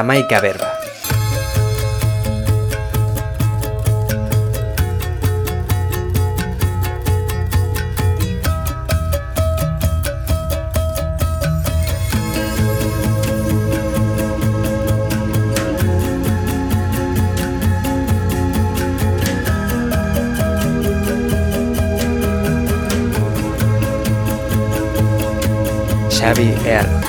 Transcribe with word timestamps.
Amaika 0.00 0.40
berba. 0.40 0.64
Xabi 26.08 26.56
R. 26.64 26.99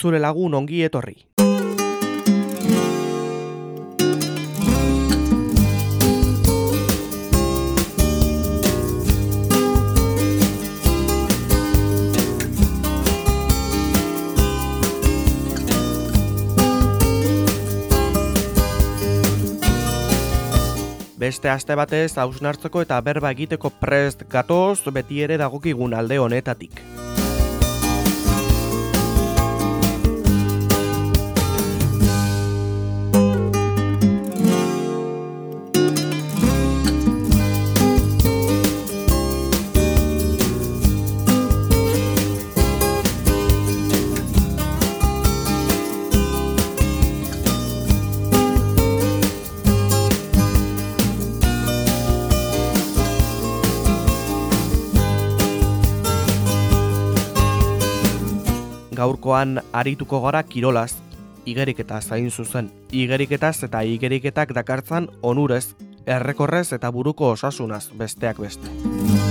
Entzule 0.00 0.16
lagun 0.18 0.54
ongi 0.56 0.78
etorri. 0.80 1.12
Beste 21.20 21.50
aste 21.52 21.76
batez 21.76 22.16
hausnartzeko 22.16 22.80
eta 22.86 23.02
berba 23.04 23.34
egiteko 23.36 23.68
prest 23.84 24.24
gatoz 24.32 24.80
beti 24.88 25.20
ere 25.28 25.36
dagokigun 25.36 25.92
alde 25.92 26.16
honetatik. 26.24 26.80
Gaurkoan 59.00 59.60
arituko 59.72 60.20
gara 60.26 60.42
kirolaz, 60.44 60.92
igeriketaz 61.48 62.04
hain 62.12 62.30
zuzen, 62.30 62.68
igeriketaz 62.92 63.56
eta 63.68 63.80
igeriketak 63.96 64.52
dakartzan 64.60 65.08
onurez, 65.22 65.72
errekorrez 66.06 66.68
eta 66.76 66.92
buruko 66.92 67.32
osasunaz 67.36 67.86
besteak 67.96 68.44
beste. 68.44 69.29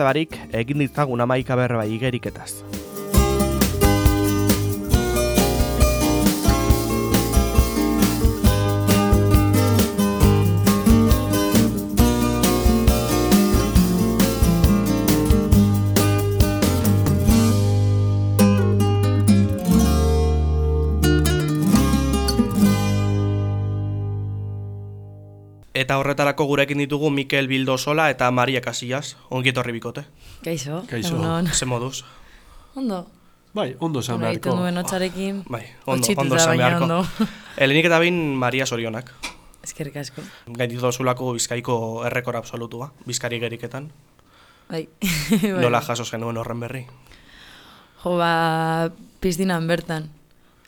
Beste 0.00 0.08
barik, 0.08 0.36
egin 0.56 0.80
ditzagun 0.80 1.20
amaika 1.20 1.58
berba 1.60 1.84
igeriketaz. 1.84 2.79
Eta 25.90 25.96
horretarako 25.98 26.44
gurekin 26.46 26.78
ditugu 26.78 27.08
Mikel 27.10 27.48
Bildosola 27.50 28.04
eta 28.12 28.28
Maria 28.30 28.60
Casillas. 28.62 29.16
Ongi 29.26 29.50
etorri 29.50 29.72
bikote. 29.74 30.04
Kaixo, 30.44 30.84
Kaixo. 30.86 31.16
Ze 31.50 31.66
moduz? 31.66 32.04
Ondo. 32.76 33.08
Bai, 33.52 33.74
ondo 33.80 33.98
Hora 33.98 34.16
beharko. 34.16 34.30
egiten 34.30 34.60
duen 34.60 34.76
hotxarekin. 34.78 35.40
Bai, 35.50 35.64
ondo, 35.86 36.06
ondo 36.16 36.36
baina 36.36 36.68
beharko. 36.68 36.84
ondo. 36.84 37.06
Helenik 37.56 37.88
eta 37.88 37.98
bain 37.98 38.20
Maria 38.38 38.66
Sorionak. 38.66 39.10
Eskerrik 39.64 39.96
asko. 39.96 40.22
Gainditu 40.46 40.80
dozulako 40.80 41.32
bizkaiko 41.32 42.04
errekor 42.06 42.38
absolutua, 42.38 42.92
bizkari 43.04 43.40
geriketan. 43.40 43.90
Bai. 44.70 44.86
Nola 45.64 45.80
jaso 45.80 46.06
genuen 46.06 46.38
horren 46.38 46.60
berri. 46.60 46.84
Jo, 48.04 48.14
ba, 48.14 48.92
piztinan 49.18 49.66
bertan. 49.66 50.06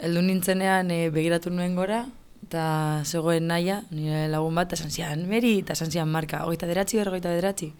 Eldu 0.03 0.27
nintzenean 0.27 0.91
e, 0.91 1.11
begiratu 1.15 1.55
nuen 1.55 1.79
gora, 1.79 2.09
eta 2.53 3.01
zegoen 3.09 3.47
naia, 3.49 3.79
nire 3.89 4.27
lagun 4.29 4.59
bat, 4.59 4.69
eta 4.77 4.91
zian, 4.93 5.25
meri, 5.25 5.63
eta 5.63 5.73
zian 5.73 6.11
marka, 6.13 6.43
ogeita 6.45 6.67
deratzi, 6.69 6.99
berrogeita 7.01 7.31
bederatzi. 7.33 7.71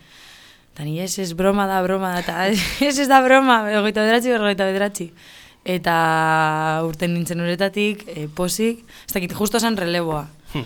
Eta 0.73 0.85
ni 0.89 0.95
ez, 1.05 1.13
ez 1.21 1.35
broma 1.37 1.67
da, 1.69 1.83
broma 1.85 2.15
da, 2.15 2.23
eta 2.23 2.47
ez 2.89 2.97
ez 2.97 3.09
da 3.11 3.19
broma, 3.21 3.59
ogeita 3.83 4.01
bederatzi, 4.01 4.31
berrogeita 4.33 4.65
bederatzi. 4.71 5.11
Eta 5.69 5.97
urten 6.89 7.13
nintzen 7.13 7.43
uretatik, 7.45 8.07
e, 8.09 8.25
posik, 8.33 8.81
ez 9.05 9.13
dakit, 9.13 9.35
justo 9.37 9.61
esan 9.61 9.77
releboa. 9.77 10.25
Hm. 10.55 10.65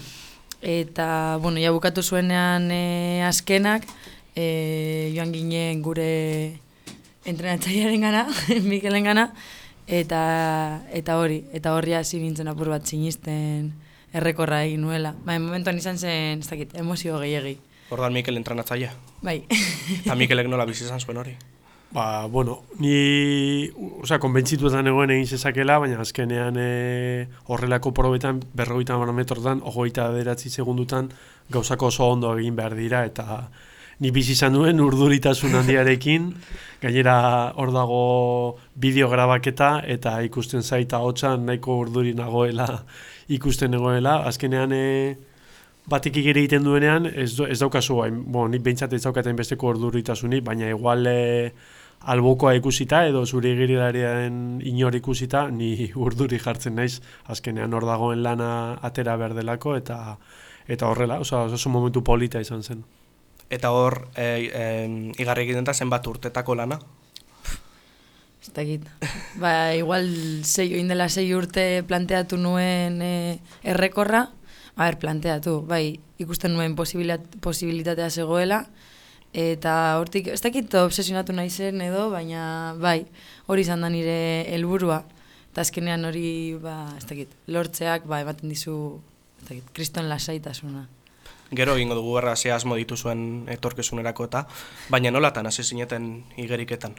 Eta, 0.62 1.08
bueno, 1.42 1.58
ja 1.58 1.72
bukatu 1.74 2.04
zuenean 2.06 2.70
e, 2.70 3.24
azkenak, 3.26 3.88
e, 4.38 5.10
joan 5.16 5.32
ginen 5.34 5.82
gure 5.82 6.12
entrenatzailearen 7.26 8.06
gana, 8.06 8.22
Mikelen 8.70 9.10
gana, 9.10 9.26
eta, 9.90 10.22
eta 10.94 11.18
hori, 11.18 11.40
eta 11.50 11.74
horri 11.74 11.98
hasi 11.98 12.22
nintzen 12.22 12.54
apur 12.54 12.70
bat 12.70 12.86
sinisten 12.86 13.74
errekorra 14.12 14.62
egin 14.64 14.82
nuela. 14.86 15.14
Bai, 15.24 15.38
momentuan 15.42 15.78
izan 15.78 15.98
zen, 15.98 16.44
ez 16.44 16.48
dakit, 16.50 16.74
emozio 16.78 17.18
gehiegi. 17.22 17.56
Ordan 17.90 18.12
Mikel 18.12 18.36
entrenatzaia. 18.36 18.90
Bai, 19.22 19.42
Eta 20.00 20.16
Mikelek 20.18 20.48
nola 20.50 20.66
bizi 20.66 20.84
izan 20.84 21.00
zuen 21.00 21.22
hori. 21.22 21.36
Ba, 21.96 22.26
bueno, 22.26 22.64
ni, 22.82 23.70
osea, 24.02 24.18
konbentzitu 24.18 24.66
esan 24.68 24.90
egoen 24.90 25.12
egin 25.14 25.30
zezakela, 25.36 25.78
baina 25.78 26.00
azkenean 26.02 26.58
e, 26.58 27.28
horrelako 27.46 27.92
probetan, 27.94 28.42
berrogeita 28.58 28.96
hamar 28.96 29.14
metrotan, 29.14 29.62
ogoita 29.64 30.08
beratzi 30.12 30.50
segundutan, 30.50 31.12
gauzako 31.48 31.92
oso 31.92 32.10
ondo 32.10 32.34
egin 32.36 32.58
behar 32.58 32.74
dira, 32.74 33.04
eta 33.06 33.46
ni 34.02 34.10
bizi 34.12 34.34
izan 34.34 34.52
nuen 34.58 34.82
urduritasun 34.82 35.54
handiarekin, 35.62 36.32
gainera 36.82 37.16
hor 37.54 37.72
dago 37.72 38.02
bideo 38.74 39.08
grabaketa, 39.08 39.76
eta 39.86 40.18
ikusten 40.26 40.66
zaita 40.66 41.00
hotxan 41.06 41.46
nahiko 41.46 41.78
urduri 41.86 42.16
nagoela 42.18 42.82
ikusten 43.28 43.74
egoela, 43.74 44.20
azkenean 44.28 44.72
e, 44.72 45.16
batik 45.90 46.18
igere 46.22 46.42
egiten 46.42 46.66
duenean, 46.66 47.06
ez, 47.06 47.32
ez 47.40 47.58
daukazu, 47.60 48.00
hain, 48.02 48.20
bueno, 48.24 48.52
nik 48.54 48.64
behintzat 48.66 48.92
ez 48.96 49.02
daukaten 49.04 49.38
besteko 49.38 49.72
orduritasunik, 49.74 50.44
baina 50.46 50.70
igual 50.70 51.06
e, 51.10 51.52
albokoa 52.06 52.54
ikusita 52.58 53.04
edo 53.08 53.24
zure 53.26 53.52
igerilariaren 53.54 54.60
inor 54.66 54.94
ikusita, 54.98 55.46
ni 55.50 55.88
urduri 56.06 56.38
jartzen 56.42 56.76
naiz, 56.78 57.00
azkenean 57.32 57.74
hor 57.74 57.86
dagoen 57.88 58.22
lana 58.22 58.50
atera 58.82 59.16
berdelako, 59.20 59.76
eta 59.76 60.18
eta 60.66 60.88
horrela, 60.90 61.20
oso, 61.22 61.44
oso 61.54 61.70
momentu 61.70 62.02
polita 62.02 62.40
izan 62.42 62.62
zen. 62.62 62.82
Eta 63.50 63.70
hor, 63.70 64.08
e, 64.18 64.24
e, 64.50 64.64
igarri 65.22 65.46
egiten 65.46 65.66
da 65.66 65.74
zenbat 65.74 66.06
urtetako 66.10 66.56
lana. 66.58 66.80
Ez. 68.54 68.80
Ba, 69.40 69.74
igual 69.74 70.08
sei, 70.44 70.74
oin 70.74 70.88
dela 70.88 71.08
sei 71.08 71.34
urte 71.34 71.82
planteatu 71.86 72.36
nuen 72.36 73.00
e, 73.02 73.38
errekorra, 73.62 74.30
a 74.76 74.84
ber, 74.84 74.98
planteatu, 74.98 75.62
bai, 75.66 76.00
ikusten 76.18 76.54
nuen 76.54 76.76
posibilitatea 76.76 78.10
zegoela, 78.10 78.66
Eta 79.36 79.98
hortik, 80.00 80.30
ez 80.32 80.40
dakit 80.40 80.72
obsesionatu 80.80 81.34
nahi 81.36 81.50
zen 81.50 81.82
edo, 81.84 82.06
baina 82.08 82.72
bai, 82.80 83.02
hori 83.52 83.66
izan 83.66 83.82
da 83.84 83.90
nire 83.92 84.46
helburua. 84.48 85.02
Eta 85.52 85.60
azkenean 85.60 86.08
hori, 86.08 86.56
ba, 86.62 86.86
ez 86.96 87.04
dakit, 87.04 87.34
lortzeak, 87.52 88.06
ba, 88.08 88.22
ematen 88.24 88.48
dizu, 88.48 88.76
ez 89.42 89.48
dakit, 89.50 89.66
kriston 89.76 90.08
lasaitasuna. 90.08 90.86
Gero 91.56 91.76
egingo 91.76 91.94
dugu 91.94 92.16
berra 92.16 92.32
ze 92.36 92.50
asmo 92.50 92.80
dituzuen 92.80 93.44
etorkizunerako 93.52 94.24
eta, 94.30 94.46
baina 94.88 95.12
nolatan 95.12 95.46
hasi 95.46 95.62
zineten 95.62 96.24
igeriketan. 96.40 96.96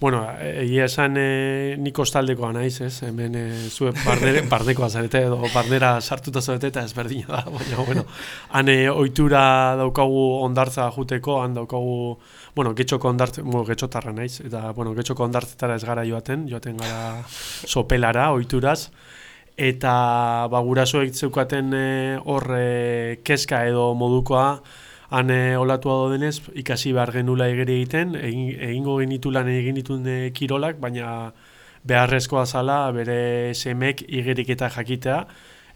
Bueno, 0.00 0.26
egia 0.42 0.88
esan 0.88 1.14
e, 1.16 1.76
nik 1.78 1.98
ostaldekoa 2.02 2.50
naiz, 2.52 2.80
ez? 2.82 2.96
Hemen 3.06 3.36
e, 3.38 3.44
zue 3.70 3.92
bardere, 3.94 4.42
bardekoa 4.52 4.88
zarete 4.90 5.22
edo 5.28 5.38
bardera 5.54 5.94
sartuta 6.02 6.42
zarete 6.42 6.72
eta 6.72 6.82
ezberdina 6.84 7.30
da, 7.30 7.42
baina, 7.46 7.78
bueno, 7.86 8.04
han 8.50 8.68
e, 8.68 8.76
oitura 8.90 9.44
daukagu 9.78 10.24
ondartza 10.42 10.88
juteko, 10.96 11.38
han 11.44 11.54
daukagu, 11.60 12.18
bueno, 12.56 12.74
getxoko 12.74 13.08
ondartza, 13.14 13.46
bueno, 13.46 13.62
getxotarra 13.70 14.12
naiz, 14.12 14.40
eta, 14.42 14.66
bueno, 14.74 14.96
getxoko 14.98 15.28
ondartzetara 15.28 15.78
ez 15.78 15.86
gara 15.86 16.04
joaten, 16.08 16.48
joaten 16.50 16.82
gara 16.82 17.22
sopelara, 17.30 18.32
oituraz, 18.34 18.90
eta, 19.54 19.94
ba, 20.50 20.64
gurasoek 20.66 21.14
zeukaten 21.14 21.70
hor 22.26 22.50
e, 22.58 23.20
keska 23.22 23.62
edo 23.70 23.92
modukoa, 23.94 24.48
han 25.14 25.30
e, 25.30 25.56
olatua 25.56 26.10
denez, 26.10 26.40
ikasi 26.58 26.92
behar 26.96 27.12
genula 27.14 27.46
egeri 27.52 27.78
egiten, 27.78 28.14
egin, 28.18 28.48
egingo 28.68 28.98
genitu 28.98 29.30
lan 29.34 29.48
egin 29.52 29.78
ditun 29.78 30.06
e, 30.10 30.18
kirolak, 30.34 30.80
baina 30.82 31.32
beharrezkoa 31.86 32.46
zala 32.46 32.78
bere 32.96 33.54
semek 33.54 34.02
igerik 34.08 34.50
eta 34.56 34.70
jakitea, 34.74 35.18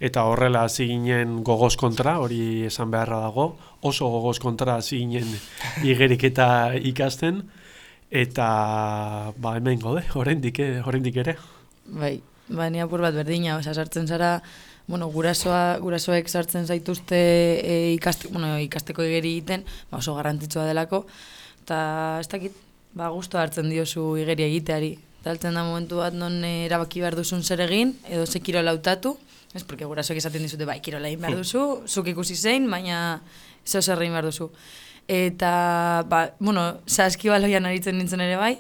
eta 0.09 0.25
horrela 0.31 0.65
hasi 0.67 0.89
ginen 0.91 1.43
gogoz 1.47 1.75
kontra, 1.79 2.19
hori 2.23 2.65
esan 2.67 2.91
beharra 2.91 3.21
dago, 3.27 3.51
oso 3.83 4.09
gogoz 4.11 4.39
kontra 4.43 4.79
hasi 4.79 5.03
ginen 5.05 5.31
igerik 5.91 6.25
eta 6.31 6.49
ikasten, 6.93 7.43
eta 8.11 8.49
ba 9.37 9.55
hemen 9.59 9.79
gode, 9.83 10.07
horrendik, 10.17 10.63
eh, 10.65 10.81
horrendik 10.83 11.21
ere. 11.25 11.37
Bai, 11.87 12.17
ba, 12.49 12.71
ni 12.71 12.83
apur 12.83 13.05
bat 13.05 13.15
berdina, 13.15 13.59
oza, 13.59 13.75
sartzen 13.75 14.09
zara, 14.09 14.39
bueno, 14.89 15.07
gurasoa, 15.13 15.77
gurasoek 15.85 16.31
sartzen 16.33 16.67
zaituzte 16.67 17.19
e, 17.61 17.75
ikaste, 17.93 18.31
bueno, 18.33 18.55
ikasteko 18.65 19.05
igeri 19.05 19.35
egiten, 19.37 19.67
ba, 19.91 20.01
oso 20.01 20.17
garrantzitsua 20.17 20.65
delako, 20.67 21.03
eta 21.61 21.81
ez 22.23 22.29
dakit, 22.33 22.57
ba, 22.97 23.11
gusto 23.13 23.39
hartzen 23.39 23.69
diozu 23.69 24.17
igeri 24.19 24.49
egiteari. 24.49 24.95
Eta 25.21 25.53
da 25.53 25.61
momentu 25.61 26.01
bat 26.01 26.17
non 26.17 26.41
e, 26.41 26.65
erabaki 26.65 27.05
behar 27.05 27.19
duzun 27.21 27.45
zer 27.45 27.61
egin, 27.69 27.93
edo 28.09 28.25
ze 28.25 28.41
kirola 28.41 28.73
hautatu, 28.73 29.19
ez, 29.53 29.63
porque 29.63 29.85
gurasoek 29.85 30.23
esaten 30.23 30.43
dizute, 30.43 30.65
bai, 30.65 30.81
kirola 30.81 31.13
egin 31.13 31.21
behar 31.21 31.37
hmm. 31.37 31.45
duzu, 31.45 31.65
zuk 31.87 32.09
ikusi 32.09 32.37
zein, 32.37 32.71
baina 32.73 33.21
zeo 33.69 33.85
zer 33.85 34.01
egin 34.01 34.17
behar 34.17 34.33
duzu. 34.33 34.49
Eta, 35.09 35.53
ba, 36.09 36.31
bueno, 36.41 36.79
saskibaloian 36.89 37.69
aritzen 37.69 38.01
nintzen 38.01 38.25
ere 38.25 38.41
bai, 38.41 38.55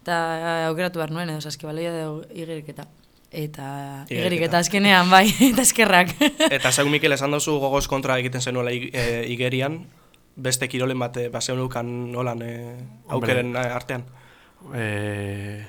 eta 0.00 0.22
aukeratu 0.70 1.04
behar 1.04 1.12
nuen, 1.12 1.36
edo 1.36 1.44
saskibaloia 1.44 1.92
edo 1.92 2.22
igeriketa 2.32 2.88
eta 3.30 4.04
igerik 4.08 4.46
eta 4.48 4.60
azkenean 4.62 5.10
bai, 5.10 5.26
eta 5.52 5.62
eskerrak. 5.62 6.14
eta 6.50 6.72
zeu 6.72 6.86
Mikel 6.90 7.12
esan 7.12 7.34
duzu 7.34 7.58
gogoz 7.62 7.86
kontra 7.88 8.18
egiten 8.18 8.40
zenuela 8.42 8.72
e, 8.72 9.24
igerian, 9.32 9.82
beste 10.36 10.68
kirolen 10.68 10.98
bate, 10.98 11.28
baseun 11.32 11.64
eukan 11.64 11.90
nolan 12.12 12.42
e, 12.42 12.54
aukeren 13.08 13.54
Hombre. 13.54 13.72
artean? 13.80 14.06
E, 14.74 15.66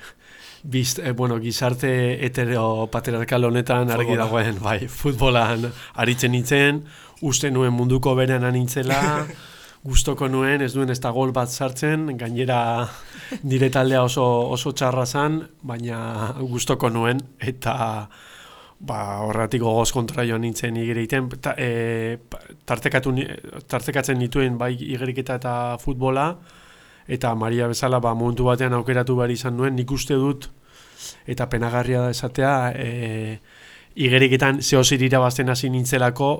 Bizt, 0.62 0.98
e, 0.98 1.12
bueno, 1.12 1.38
gizarte 1.38 1.90
hetero 2.26 2.88
patriarkal 2.90 3.44
honetan 3.46 3.92
argi 3.94 4.16
dagoen, 4.18 4.58
bai, 4.60 4.88
futbolan 4.90 5.68
aritzen 5.94 6.34
nintzen, 6.34 6.82
uste 7.22 7.50
nuen 7.54 7.72
munduko 7.72 8.16
berean 8.18 8.44
anintzela, 8.44 8.98
gustoko 9.88 10.28
nuen, 10.28 10.62
ez 10.64 10.72
duen 10.74 10.90
ez 10.92 10.98
da 11.00 11.10
gol 11.16 11.32
bat 11.32 11.50
sartzen, 11.50 12.10
gainera 12.20 12.60
nire 13.48 13.70
taldea 13.72 14.02
oso, 14.04 14.24
oso 14.54 14.72
txarra 14.76 15.06
zan, 15.06 15.40
baina 15.62 16.00
gustoko 16.40 16.90
nuen, 16.92 17.22
eta 17.40 17.76
ba, 18.78 18.98
horretik 19.26 19.62
gogoz 19.64 19.90
kontra 19.94 20.26
joan 20.28 20.44
nintzen 20.44 20.76
igereiten, 20.78 21.30
ta, 21.42 21.54
e, 21.58 22.18
tartekatzen 22.68 24.20
nituen 24.20 24.58
bai 24.60 24.74
igeriketa 24.76 25.38
eta 25.40 25.54
futbola, 25.82 26.28
eta 27.08 27.32
Maria 27.34 27.70
bezala 27.70 28.02
ba, 28.04 28.14
momentu 28.14 28.46
batean 28.50 28.76
aukeratu 28.76 29.16
behar 29.18 29.32
izan 29.34 29.56
nuen, 29.56 29.76
nik 29.78 29.90
uste 29.94 30.18
dut, 30.20 30.50
eta 31.26 31.48
penagarria 31.48 32.04
da 32.04 32.12
esatea, 32.12 32.54
e, 32.76 33.38
igeriketan 33.98 34.62
zehozir 34.62 35.02
irabazten 35.02 35.48
hasi 35.48 35.72
nintzelako, 35.72 36.32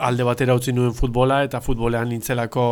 alde 0.00 0.24
batera 0.24 0.56
utzi 0.56 0.72
nuen 0.72 0.94
futbola 0.96 1.42
eta 1.44 1.60
futbolean 1.64 2.08
nintzelako 2.10 2.64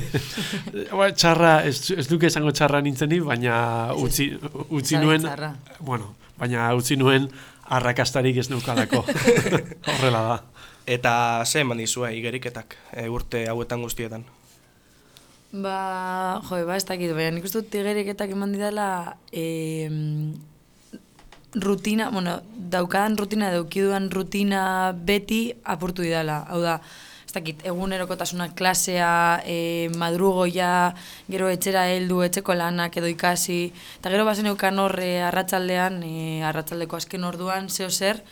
ba, 0.98 1.10
txarra, 1.10 1.54
ez, 1.66 1.90
ez 1.96 2.06
duke 2.10 2.30
esango 2.30 2.52
txarra 2.54 2.80
nintzeni, 2.84 3.20
baina 3.24 3.54
utzi, 3.98 4.30
utzi 4.70 5.00
nuen 5.02 5.26
bueno, 5.80 6.14
baina 6.38 6.70
utzi 6.78 6.98
nuen 7.00 7.28
arrakastarik 7.70 8.40
ez 8.42 8.48
nukalako 8.50 9.04
horrela 9.94 10.22
da. 10.26 10.36
Eta 10.90 11.12
ze 11.46 11.60
eman 11.62 11.78
dizue 11.78 12.10
igeriketak 12.18 12.74
e, 12.92 13.06
urte 13.08 13.44
hauetan 13.50 13.82
guztietan? 13.84 14.24
Ba, 15.52 16.40
jo, 16.46 16.62
ba, 16.66 16.78
ez 16.78 16.86
dakit, 16.86 17.12
baina 17.14 17.36
nik 17.36 17.46
uste 17.46 17.62
dut 17.62 17.76
igeriketak 17.78 18.32
eman 18.34 18.54
didala 18.54 18.88
e, 19.30 19.44
rutina, 21.54 22.10
bueno, 22.10 22.40
daukadan 22.70 23.16
rutina, 23.16 23.50
daukiduan 23.50 24.10
rutina 24.10 24.92
beti 24.94 25.52
apurtu 25.64 26.02
didala. 26.02 26.44
Hau 26.48 26.60
da, 26.62 26.80
ez 27.26 27.34
dakit, 27.34 27.64
egunerokotasuna 27.66 28.50
klasea, 28.58 29.42
e, 29.46 29.88
madrugoia, 29.98 30.94
gero 31.30 31.50
etxera 31.50 31.86
heldu, 31.90 32.22
etxeko 32.26 32.54
lanak 32.58 32.96
edo 32.98 33.10
ikasi, 33.10 33.72
eta 33.98 34.10
gero 34.10 34.24
bazen 34.26 34.50
eukan 34.50 34.78
horre 34.82 35.20
arratsaldean, 35.28 36.02
e, 36.02 36.40
arratsaldeko 36.46 36.98
azken 36.98 37.26
orduan, 37.26 37.68
zeo 37.70 37.90
zer, 37.90 38.22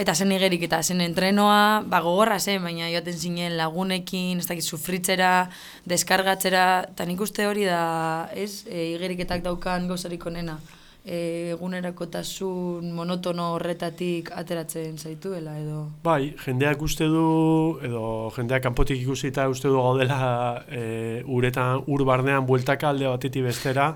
eta 0.00 0.14
zen 0.14 0.32
igerik, 0.32 0.64
eta 0.68 0.82
zen 0.82 1.00
entrenoa, 1.04 1.82
ba, 1.84 2.00
gogorra 2.04 2.38
zen, 2.40 2.64
baina 2.64 2.88
joaten 2.92 3.18
zinen 3.18 3.58
lagunekin, 3.60 4.40
ez 4.40 4.48
dakit, 4.48 4.64
sufritzera, 4.64 5.50
deskargatzera, 5.84 6.64
eta 6.94 7.04
nik 7.08 7.20
uste 7.20 7.44
hori 7.48 7.68
da, 7.68 8.30
ez, 8.32 8.64
e, 8.68 8.94
igeriketak 8.96 9.44
daukan 9.44 9.88
gauzarik 9.88 10.24
onena 10.32 10.56
egunerakotasun 11.04 12.92
monotono 12.96 13.50
horretatik 13.54 14.30
ateratzen 14.32 14.96
zaituela 14.96 15.58
edo? 15.60 15.82
Bai, 16.04 16.32
jendeak 16.40 16.80
uste 16.82 17.04
du, 17.12 17.78
edo 17.84 18.30
jendeak 18.36 18.64
kanpotik 18.64 19.02
ikusita 19.02 19.44
uste 19.52 19.68
du 19.68 19.76
gaudela 19.76 20.64
e, 20.64 21.22
uretan, 21.26 21.82
ur 21.86 22.04
barnean 22.08 22.46
bueltaka 22.48 22.88
alde 22.94 23.10
batetik 23.10 23.44
bestera, 23.44 23.90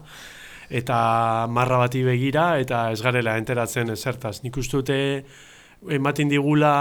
eta 0.69 1.47
marra 1.49 1.79
bati 1.81 2.05
begira, 2.05 2.59
eta 2.61 2.91
ez 2.93 3.01
garela 3.01 3.39
enteratzen 3.41 3.89
ezertaz. 3.97 4.43
Nik 4.45 4.61
uste 4.61 4.77
dute, 4.77 5.01
ematen 5.89 6.29
digula 6.29 6.75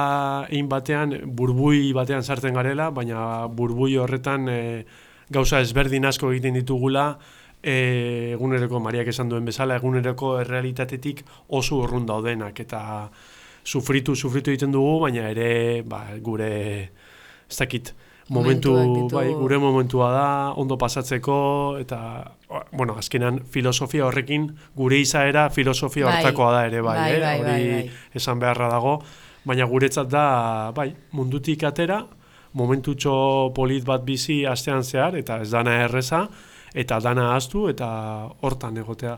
egin 0.50 0.68
batean, 0.68 1.16
burbui 1.40 1.94
batean 1.96 2.24
sartzen 2.24 2.54
garela, 2.58 2.90
baina 2.92 3.48
burbui 3.48 3.96
horretan 3.96 4.50
e, 4.51 4.62
gauza 5.32 5.63
ezberdin 5.63 6.06
asko 6.12 6.34
egiten 6.34 6.60
ditugula, 6.60 7.13
e, 7.64 8.34
eguneroko 8.36 8.80
Mariak 8.84 9.10
esan 9.12 9.30
duen 9.30 9.46
bezala, 9.46 9.78
eguneroko 9.80 10.38
errealitatetik 10.42 11.24
oso 11.48 11.82
urrun 11.84 12.06
daudenak, 12.06 12.60
eta 12.60 12.82
sufritu, 13.68 14.16
sufritu 14.16 14.54
egiten 14.54 14.72
dugu, 14.72 15.00
baina 15.06 15.30
ere 15.30 15.84
ba, 15.88 16.06
gure, 16.24 16.52
ez 17.48 17.58
dakit, 17.58 17.94
momentu, 18.30 18.74
bai, 19.12 19.28
gure 19.36 19.60
momentua 19.60 20.10
da, 20.12 20.28
ondo 20.60 20.78
pasatzeko, 20.80 21.38
eta, 21.82 22.00
bueno, 22.72 22.98
azkenan 23.00 23.42
filosofia 23.52 24.08
horrekin, 24.08 24.50
gure 24.76 25.00
izaera 25.00 25.50
filosofia 25.50 26.08
bai, 26.08 26.18
hortakoa 26.18 26.52
da 26.56 26.66
ere, 26.68 26.82
bai, 26.82 26.98
bai, 27.00 27.14
eh? 27.14 27.22
bai, 27.24 27.40
hori 27.40 27.50
bai, 27.52 27.72
bai. 27.72 28.04
esan 28.20 28.44
beharra 28.44 28.70
dago, 28.72 29.00
baina 29.48 29.68
guretzat 29.68 30.12
da, 30.12 30.28
bai, 30.76 30.92
mundutik 31.16 31.64
atera, 31.68 32.04
momentutxo 32.58 33.16
polit 33.56 33.86
bat 33.86 34.04
bizi 34.04 34.46
astean 34.48 34.84
zehar, 34.84 35.16
eta 35.20 35.42
ez 35.44 35.52
dana 35.52 35.82
erreza, 35.86 36.28
eta 36.77 37.00
dana 37.01 37.31
astu 37.36 37.67
eta 37.72 37.88
hortan 38.46 38.77
egotea 38.77 39.17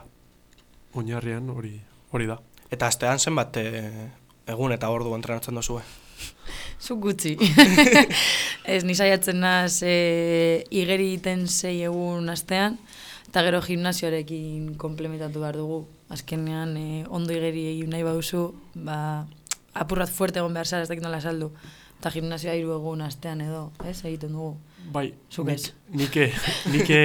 oinarrian 0.95 1.49
hori 1.51 1.75
hori 2.11 2.27
da. 2.29 2.39
Eta 2.71 2.87
astean 2.87 3.19
zenbat 3.19 3.57
e, 3.57 3.65
egun 4.49 4.73
eta 4.73 4.89
ordu 4.93 5.13
entrenatzen 5.17 5.57
dozue? 5.57 5.81
Zu 6.85 6.99
gutxi. 7.01 7.35
ez 8.75 8.83
nisaiatzen 8.87 9.41
naz 9.43 9.81
e, 9.83 10.63
igeri 10.71 11.13
iten 11.17 11.47
zei 11.47 11.81
egun 11.89 12.29
astean, 12.31 12.77
eta 13.27 13.43
gero 13.45 13.61
gimnazioarekin 13.65 14.75
komplementatu 14.81 15.43
behar 15.43 15.59
dugu. 15.59 15.83
Azkenean 16.09 16.77
e, 16.77 16.87
ondo 17.09 17.35
igeri 17.35 17.67
egin 17.75 17.91
nahi 17.93 18.05
baduzu, 18.07 18.47
ba, 18.87 19.25
apurrat 19.73 20.09
fuerte 20.09 20.41
egon 20.41 20.55
behar 20.55 20.69
zara, 20.69 20.87
ez 20.87 20.89
dakit 20.89 21.05
nola 21.05 21.21
saldu. 21.21 21.51
Eta 21.99 22.13
gimnazioa 22.15 22.55
hiru 22.55 22.77
egun 22.77 23.03
astean 23.03 23.43
edo, 23.43 23.69
ez, 23.83 23.99
egiten 24.07 24.33
dugu. 24.37 24.55
Bai, 24.89 25.13
nik, 25.46 25.67
nike, 25.93 26.31
nike 26.74 27.00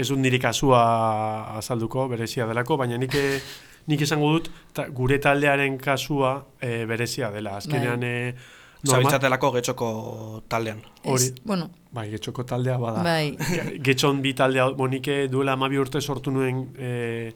ez 0.00 0.06
dut 0.08 0.18
nire 0.18 0.38
kasua 0.40 0.80
azalduko, 1.58 2.06
berezia 2.08 2.46
delako, 2.48 2.78
baina 2.80 2.96
nike, 2.98 3.40
nik 3.90 4.00
esango 4.06 4.30
dut 4.38 4.48
ta, 4.72 4.86
gure 4.88 5.18
taldearen 5.20 5.76
kasua 5.78 6.32
e, 6.60 6.86
berezia 6.88 7.30
dela. 7.34 7.58
Azkenean 7.60 8.00
bai. 8.00 8.08
e, 8.30 8.34
Zabiltzatelako 8.88 9.50
getxoko 9.58 9.90
taldean. 10.48 10.80
Hori. 11.04 11.26
Ez, 11.28 11.34
bueno, 11.44 11.68
Bai, 11.92 12.06
getxoko 12.12 12.44
taldea 12.46 12.78
bada. 12.78 13.02
bai, 13.02 13.36
Getxon 13.86 14.22
bi 14.22 14.32
taldea, 14.38 14.70
monike 14.78 15.26
duela 15.28 15.52
amabi 15.58 15.76
urte 15.82 16.00
sortu 16.00 16.30
nuen 16.32 16.68
e, 16.78 17.32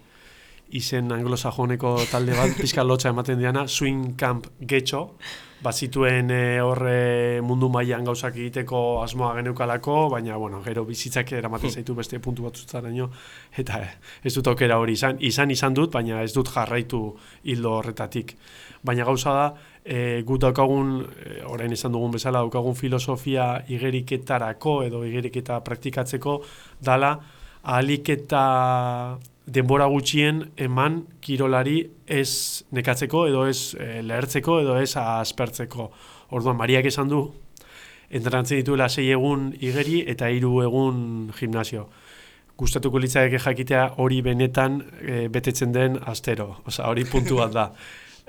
izen 0.75 1.13
anglosajoneko 1.15 1.97
talde 2.11 2.37
bat, 2.37 2.55
pizka 2.61 2.85
lotxa 2.85 3.13
ematen 3.15 3.39
diana, 3.41 3.67
Swing 3.69 4.15
Camp 4.19 4.49
Getxo, 4.61 5.05
bazituen 5.65 6.29
e, 6.35 6.41
horre 6.61 7.41
mundu 7.47 7.71
mailan 7.73 8.05
gauzak 8.05 8.37
egiteko 8.37 8.81
asmoa 9.03 9.33
geneukalako, 9.39 9.97
baina, 10.13 10.37
bueno, 10.41 10.61
gero 10.65 10.85
bizitzak 10.85 11.33
eramaten 11.39 11.73
zaitu 11.73 11.95
beste 11.97 12.19
puntu 12.21 12.45
batzutzaraino, 12.45 13.09
eta 13.57 13.81
eh, 13.87 13.95
ez 14.25 14.35
dut 14.35 14.51
aukera 14.53 14.79
hori 14.83 14.97
izan, 14.99 15.21
izan 15.25 15.55
izan 15.55 15.77
dut, 15.77 15.93
baina 15.95 16.21
ez 16.23 16.33
dut 16.35 16.51
jarraitu 16.53 17.01
hildo 17.49 17.79
horretatik. 17.79 18.37
Baina 18.85 19.07
gauza 19.09 19.33
da, 19.33 19.47
e, 19.85 20.23
gut 20.27 20.43
daukagun, 20.45 20.99
e, 21.23 21.39
orain 21.49 21.73
izan 21.73 21.95
dugun 21.97 22.13
bezala, 22.19 22.43
daukagun 22.45 22.77
filosofia 22.77 23.55
igeriketarako 23.73 24.83
edo 24.91 25.05
igeriketa 25.09 25.63
praktikatzeko 25.65 26.41
dala 26.85 27.15
ahalik 27.65 28.11
eta 28.13 28.43
denbora 29.47 29.87
gutxien 29.93 30.43
eman 30.57 31.03
kirolari 31.21 31.83
ez 32.07 32.65
nekatzeko 32.73 33.27
edo 33.29 33.45
ez 33.49 33.75
e, 33.77 34.03
lehertzeko 34.03 34.61
edo 34.63 34.79
ez 34.81 34.95
aspertzeko. 34.97 35.91
Orduan, 36.35 36.57
Mariak 36.57 36.89
esan 36.89 37.11
du, 37.13 37.27
entrenatzen 38.11 38.63
dituela 38.63 38.89
sei 38.89 39.11
egun 39.13 39.51
igeri 39.61 40.03
eta 40.09 40.31
hiru 40.33 40.63
egun 40.65 41.05
gimnasio. 41.37 41.89
Gustatuko 42.57 43.01
litzaike 43.03 43.41
jakitea 43.43 43.85
hori 43.99 44.23
benetan 44.23 44.81
e, 45.03 45.27
betetzen 45.29 45.73
den 45.75 45.99
astero. 46.07 46.55
Osa, 46.65 46.89
hori 46.89 47.05
puntu 47.05 47.43
bat 47.43 47.53
da. 47.53 47.69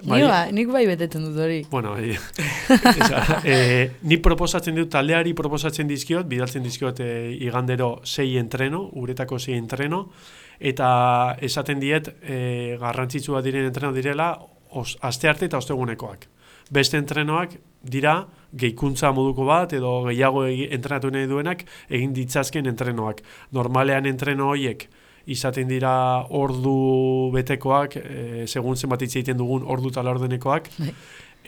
Ni 0.03 0.25
ba, 0.27 0.41
nik 0.51 0.67
bai 0.73 0.83
betetzen 0.89 1.23
dut 1.23 1.37
hori. 1.39 1.61
Bueno, 1.71 1.93
e, 1.95 2.17
esa, 2.99 3.39
e, 3.47 3.91
ni 4.03 4.17
proposatzen 4.19 4.75
dut, 4.75 4.89
taldeari 4.91 5.31
proposatzen 5.37 5.87
dizkiot, 5.87 6.27
bidaltzen 6.27 6.65
dizkiot 6.65 6.99
e, 6.99 7.11
igandero 7.47 8.01
sei 8.03 8.35
entreno, 8.41 8.89
uretako 8.99 9.39
sei 9.39 9.55
entreno, 9.55 10.09
eta 10.59 11.37
esaten 11.41 11.79
diet 11.79 12.09
e, 12.21 12.77
garrantzitsua 12.81 13.41
diren 13.45 13.65
entreno 13.69 13.93
direla 13.93 14.33
os, 14.71 14.97
aste 15.01 15.29
arte 15.29 15.49
eta 15.49 15.57
ostegunekoak. 15.57 16.27
Beste 16.73 16.97
entrenoak 16.97 17.57
dira 17.85 18.25
gehikuntza 18.55 19.11
moduko 19.13 19.45
bat 19.45 19.73
edo 19.77 19.99
gehiago 20.07 20.45
entrenatu 20.47 21.11
nahi 21.13 21.27
duenak 21.29 21.65
egin 21.89 22.13
ditzazken 22.15 22.65
entrenoak. 22.71 23.21
Normalean 23.53 24.07
entreno 24.09 24.49
horiek 24.53 24.87
izaten 25.25 25.67
dira 25.67 25.93
ordu 26.37 27.31
betekoak, 27.33 27.97
e, 27.97 28.45
segun 28.47 28.77
zenbat 28.77 29.01
hitz 29.01 29.15
egiten 29.15 29.37
dugun 29.37 29.65
ordu 29.65 29.89
eta 29.89 30.03
laurdenekoak, 30.05 30.69
Bai. 30.77 30.91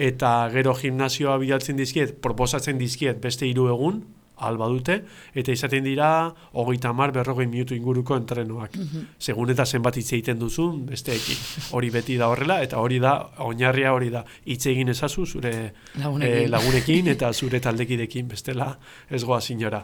eta 0.10 0.32
gero 0.54 0.74
gimnasioa 0.78 1.38
bidaltzen 1.42 1.78
dizkiet, 1.78 2.16
proposatzen 2.22 2.78
dizkiet 2.82 3.22
beste 3.22 3.46
hiru 3.50 3.68
egun, 3.74 4.02
alba 4.38 4.68
dute, 4.68 5.00
eta 5.34 5.52
izaten 5.52 5.84
dira 5.84 6.34
hogeita 6.54 6.94
mar 6.94 7.12
berrogei 7.12 7.48
minutu 7.48 7.76
inguruko 7.76 8.18
entrenoak. 8.18 8.78
Segun 9.20 9.50
eta 9.50 9.66
zenbat 9.66 9.98
hitz 9.98 10.12
egiten 10.14 10.40
duzun, 10.40 10.86
besteekin. 10.86 11.38
Hori 11.78 11.90
beti 11.94 12.18
da 12.18 12.30
horrela, 12.30 12.62
eta 12.62 12.82
hori 12.84 13.00
da, 13.00 13.16
oinarria 13.46 13.94
hori 13.94 14.12
da, 14.14 14.24
hitz 14.46 14.66
egin 14.68 14.90
ezazu 14.94 15.26
zure 15.26 15.54
Lagunekin. 15.98 16.44
eh, 16.44 16.48
lagunekin 16.50 17.08
eta 17.16 17.34
zure 17.34 17.60
taldekidekin, 17.60 18.28
bestela 18.28 18.78
ez 19.10 19.24
goa 19.24 19.42
sinora. 19.42 19.84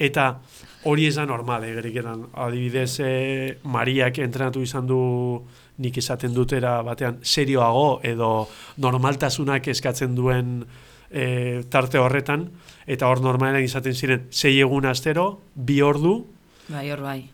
Eta 0.00 0.40
hori 0.88 1.04
ez 1.06 1.16
da 1.18 1.26
normal, 1.28 1.64
egeriketan. 1.68 2.22
Adibidez, 2.40 3.00
e, 3.04 3.58
Mariak 3.68 4.18
entrenatu 4.24 4.62
izan 4.64 4.86
du 4.88 5.00
nik 5.80 5.98
esaten 6.00 6.32
dutera 6.32 6.78
batean 6.84 7.18
serioago 7.22 8.00
edo 8.02 8.48
normaltasunak 8.80 9.68
eskatzen 9.68 10.14
duen 10.16 10.64
e, 11.10 11.62
tarte 11.70 11.98
horretan, 11.98 12.48
eta 12.86 13.08
hor 13.08 13.20
normalean 13.22 13.62
izaten 13.64 13.94
ziren 13.94 14.26
sei 14.30 14.58
egun 14.60 14.86
astero, 14.86 15.40
bi 15.54 15.80
ordu, 15.82 16.24
Bai, 16.70 16.90
hor 16.90 17.00
bai. 17.02 17.30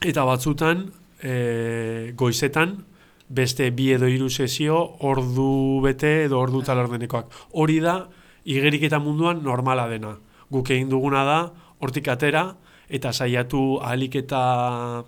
eta 0.00 0.24
batzutan 0.24 0.86
e, 1.22 2.12
goizetan 2.14 2.84
beste 3.28 3.70
bi 3.74 3.90
edo 3.92 4.06
hiru 4.06 4.28
sesio 4.30 4.76
ordu 5.00 5.80
bete 5.82 6.24
edo 6.24 6.38
ordu 6.38 6.62
talardenekoak. 6.62 7.32
Hori 7.58 7.80
da 7.80 8.06
igeriketa 8.44 9.00
munduan 9.02 9.42
normala 9.42 9.88
dena. 9.90 10.12
Guk 10.50 10.70
egin 10.70 10.88
duguna 10.88 11.24
da 11.26 11.38
hortik 11.82 12.06
atera 12.08 12.54
eta 12.88 13.10
saiatu 13.12 13.80
ahalik 13.82 14.14
eta 14.22 15.02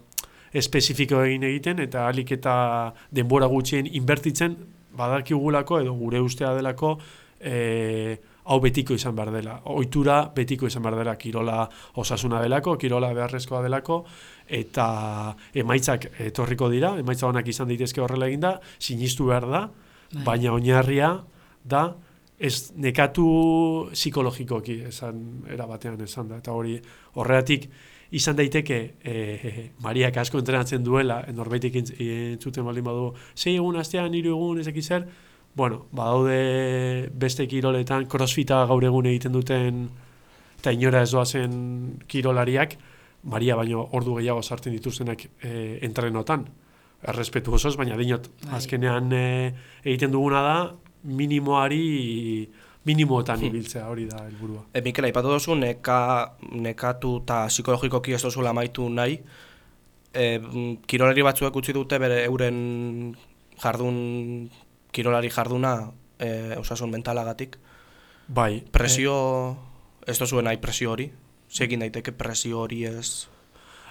espezifiko 0.53 1.23
egin 1.23 1.45
egiten 1.47 1.79
eta 1.85 2.07
ahalik 2.09 2.33
eta 2.33 2.93
denbora 3.15 3.47
gutxien 3.47 3.87
inbertitzen 3.87 4.57
badakigulako 4.99 5.79
edo 5.85 5.93
gure 5.95 6.21
ustea 6.21 6.55
delako 6.57 6.97
e, 7.41 8.19
hau 8.49 8.61
betiko 8.61 8.95
izan 8.95 9.15
behar 9.17 9.31
dela. 9.33 9.59
Ohitura 9.65 10.31
betiko 10.35 10.67
izan 10.67 10.83
behar 10.83 10.97
dela. 10.97 11.17
Kirola 11.21 11.69
osasuna 12.01 12.41
delako, 12.43 12.77
kirola 12.81 13.13
beharrezkoa 13.13 13.63
delako, 13.63 14.05
eta 14.49 15.35
emaitzak 15.55 16.09
etorriko 16.31 16.71
dira, 16.73 16.95
emaitza 16.99 17.27
onak 17.29 17.49
izan 17.49 17.69
daitezke 17.69 18.01
horrela 18.01 18.27
eginda, 18.31 18.55
sinistu 18.79 19.27
behar 19.29 19.49
da, 19.51 19.63
Bai. 20.15 20.25
baina 20.25 20.53
oinarria 20.57 21.11
da 21.69 21.83
ez 22.39 22.71
nekatu 22.79 23.91
psikologikoki 23.93 24.79
esan 24.89 25.43
era 25.51 25.67
batean 25.67 26.01
esan 26.01 26.29
da 26.31 26.37
eta 26.39 26.53
hori 26.55 26.77
horregatik 27.19 27.67
izan 28.15 28.37
daiteke 28.39 28.79
e, 29.05 29.71
Mariak 29.85 30.17
asko 30.23 30.39
entrenatzen 30.39 30.85
duela 30.87 31.19
norbaitek 31.35 31.75
entz- 31.83 31.97
entzuten 31.99 32.65
baldin 32.65 32.87
badu 32.87 33.11
sei 33.35 33.57
egun 33.59 33.77
astean 33.77 34.15
hiru 34.15 34.31
egun 34.37 34.63
ezeki 34.63 34.83
zer 34.87 35.05
bueno 35.59 35.87
badaude 35.93 37.11
beste 37.13 37.49
kiroletan 37.51 38.07
crossfita 38.07 38.63
gaur 38.71 38.85
egun 38.85 39.11
egiten 39.11 39.35
duten 39.35 39.89
eta 40.59 40.73
inora 40.73 41.03
ez 41.03 41.11
doazen 41.11 41.59
kirolariak 42.07 42.79
Maria 43.29 43.57
baino 43.59 43.83
ordu 43.99 44.15
gehiago 44.21 44.43
sartzen 44.43 44.73
dituztenak 44.79 45.27
e, 45.43 45.53
entrenotan 45.83 46.47
errespetu 47.03 47.55
osoz, 47.55 47.77
baina 47.79 47.97
dinot, 47.99 48.29
Bai. 48.45 48.57
azkenean 48.59 49.13
e, 49.13 49.25
egiten 49.85 50.15
duguna 50.15 50.43
da 50.43 50.57
minimoari 51.19 52.49
minimoetan 52.89 53.43
ibiltzea 53.45 53.85
hori 53.91 54.07
da 54.09 54.23
helburua. 54.25 54.65
E, 54.73 54.83
Mikel, 54.83 55.09
aipatu 55.11 55.35
duzu, 55.35 55.55
neka, 55.59 55.99
nekatu 56.57 57.19
eta 57.23 57.43
psikologikoki 57.51 58.17
ez 58.17 58.23
duzula 58.25 58.55
amaitu 58.55 58.89
nahi. 58.91 59.19
E, 60.15 60.25
kirolari 60.89 61.27
batzuek 61.27 61.59
utzi 61.61 61.75
dute 61.77 61.99
bere 62.01 62.23
euren 62.25 62.59
jardun, 63.61 63.99
kirolari 64.93 65.31
jarduna 65.31 65.91
e, 66.19 66.57
osasun 66.59 66.91
mentalagatik. 66.91 67.59
Bai, 68.29 68.63
Presio, 68.73 69.17
ez 70.07 70.19
duzuen 70.19 70.49
nahi 70.49 70.61
presio 70.61 70.93
hori? 70.93 71.09
Segin 71.49 71.85
daiteke 71.85 72.13
presio 72.13 72.65
hori 72.65 72.85
ez... 72.89 73.29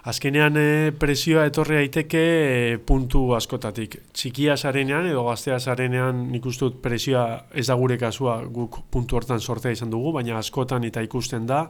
Azkenean 0.08 0.56
e, 0.56 0.92
presioa 0.96 1.44
etorri 1.50 1.76
daiteke 1.82 2.22
e, 2.22 2.78
puntu 2.80 3.34
askotatik. 3.36 3.98
Txikia 4.16 4.56
zarenean 4.56 5.10
edo 5.10 5.26
gaztea 5.26 5.58
zarenean 5.60 6.22
nik 6.32 6.46
uste 6.48 6.64
dut 6.64 6.78
presioa 6.84 7.26
ez 7.52 7.66
da 7.68 7.76
gure 7.76 7.98
kasua 8.00 8.38
guk 8.54 8.80
puntu 8.94 9.18
hortan 9.18 9.42
sortea 9.42 9.74
izan 9.76 9.92
dugu, 9.92 10.14
baina 10.16 10.38
askotan 10.40 10.86
eta 10.88 11.04
ikusten 11.04 11.50
da, 11.50 11.66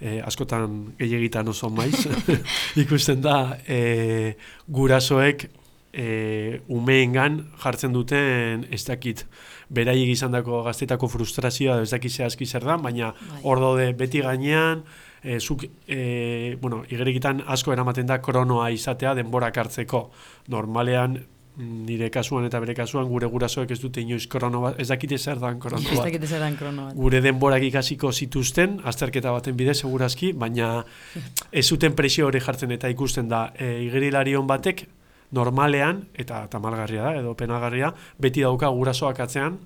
e, 0.00 0.18
askotan 0.18 0.96
gehiagitan 0.98 1.52
oso 1.52 1.70
maiz, 1.70 2.08
ikusten 2.84 3.22
da 3.22 3.38
e, 3.68 4.34
gurasoek 4.66 5.46
e, 5.96 6.60
umeengan 6.68 7.40
jartzen 7.62 7.94
duten 7.96 8.66
ez 8.70 8.82
dakit 8.84 9.24
beraiek 9.72 10.12
izandako 10.12 10.62
gaztetako 10.66 11.08
frustrazioa 11.08 11.80
ez 11.82 11.90
dakit 11.90 12.12
zehazki 12.12 12.46
zer 12.46 12.66
da, 12.68 12.76
baina 12.76 13.12
Bai. 13.16 13.40
hor 13.42 13.62
daude 13.62 13.86
beti 13.98 14.20
gainean, 14.22 14.84
e, 15.22 15.40
zuk, 15.40 15.64
e, 15.88 16.56
bueno, 16.60 16.84
igerikitan 16.92 17.42
asko 17.46 17.72
eramaten 17.72 18.06
da 18.06 18.20
kronoa 18.22 18.68
izatea 18.70 19.14
denborak 19.18 19.56
hartzeko. 19.58 20.10
Normalean, 20.52 21.16
nire 21.56 22.10
kasuan 22.12 22.44
eta 22.44 22.60
bere 22.60 22.74
kasuan, 22.76 23.08
gure 23.08 23.26
gurasoek 23.32 23.70
ez 23.72 23.78
dute 23.80 24.02
inoiz 24.04 24.26
krono 24.28 24.60
bat, 24.60 24.76
ez 24.80 24.88
dakite 24.90 25.16
zer 25.18 25.40
dan 25.40 25.58
krono 25.60 25.80
Ez 25.80 25.96
bat. 25.96 26.10
dakit 26.10 26.26
zeran 26.28 26.56
krono 26.56 26.90
bat. 26.90 26.94
Gure 26.94 27.22
denborak 27.24 27.64
ikasiko 27.64 28.12
zituzten, 28.12 28.80
azterketa 28.84 29.32
baten 29.32 29.56
bidez 29.56 29.78
segurazki, 29.80 30.32
baina 30.36 30.84
ez 31.58 31.64
zuten 31.64 31.96
presio 31.96 32.28
hori 32.28 32.40
jartzen 32.44 32.76
eta 32.76 32.92
ikusten 32.92 33.32
da 33.32 33.48
e, 33.56 33.72
igerilarion 33.88 34.46
batek 34.46 34.84
normalean, 35.32 36.04
eta 36.14 36.46
tamalgarria 36.50 37.02
da, 37.08 37.14
edo 37.20 37.34
penagarria, 37.38 37.92
beti 38.22 38.44
dauka 38.46 38.68
gurasoak 38.74 39.20
atzean, 39.26 39.58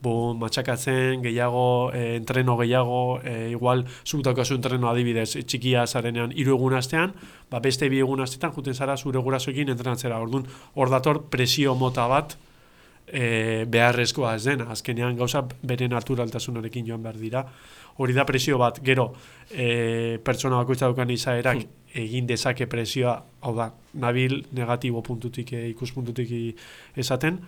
bo 0.00 0.32
matxakatzen, 0.34 1.20
gehiago, 1.22 1.92
e, 1.92 2.16
entreno 2.16 2.56
gehiago, 2.56 3.20
e, 3.20 3.50
igual, 3.52 3.84
zuk 4.04 4.22
daukazu 4.24 4.56
entreno 4.56 4.88
adibidez, 4.88 5.34
e, 5.36 5.42
txikia 5.44 5.86
zarenean 5.86 6.32
hiru 6.32 6.56
egun 6.56 6.76
astean, 6.78 7.12
ba 7.50 7.60
beste 7.60 7.90
bi 7.92 8.00
egun 8.00 8.24
astetan 8.24 8.54
juten 8.56 8.74
zara 8.74 8.96
zure 8.96 9.20
gurasoekin 9.20 9.68
entrenatzera. 9.68 10.20
Orduan, 10.20 10.46
hor 10.74 10.92
dator 10.92 11.22
presio 11.28 11.74
mota 11.76 12.08
bat 12.08 12.38
e, 13.12 13.64
beharrezkoa 13.68 14.34
ez 14.36 14.44
dena. 14.44 14.70
Azkenean 14.70 15.16
gauza 15.18 15.42
bere 15.62 15.88
naturaltasunarekin 15.88 16.86
joan 16.86 17.02
behar 17.02 17.18
dira. 17.18 17.44
Hori 18.00 18.14
da 18.16 18.24
presio 18.24 18.58
bat, 18.58 18.78
gero 18.84 19.10
e, 19.50 20.18
pertsona 20.24 20.62
bakoitza 20.62 20.86
daukan 20.86 21.10
izaerak 21.10 21.66
egin 22.00 22.26
dezake 22.26 22.68
presioa, 22.70 23.16
hau 23.42 23.54
da, 23.56 23.72
nabil 23.98 24.44
negatibo 24.56 25.02
puntutik, 25.02 25.52
e, 25.52 25.68
ikuspuntutik 25.72 26.32
esaten, 26.96 27.40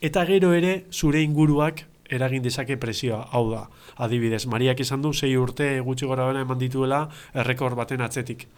eta 0.00 0.24
gero 0.26 0.54
ere 0.56 0.86
zure 0.90 1.22
inguruak 1.22 1.84
eragin 2.10 2.42
dezake 2.42 2.76
presioa, 2.80 3.22
hau 3.30 3.44
da. 3.52 3.66
Adibidez, 4.02 4.46
Mariak 4.50 4.80
esan 4.82 5.02
du, 5.04 5.12
sei 5.14 5.36
urte 5.38 5.78
gutxi 5.86 6.08
gora 6.10 6.26
bera 6.26 6.42
eman 6.42 6.58
dituela 6.58 7.04
errekor 7.34 7.76
baten 7.78 8.02
atzetik. 8.02 8.48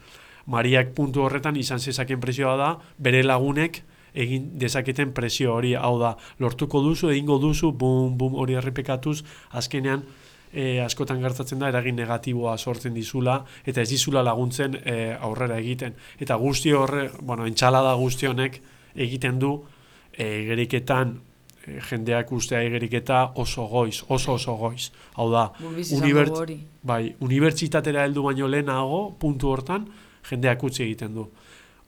Mariak 0.47 0.95
puntu 0.97 1.27
horretan 1.27 1.59
izan 1.61 1.79
zezaken 1.79 2.21
presioa 2.21 2.57
da, 2.57 2.71
bere 2.99 3.23
lagunek 3.23 3.83
egin 4.15 4.51
dezaketen 4.61 5.13
presio 5.17 5.55
hori, 5.55 5.75
hau 5.75 5.99
da, 6.01 6.17
lortuko 6.39 6.83
duzu, 6.85 7.11
egingo 7.11 7.39
duzu, 7.39 7.73
bum, 7.73 8.17
bum, 8.19 8.35
hori 8.41 8.59
errepekatuz, 8.61 9.23
azkenean, 9.51 10.05
e, 10.53 10.81
askotan 10.85 11.21
gertatzen 11.23 11.61
da 11.63 11.71
eragin 11.73 11.97
negatiboa 11.97 12.57
sortzen 12.59 12.95
dizula 12.95 13.41
eta 13.67 13.83
ez 13.83 13.89
dizula 13.91 14.23
laguntzen 14.25 14.77
e, 14.85 14.97
aurrera 15.19 15.59
egiten. 15.59 15.97
Eta 16.21 16.37
guzti 16.41 16.73
horre, 16.77 17.09
bueno, 17.21 17.47
entxalada 17.49 17.95
guzti 18.01 18.29
honek 18.29 18.61
egiten 18.95 19.39
du 19.41 19.55
e, 20.13 20.45
geriketan 20.51 21.17
e, 21.65 21.79
jendeak 21.89 22.33
ustea 22.33 22.63
egeriketa 22.67 23.25
oso 23.41 23.67
goiz, 23.71 24.03
oso 24.09 24.37
oso 24.37 24.57
goiz. 24.61 24.91
Hau 25.17 25.31
da, 25.33 25.49
hori. 26.45 26.59
bai, 26.83 27.03
unibertsitatera 27.21 28.05
heldu 28.05 28.29
baino 28.29 28.49
lehenago, 28.49 29.05
puntu 29.19 29.53
hortan, 29.55 29.89
jendeak 30.29 30.63
utzi 30.69 30.85
egiten 30.85 31.17
du. 31.17 31.31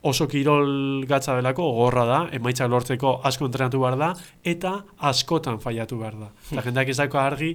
Oso 0.04 0.26
kirol 0.28 1.06
gatza 1.08 1.32
belako, 1.38 1.70
gorra 1.78 2.04
da, 2.04 2.18
emaitzak 2.36 2.68
lortzeko 2.68 3.14
asko 3.24 3.48
entrenatu 3.48 3.80
behar 3.80 3.96
da, 3.96 4.10
eta 4.44 4.74
askotan 5.10 5.56
faiatu 5.62 5.96
behar 6.02 6.18
da. 6.20 6.28
Eta 6.50 6.64
jendeak 6.66 6.92
ez 6.92 6.98
dauka 7.00 7.22
argi, 7.24 7.54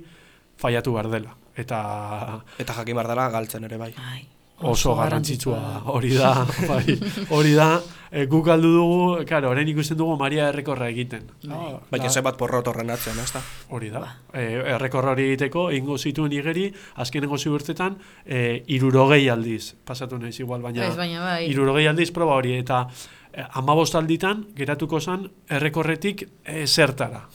faiatu 0.58 0.96
behar 0.96 1.12
dela. 1.14 1.36
Eta 1.60 1.80
Eta 2.58 2.74
jakin 2.82 2.98
behar 2.98 3.12
dela 3.14 3.30
galtzen 3.30 3.70
ere 3.70 3.78
bai. 3.78 3.92
Ai, 4.02 4.24
oso 4.62 4.96
garrantzitsua 4.96 5.84
hori 5.86 6.14
da, 6.18 6.46
bai, 6.70 6.98
hori 7.30 7.54
da, 7.56 7.82
e, 8.12 8.26
guk 8.26 8.48
aldu 8.52 8.72
dugu, 8.74 9.26
claro, 9.26 9.50
orain 9.54 9.68
ikusten 9.72 9.98
dugu 9.98 10.18
Maria 10.20 10.50
errekorra 10.50 10.90
egiten. 10.90 11.30
Ah, 11.50 11.78
Baina 11.92 12.06
da- 12.06 12.10
ze 12.12 12.22
bat 12.26 12.36
porrot 12.38 12.68
horren 12.68 12.90
atzean, 12.90 13.20
ez 13.24 13.32
da? 13.32 13.42
Hori 13.70 13.90
da. 13.94 14.02
E, 14.34 14.44
errekorra 14.76 15.12
hori 15.16 15.30
egiteko, 15.30 15.70
ingo 15.72 15.98
zituen 15.98 16.32
igeri, 16.36 16.68
azkenengo 16.96 17.38
ziurtetan, 17.38 17.96
e, 18.26 18.64
irurogei 18.68 19.30
aldiz, 19.30 19.76
pasatu 19.86 20.18
naiz 20.20 20.40
igual, 20.40 20.62
baina, 20.62 20.86
Ez, 20.88 20.96
baina 20.98 21.24
bai. 21.24 21.46
irurogei 21.52 21.88
aldiz 21.88 22.12
proba 22.12 22.36
hori, 22.42 22.58
eta 22.60 22.88
e, 23.32 23.46
amabost 23.62 23.96
alditan, 23.96 24.48
geratuko 24.58 25.00
zan, 25.00 25.30
errekorretik 25.50 26.28
e, 26.44 26.66
zertara. 26.68 27.28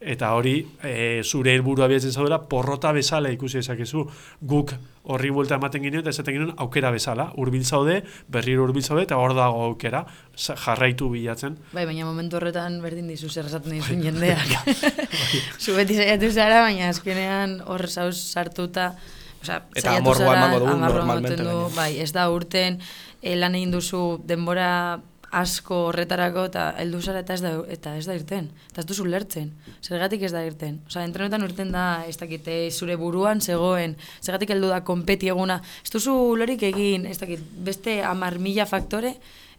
Eta 0.00 0.30
hori, 0.32 0.54
e, 0.82 1.20
zure 1.22 1.52
helburua 1.52 1.84
abiatzen 1.84 2.14
zaudela, 2.14 2.38
porrota 2.48 2.88
bezala 2.96 3.28
ikusi 3.34 3.58
ezakezu. 3.60 4.06
Guk 4.40 4.72
horri 5.12 5.28
buelta 5.34 5.58
ematen 5.60 5.84
ginen, 5.84 6.00
eta 6.00 6.14
esaten 6.14 6.38
ginen 6.38 6.54
aukera 6.64 6.90
bezala. 6.94 7.28
Urbil 7.40 7.66
zaude, 7.66 7.98
berriro 8.32 8.64
urbil 8.64 8.82
zaude, 8.82 9.04
eta 9.04 9.18
hor 9.20 9.34
dago 9.36 9.60
aukera, 9.66 10.06
jarraitu 10.36 11.10
bilatzen. 11.12 11.58
Bai, 11.74 11.84
baina 11.84 12.08
momentu 12.08 12.40
horretan 12.40 12.80
berdin 12.80 13.12
dizu 13.12 13.28
zer 13.28 13.50
esaten 13.52 13.76
dizun 13.76 14.00
jendeak. 14.08 14.72
Zu 15.62 15.76
beti 15.76 16.00
saiatu 16.00 16.32
zara, 16.32 16.64
baina 16.64 16.88
azkenean 16.94 17.60
hor 17.68 17.88
zauz 17.90 18.16
sartuta, 18.16 18.94
Osea, 19.40 19.62
Eta 19.72 19.94
zara, 19.94 20.00
emango 20.36 20.58
du 20.60 20.66
amorrua 20.68 20.74
normalmente, 20.76 21.36
du, 21.40 21.70
bai, 21.72 21.94
ez 22.00 22.10
da 22.12 22.26
urten 22.28 22.76
eh, 23.22 23.36
lan 23.36 23.56
egin 23.56 23.72
duzu 23.72 24.20
denbora 24.28 25.00
asko 25.30 25.76
horretarako 25.88 26.44
eta 26.48 26.64
heldu 26.82 27.00
zara 27.02 27.20
eta 27.22 27.34
ez 27.34 27.42
da 27.42 27.52
eta 27.70 27.94
ez 27.96 28.04
da 28.06 28.14
irten. 28.18 28.48
Eta 28.70 28.82
ez 28.82 28.86
duzu 28.88 29.06
lertzen. 29.06 29.52
Zergatik 29.82 30.24
ez 30.26 30.32
da 30.34 30.42
irten. 30.44 30.80
Osea, 30.88 31.04
entrenotan 31.06 31.44
urten 31.46 31.70
da, 31.72 32.04
ez 32.08 32.16
dakit, 32.18 32.48
eh, 32.48 32.70
zure 32.70 32.96
buruan 32.96 33.40
zegoen, 33.40 33.96
zergatik 34.22 34.50
heldu 34.50 34.68
da 34.68 34.82
konpeti 34.84 35.30
eguna. 35.30 35.60
Ez 35.84 35.90
duzu 35.94 36.36
lorik 36.36 36.62
egin, 36.62 37.06
ez 37.06 37.18
dakit, 37.18 37.40
beste 37.64 38.02
amar 38.02 38.38
mila 38.38 38.66
faktore, 38.66 39.14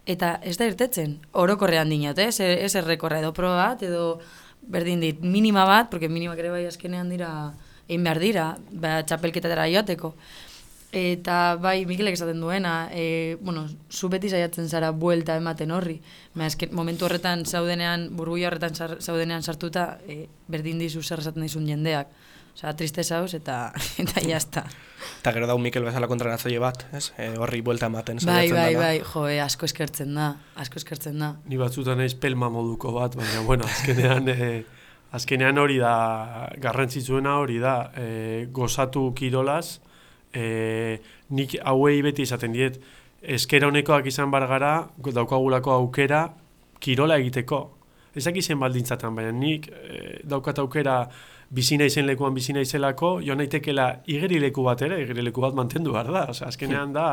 eta 0.05 0.39
ez 0.43 0.57
da 0.57 0.67
irtetzen. 0.67 1.19
Orokorrean 1.31 1.89
dinot, 1.89 2.19
ez, 2.19 2.39
ez 2.39 2.75
errekorra 2.75 3.19
edo 3.19 3.31
proba 3.33 3.55
bat, 3.67 3.83
edo 3.83 4.19
berdin 4.61 4.99
dit, 4.99 5.19
minima 5.21 5.65
bat, 5.65 5.89
porque 5.89 6.09
minimak 6.09 6.39
ere 6.39 6.51
bai 6.51 6.65
azkenean 6.67 7.09
dira, 7.09 7.53
egin 7.87 8.03
behar 8.03 8.19
dira, 8.19 8.45
ba, 8.71 9.01
txapelketatera 9.07 9.67
joateko. 9.71 10.15
Eta 10.91 11.55
bai, 11.55 11.85
Mikelek 11.87 12.17
esaten 12.17 12.41
duena, 12.43 12.89
e, 12.91 13.37
bueno, 13.39 13.63
zu 13.89 14.09
beti 14.11 14.27
saiatzen 14.29 14.67
zara 14.67 14.89
buelta 14.91 15.37
ematen 15.39 15.71
horri. 15.71 16.01
Ba, 16.35 16.49
eske, 16.49 16.67
momentu 16.75 17.07
horretan 17.07 17.45
zaudenean, 17.45 18.09
burbuia 18.17 18.49
horretan 18.49 18.75
sar, 18.75 18.97
zaudenean 18.99 19.43
sartuta, 19.43 19.85
e, 20.03 20.25
berdin 20.51 20.81
dizu 20.83 20.99
zer 21.01 21.23
esaten 21.23 21.47
dizun 21.47 21.69
jendeak. 21.69 22.11
Osea, 22.51 22.73
triste 22.75 23.05
zauz 23.07 23.31
eta, 23.37 23.71
eta 24.03 24.23
jazta. 24.25 24.65
Eta 25.21 25.31
gero 25.31 25.47
dau 25.47 25.55
Mikel 25.63 25.87
bezala 25.87 26.09
kontrenatzaile 26.11 26.59
bat, 26.59 26.83
ez? 26.91 27.05
E, 27.15 27.29
horri 27.39 27.61
buelta 27.63 27.87
ematen 27.87 28.19
Bai, 28.19 28.25
saiatzen 28.25 28.57
bai, 28.57 28.65
dela. 28.73 28.81
bai, 28.83 28.97
jo, 29.13 29.23
e, 29.31 29.37
asko 29.39 29.69
eskertzen 29.69 30.11
da, 30.19 30.33
asko 30.59 30.81
eskertzen 30.81 31.23
da. 31.23 31.29
Ni 31.47 31.61
batzutan 31.61 32.03
naiz 32.03 32.17
pelma 32.19 32.51
moduko 32.51 32.91
bat, 32.97 33.15
baina 33.15 33.45
bueno, 33.47 33.69
azkenean 33.69 34.27
e, 34.27 34.49
azkenean 35.15 35.63
hori 35.63 35.79
da 35.79 35.95
garrantzitsuena 36.59 37.37
hori 37.39 37.61
da 37.63 37.77
e, 37.95 38.49
gozatu 38.51 39.07
kirolaz 39.15 39.79
e, 40.33 40.99
nik 41.29 41.57
hauei 41.63 42.01
beti 42.01 42.25
izaten 42.27 42.53
diet 42.53 42.79
eskera 43.21 43.67
honekoak 43.67 44.07
izan 44.09 44.31
bar 44.31 44.47
gara 44.47 44.73
daukagulako 44.97 45.71
aukera 45.71 46.25
kirola 46.79 47.17
egiteko 47.21 47.61
ez 48.15 48.25
dakit 48.25 48.43
zen 48.43 48.59
baldintzatan, 48.59 49.15
baina 49.15 49.31
nik 49.31 49.69
e, 49.71 50.19
daukat 50.27 50.59
aukera 50.59 51.05
bizi 51.51 51.77
naizen 51.79 52.07
lekuan 52.07 52.35
bizi 52.35 52.53
naizelako, 52.55 53.19
jo 53.23 53.35
naitekela 53.35 53.87
igerileku 54.11 54.63
bat 54.67 54.83
ere, 54.87 55.01
igerileku 55.03 55.43
bat 55.43 55.55
mantendu 55.55 55.93
behar 55.95 56.11
da. 56.11 56.25
Osea, 56.33 56.51
azkenean 56.51 56.93
da 56.95 57.07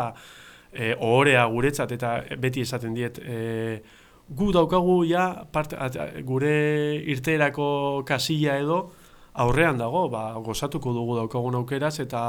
e, 0.73 0.95
ohorea 0.95 1.47
guretzat 1.53 1.95
eta 1.95 2.15
beti 2.43 2.67
esaten 2.67 2.95
diet 2.99 3.19
e, 3.23 3.81
gu 4.29 4.51
daukagu 4.53 5.01
ja 5.09 5.29
part, 5.53 5.75
at, 5.79 5.97
gure 6.27 6.55
irteerako 7.15 7.69
kasilla 8.07 8.59
edo 8.61 8.83
aurrean 9.39 9.79
dago, 9.79 10.09
ba, 10.11 10.33
gozatuko 10.43 10.93
dugu 10.93 11.17
daukagun 11.21 11.59
aukeraz 11.61 11.95
eta 12.03 12.21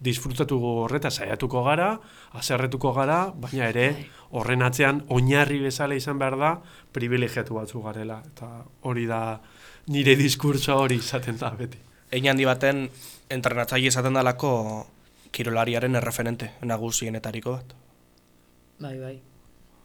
disfrutatuko 0.00 0.72
horreta 0.84 1.10
saiatuko 1.10 1.62
gara, 1.66 1.90
haserretuko 2.38 2.94
gara, 2.96 3.18
baina 3.36 3.68
ere 3.68 3.88
horren 4.32 4.64
atzean 4.64 5.02
oinarri 5.12 5.60
bezala 5.66 5.98
izan 5.98 6.18
behar 6.22 6.38
da 6.40 6.54
privilegiatu 6.96 7.58
batzu 7.58 7.84
garela 7.84 8.22
eta 8.32 8.48
hori 8.88 9.04
da 9.10 9.20
nire 9.92 10.16
diskurtsoa 10.16 10.80
hori 10.86 10.98
izaten 11.02 11.38
da 11.40 11.52
beti. 11.58 11.78
Egin 12.14 12.32
handi 12.32 12.48
baten 12.48 12.86
entrenatzaile 13.36 13.92
izaten 13.92 14.16
dalako 14.16 14.54
kirolariaren 15.34 16.00
erreferente 16.00 16.52
nagusienetariko 16.62 17.58
bat. 17.58 17.78
Bai, 18.80 18.98
bai. 18.98 19.16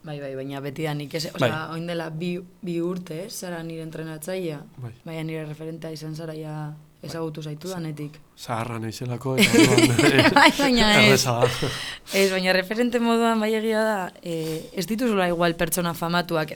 Bai, 0.04 0.16
bai, 0.22 0.32
baina 0.36 0.62
beti 0.64 0.86
da 0.88 0.94
nik 0.96 1.14
ez, 1.14 1.26
Bai. 1.36 1.50
osea, 1.50 1.64
oin 1.74 1.88
dela 1.90 2.10
bi, 2.10 2.38
bi 2.64 2.78
urte, 2.80 3.26
ez, 3.26 3.34
zara 3.44 3.60
nire 3.64 3.84
entrenatzailea. 3.84 4.60
Bai. 4.78 4.94
Baina 5.04 5.26
nire 5.28 5.44
referentea 5.50 5.92
izan 5.92 6.16
zara 6.16 6.36
ja 6.38 6.54
ezagutu 7.04 7.44
zaitu 7.44 7.72
danetik. 7.72 8.18
Zaharra 8.40 8.80
naizelako 8.80 9.36
orduan, 9.36 9.98
Bai, 10.38 10.52
baina 10.58 10.92
ez. 11.04 11.26
Ez, 12.14 12.30
baina 12.32 12.54
referente 12.56 13.00
moduan 13.04 13.40
bai 13.40 13.54
egia 13.60 13.84
da, 13.84 14.00
e, 14.24 14.36
ez 14.76 14.86
dituzula 14.88 15.30
igual 15.32 15.56
pertsona 15.60 15.94
famatuak, 15.96 16.56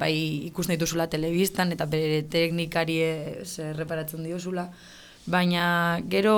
bai 0.00 0.12
ikusten 0.48 0.76
dituzula 0.76 1.08
telebistan 1.12 1.72
eta 1.76 1.88
bere 1.90 2.22
teknikari 2.32 3.00
ez 3.04 3.58
erreparatzen 3.70 4.24
diozula, 4.24 4.68
baina 5.30 6.00
gero 6.12 6.36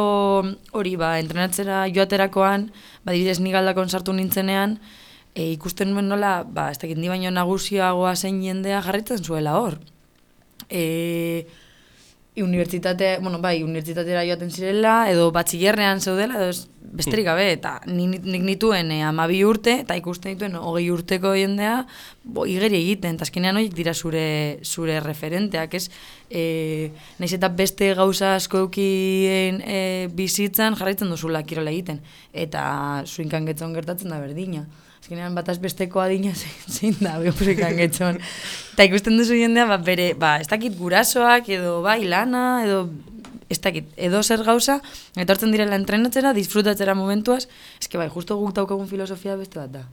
hori 0.75 0.97
ba, 0.99 1.17
entrenatzera 1.23 1.85
joaterakoan, 1.95 2.71
ba, 3.05 3.15
dibidez 3.15 3.39
nik 3.43 3.59
aldakon 3.59 3.91
sartu 3.91 4.15
nintzenean, 4.15 4.79
e, 5.35 5.51
ikusten 5.53 5.93
nuen 5.93 6.09
nola, 6.09 6.43
ba, 6.45 6.71
ez 6.73 6.79
dakit, 6.83 7.01
baino 7.09 7.33
nagusiagoa 7.33 8.15
zen 8.17 8.43
jendea 8.45 8.83
jarritzen 8.85 9.25
zuela 9.25 9.59
hor. 9.61 9.79
E, 10.69 11.47
unibertsitate, 12.41 13.19
bueno, 13.21 13.43
bai, 13.45 13.59
unibertsitatera 13.61 14.23
joaten 14.25 14.51
zirela, 14.51 15.11
edo 15.13 15.27
batxillerrean 15.37 16.01
zeudela, 16.01 16.39
edo 16.41 16.55
besterik 16.97 17.27
gabe, 17.27 17.51
eta 17.53 17.75
ni- 17.87 18.07
nik 18.09 18.45
nituen 18.47 18.91
e, 18.91 19.03
amabi 19.05 19.43
urte, 19.45 19.75
eta 19.85 19.97
ikusten 20.01 20.33
dituen 20.33 20.57
hogei 20.57 20.87
urteko 20.91 21.35
jendea, 21.37 21.83
bo, 22.25 22.47
igeri 22.49 22.79
egiten, 22.81 23.19
eta 23.19 23.29
azkenean 23.29 23.61
horiek 23.61 23.77
dira 23.77 23.93
zure, 23.93 24.25
zure 24.65 25.01
referenteak, 25.05 25.77
ez? 25.77 25.91
E, 26.31 26.91
naiz 27.21 27.35
eta 27.37 27.53
beste 27.53 27.93
gauza 27.99 28.35
asko 28.39 28.65
eukien 28.65 29.61
e, 29.61 30.09
bizitzan 30.17 30.79
jarraitzen 30.81 31.13
duzula 31.13 31.45
kirola 31.45 31.73
egiten, 31.73 32.01
eta 32.33 33.05
zuinkan 33.05 33.45
gertatzen 33.45 34.09
da 34.09 34.21
berdina. 34.21 34.65
Azkenean 35.13 35.35
bataz 35.37 35.59
besteko 35.61 36.01
adina 36.01 36.31
zein, 36.73 36.95
da, 37.05 37.19
behuzikan 37.21 37.77
getzon. 37.77 38.17
Eta 38.73 38.87
ikusten 38.89 39.19
duzu 39.21 39.37
jendea, 39.37 39.67
ba, 39.69 39.77
bere, 39.77 40.15
ba, 40.17 40.39
ez 40.41 40.49
dakit 40.49 40.73
gurasoak, 40.79 41.51
edo 41.53 41.83
bai 41.85 41.99
lana, 42.09 42.65
edo 42.65 42.87
ez 43.53 43.59
dakit, 43.61 43.91
edo 44.01 44.23
zer 44.25 44.41
gauza, 44.47 44.79
etortzen 45.21 45.53
direla 45.53 45.77
entrenatzera, 45.77 46.33
disfrutatzera 46.33 46.97
momentuaz, 46.97 47.45
eske 47.77 48.01
bai, 48.01 48.09
justo 48.09 48.39
guk 48.41 48.57
daukagun 48.57 48.89
filosofia 48.89 49.37
beste 49.37 49.61
bat 49.61 49.75
da. 49.75 49.85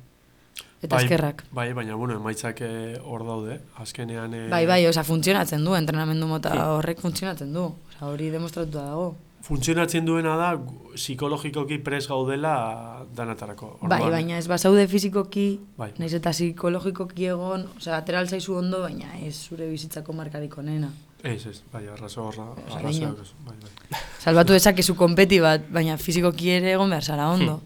Eta 0.79 1.03
eskerrak. 1.03 1.43
Bai, 1.51 1.73
baina, 1.75 1.99
bueno, 1.99 2.15
emaitzak 2.15 2.63
eh, 2.63 2.95
hor 3.03 3.27
daude, 3.27 3.59
azkenean... 3.83 4.37
Eh, 4.45 4.47
Bai, 4.47 4.63
bai, 4.69 4.85
osea, 4.87 5.03
funtzionatzen 5.03 5.67
du, 5.67 5.75
entrenamendu 5.75 6.31
mota 6.31 6.55
horrek 6.77 7.03
funtzionatzen 7.03 7.51
du. 7.51 7.73
Osea, 7.91 8.05
hori 8.07 8.31
demostratuta 8.31 8.87
dago. 8.93 9.09
Funtzionatzen 9.41 10.05
duena 10.05 10.35
da, 10.37 10.49
psikologikoki 10.95 11.77
pres 11.83 12.07
gaudela 12.09 13.05
danatarako. 13.15 13.69
Bai, 13.87 14.01
baina 14.11 14.37
ez 14.37 14.47
bazaude 14.51 14.83
fizikoki, 14.91 15.59
Bai. 15.77 15.91
naiz 15.97 16.13
eta 16.17 16.33
psikologikoki 16.35 17.29
egon, 17.31 17.63
osea, 17.77 17.97
ateral 18.01 18.27
zaizu 18.27 18.57
ondo, 18.59 18.81
baina 18.83 19.13
ez 19.25 19.35
zure 19.49 19.69
bizitzako 19.71 20.13
markarik 20.13 20.57
onena. 20.59 20.91
Ez, 21.23 21.45
ez, 21.47 21.57
bai, 21.71 21.85
arrazo 21.87 22.23
horra, 22.27 22.45
Osa, 22.51 22.77
arrazo 22.77 22.93
niño. 22.93 23.07
daukazu, 23.13 23.33
bai, 23.47 23.55
bai. 23.63 23.99
Salbatu 24.19 24.53
dezakezu 24.55 24.95
konpeti 24.95 25.39
bat, 25.43 25.65
baina 25.71 25.97
fizikoki 25.97 26.49
ere 26.59 26.71
egon 26.75 26.89
behar 26.89 27.03
zara 27.03 27.29
ondo. 27.31 27.61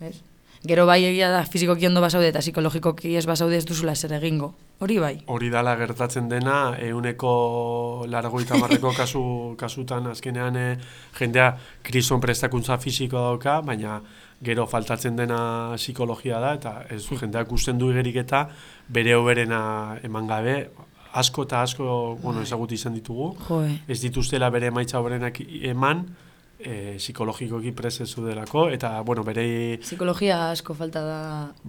Ez? 0.00 0.16
Gero 0.64 0.86
bai 0.88 1.02
egia 1.04 1.26
da 1.28 1.42
fizikoki 1.44 1.84
ondo 1.84 2.00
basaude 2.00 2.30
eta 2.30 2.40
psikologikoki 2.40 3.10
ez 3.18 3.26
basaude 3.28 3.58
ez 3.60 3.66
duzula 3.68 3.92
zer 3.94 4.14
egingo. 4.16 4.54
Hori 4.80 4.96
bai. 4.98 5.12
Hori 5.28 5.50
dala 5.52 5.74
gertatzen 5.76 6.30
dena, 6.30 6.78
euneko 6.80 8.06
largoita 8.08 8.56
marreko 8.56 8.94
kasu, 9.00 9.22
kasutan 9.60 10.08
azkenean 10.08 10.56
eh, 10.56 10.70
jendea 11.18 11.50
krison 11.84 12.22
prestakuntza 12.24 12.78
fisikoa 12.80 13.26
dauka, 13.28 13.58
baina 13.60 14.00
gero 14.44 14.64
faltatzen 14.66 15.20
dena 15.20 15.38
psikologia 15.76 16.40
da, 16.40 16.54
eta 16.56 16.74
ez 16.88 17.04
jendeak 17.04 17.52
usten 17.52 17.78
du 17.78 17.92
igerik 17.92 18.22
eta 18.24 18.46
bere 18.88 19.14
hoberena 19.20 19.98
eman 20.02 20.26
gabe, 20.32 20.58
asko 21.12 21.44
eta 21.44 21.60
asko 21.62 22.18
bueno, 22.22 22.40
ezagutu 22.40 22.74
izan 22.74 22.96
ditugu, 22.96 23.34
Joe. 23.48 23.82
ez 23.86 24.00
dituztela 24.00 24.48
bere 24.50 24.72
emaitza 24.72 24.98
hoberenak 24.98 25.44
eman, 25.60 26.06
e, 26.64 26.96
psikologikoki 26.98 27.72
prezezu 27.76 28.24
delako, 28.26 28.68
eta 28.72 29.00
bueno, 29.02 29.22
bere 29.24 29.76
Psikologia 29.82 30.50
asko 30.50 30.74
falta 30.74 31.02
da 31.04 31.20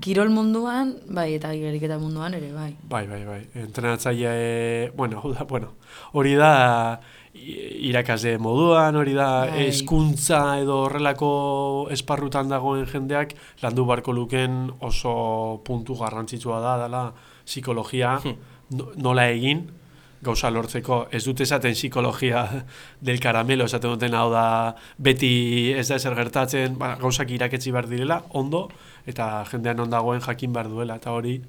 kirol 0.02 0.30
munduan, 0.34 0.96
bai, 1.08 1.34
eta 1.36 1.54
igeriketa 1.54 2.00
munduan 2.00 2.34
ere, 2.34 2.52
bai. 2.56 2.72
Bai, 2.90 3.06
bai, 3.08 3.22
bai. 3.26 3.42
Entrenatzaile, 3.66 4.32
e, 4.34 4.92
bueno, 4.96 5.22
da, 5.36 5.44
bueno, 5.44 5.74
hori 6.14 6.34
da 6.40 7.00
irakasle 7.36 8.38
moduan, 8.40 8.96
hori 8.96 9.14
da 9.14 9.46
Bai. 9.50 9.66
hezkuntza 9.68 10.58
edo 10.62 10.78
horrelako 10.86 11.88
esparrutan 11.92 12.48
dagoen 12.50 12.86
jendeak 12.88 13.34
landu 13.62 13.86
barko 13.86 14.14
luken 14.16 14.70
oso 14.80 15.62
puntu 15.66 15.98
garrantzitsua 16.00 16.60
da, 16.64 16.78
dela 16.86 17.04
psikologia 17.46 18.18
no- 18.72 18.92
nola 18.96 19.28
egin, 19.30 19.66
gauza 20.26 20.50
lortzeko, 20.52 21.06
ez 21.14 21.24
dut 21.26 21.42
esaten 21.46 21.76
psikologia 21.78 22.44
del 23.08 23.22
karamelo, 23.24 23.68
esaten 23.70 23.96
duten 23.96 24.18
hau 24.18 24.28
da 24.34 24.48
beti 24.98 25.74
ez 25.78 25.88
da 25.90 26.00
ezer 26.02 26.18
gertatzen, 26.18 26.80
ba, 26.82 26.96
gauzak 27.02 27.32
iraketzi 27.32 27.74
behar 27.76 27.90
direla, 27.92 28.24
ondo, 28.34 28.68
eta 29.06 29.46
jendean 29.52 29.86
on 29.86 29.94
dagoen 29.94 30.24
jakin 30.26 30.54
behar 30.54 30.72
duela, 30.74 30.98
eta 31.02 31.14
hori 31.14 31.40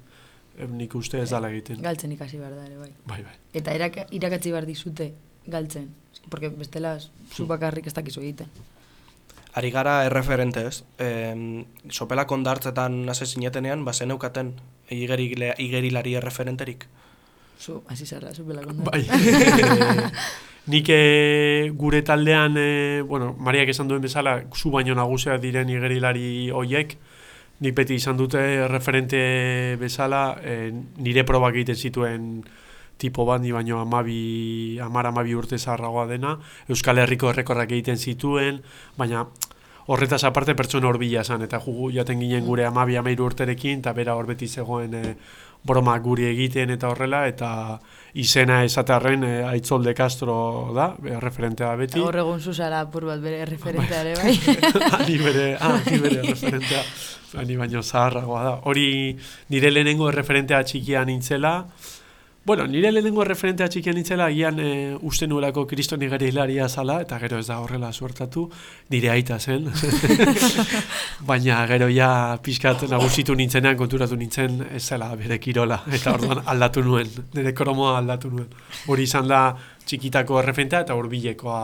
nik 0.65 0.95
uste 0.97 1.21
ez 1.21 1.29
dala 1.29 1.51
egiten. 1.53 1.81
Galtzen 1.83 2.13
ikasi 2.15 2.39
behar 2.41 2.55
da 2.55 2.65
ere, 2.65 2.77
bai. 2.79 2.91
Bai, 3.05 3.21
bai. 3.25 3.35
Eta 3.57 3.75
iraka, 3.77 4.07
irakatzi 4.11 4.53
behar 4.53 4.65
dizute 4.65 5.11
galtzen. 5.45 5.91
Porque 6.29 6.49
bestela 6.49 6.97
zu 7.33 7.45
bakarrik 7.47 7.87
ez 7.87 7.93
dakizu 7.93 8.21
egiten. 8.21 8.49
Ari 9.57 9.71
gara 9.71 10.03
erreferente 10.05 10.65
ez. 10.67 10.83
E, 11.01 11.33
sopela 11.89 12.27
kondartzetan 12.29 13.07
hase 13.09 13.25
zinetenean, 13.25 13.85
ba 13.85 13.93
zeneukaten 13.93 14.53
igerile, 14.93 15.53
igerilari 15.57 16.15
erreferenterik. 16.19 16.85
Zu, 17.59 17.83
hasi 17.87 18.05
zara, 18.05 18.33
zu 18.33 18.45
belakon 18.45 18.83
Bai. 18.85 19.05
Nik 20.67 20.89
eh, 20.91 21.71
gure 21.73 22.01
taldean, 22.03 22.57
eh, 22.59 23.01
bueno, 23.01 23.33
Mariak 23.39 23.69
esan 23.71 23.87
duen 23.87 24.01
bezala, 24.03 24.41
zu 24.53 24.69
baino 24.69 24.95
nagusia 24.95 25.37
diren 25.39 25.69
igerilari 25.71 26.49
hoiek, 26.51 26.97
nik 27.63 27.75
beti 27.75 27.95
izan 27.95 28.17
dute 28.19 28.67
referente 28.67 29.77
bezala, 29.79 30.41
eh, 30.43 30.73
nire 30.99 31.23
probak 31.23 31.55
egiten 31.55 31.79
zituen 31.79 32.43
tipo 32.97 33.25
bat, 33.25 33.41
ni 33.41 33.53
baino 33.55 33.79
amabi, 33.79 34.77
amar 34.83 35.07
amabi 35.07 35.35
urte 35.39 35.57
zaharragoa 35.57 36.07
dena, 36.09 36.37
Euskal 36.67 36.99
Herriko 36.99 37.31
errekorrak 37.31 37.71
egiten 37.71 37.97
zituen, 37.97 38.59
baina 38.97 39.23
horretaz 39.87 40.23
aparte 40.27 40.55
pertsona 40.55 40.89
horbila 40.89 41.21
esan, 41.23 41.45
eta 41.47 41.61
jugu 41.63 41.93
jaten 41.95 42.19
ginen 42.19 42.43
gure 42.45 42.65
amabi 42.67 42.97
amairu 42.99 43.29
urterekin, 43.29 43.79
eta 43.79 43.93
bera 43.95 44.17
hor 44.19 44.27
beti 44.27 44.47
zegoen 44.47 44.97
eh, 44.99 45.13
bromak 45.67 46.01
guri 46.05 46.27
egiten 46.29 46.71
eta 46.73 46.89
horrela, 46.91 47.25
eta 47.29 47.49
izena 48.17 48.61
esatearren 48.65 49.23
e, 49.27 49.33
Aitzolde 49.45 49.93
Castro 49.97 50.37
da, 50.75 50.89
be, 51.01 51.17
referentea 51.21 51.73
beti. 51.79 51.99
Gaur 51.99 52.17
egun 52.23 52.41
zu 52.41 52.53
zara 52.53 52.81
apur 52.85 53.05
bat 53.09 53.21
bere 53.21 53.43
referentea 53.49 54.01
ere, 54.05 54.15
bai. 54.21 54.33
Ani 55.01 55.19
bere, 55.21 55.45
ah, 55.59 55.77
ni 55.85 56.01
bere 56.01 56.23
referentea, 56.25 56.81
ani 57.37 57.59
baino 57.59 57.83
zaharragoa 57.83 58.43
da. 58.47 58.55
Hori 58.71 58.89
nire 59.53 59.71
lehenengo 59.73 60.09
referentea 60.15 60.63
txikia 60.65 61.03
nintzela, 61.05 61.53
Bueno, 62.47 62.65
nire 62.65 62.93
lehenengo 62.93 63.25
referentea 63.27 63.65
txikia 63.67 63.91
nintzela, 63.91 64.29
agian 64.31 64.59
e, 64.63 64.67
uste 65.03 65.27
nuelako 65.27 65.65
kriston 65.67 65.99
hilaria 66.05 66.69
zala, 66.69 67.01
eta 67.03 67.17
gero 67.19 67.39
ez 67.41 67.47
da 67.49 67.57
horrela 67.59 67.89
suertatu, 67.91 68.45
nire 68.87 69.09
aita 69.11 69.37
zen. 69.37 69.67
Baina 71.27 71.57
gero 71.67 71.89
ja 71.91 72.39
pixkat 72.41 72.87
nagusitu 72.87 73.35
nintzenean, 73.35 73.75
konturatu 73.75 74.15
nintzen, 74.15 74.63
ez 74.71 74.85
zela 74.85 75.11
bere 75.19 75.41
kirola, 75.43 75.81
eta 75.91 76.15
orduan 76.15 76.39
aldatu 76.45 76.85
nuen, 76.87 77.11
nire 77.35 77.51
kromoa 77.51 77.97
aldatu 77.97 78.31
nuen. 78.31 78.47
Hori 78.87 79.03
izan 79.03 79.27
da 79.27 79.43
txikitako 79.83 80.39
referentea 80.47 80.85
eta 80.87 80.95
hurbilekoa, 80.95 81.61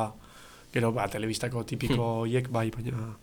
gero 0.75 0.91
ba, 0.91 1.07
telebistako 1.07 1.63
tipiko 1.63 2.25
hiek, 2.27 2.51
bai, 2.51 2.69
baina 2.75 3.13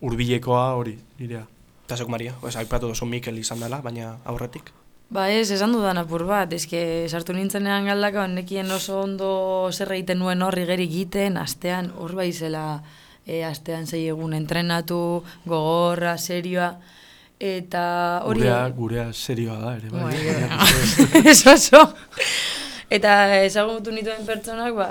hurbilekoa 0.00 0.70
hori, 0.80 0.96
nirea. 1.20 1.44
Eta 1.84 2.06
Maria, 2.08 2.32
pues, 2.40 2.56
aipatu 2.56 2.88
duzu 2.88 3.04
Mikel 3.04 3.44
izan 3.44 3.60
dela, 3.60 3.84
baina 3.84 4.16
aurretik. 4.24 4.79
Ba 5.10 5.26
ez, 5.34 5.50
esan 5.50 5.72
dudan 5.74 5.98
apur 5.98 6.22
bat, 6.22 6.52
eske 6.54 6.80
sartu 7.10 7.34
nintzenean 7.34 7.88
galdaka, 7.90 8.28
nekien 8.30 8.70
oso 8.70 9.00
ondo 9.02 9.30
zer 9.74 9.90
egiten 9.96 10.20
nuen 10.22 10.44
horri 10.46 10.68
geri 10.68 10.86
egiten, 10.86 11.34
astean 11.40 11.90
hor 11.98 12.14
baizela, 12.14 12.62
e, 13.26 13.40
astean 13.42 13.90
zei 13.90 14.04
egun 14.12 14.36
entrenatu, 14.38 15.00
gogorra, 15.50 16.14
serioa, 16.14 16.70
eta 17.42 17.82
hori... 18.22 18.44
Gurea, 18.44 18.62
gurea 18.78 19.08
serioa 19.10 19.58
da 19.58 19.74
ere, 19.80 19.90
bai. 19.90 20.14
Bai, 20.14 21.24
ez 21.34 21.40
oso. 21.56 21.82
Eta 22.90 23.10
ezagutu 23.44 23.92
nituen 23.94 24.24
pertsonak, 24.26 24.74
ba, 24.74 24.86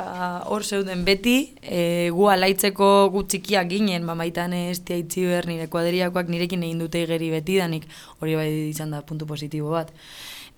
hor 0.47 0.63
zeuden 0.63 1.01
beti, 1.03 1.51
e, 1.59 2.07
gu 2.15 2.29
alaitzeko 2.31 2.87
gu 3.11 3.25
txikiak 3.27 3.67
ginen, 3.67 4.05
ba, 4.07 4.15
maitan 4.15 4.55
ez 4.55 4.77
tiaitzi 4.87 5.25
behar 5.27 5.49
nire 5.51 5.65
kuaderiakoak 5.67 6.31
nirekin 6.31 6.63
egin 6.63 6.79
dute 6.79 7.01
igeri 7.03 7.27
beti 7.33 7.57
danik, 7.59 7.89
hori 8.23 8.37
bai 8.39 8.47
izan 8.69 8.95
da 8.95 9.01
puntu 9.03 9.27
positibo 9.27 9.75
bat. 9.75 9.91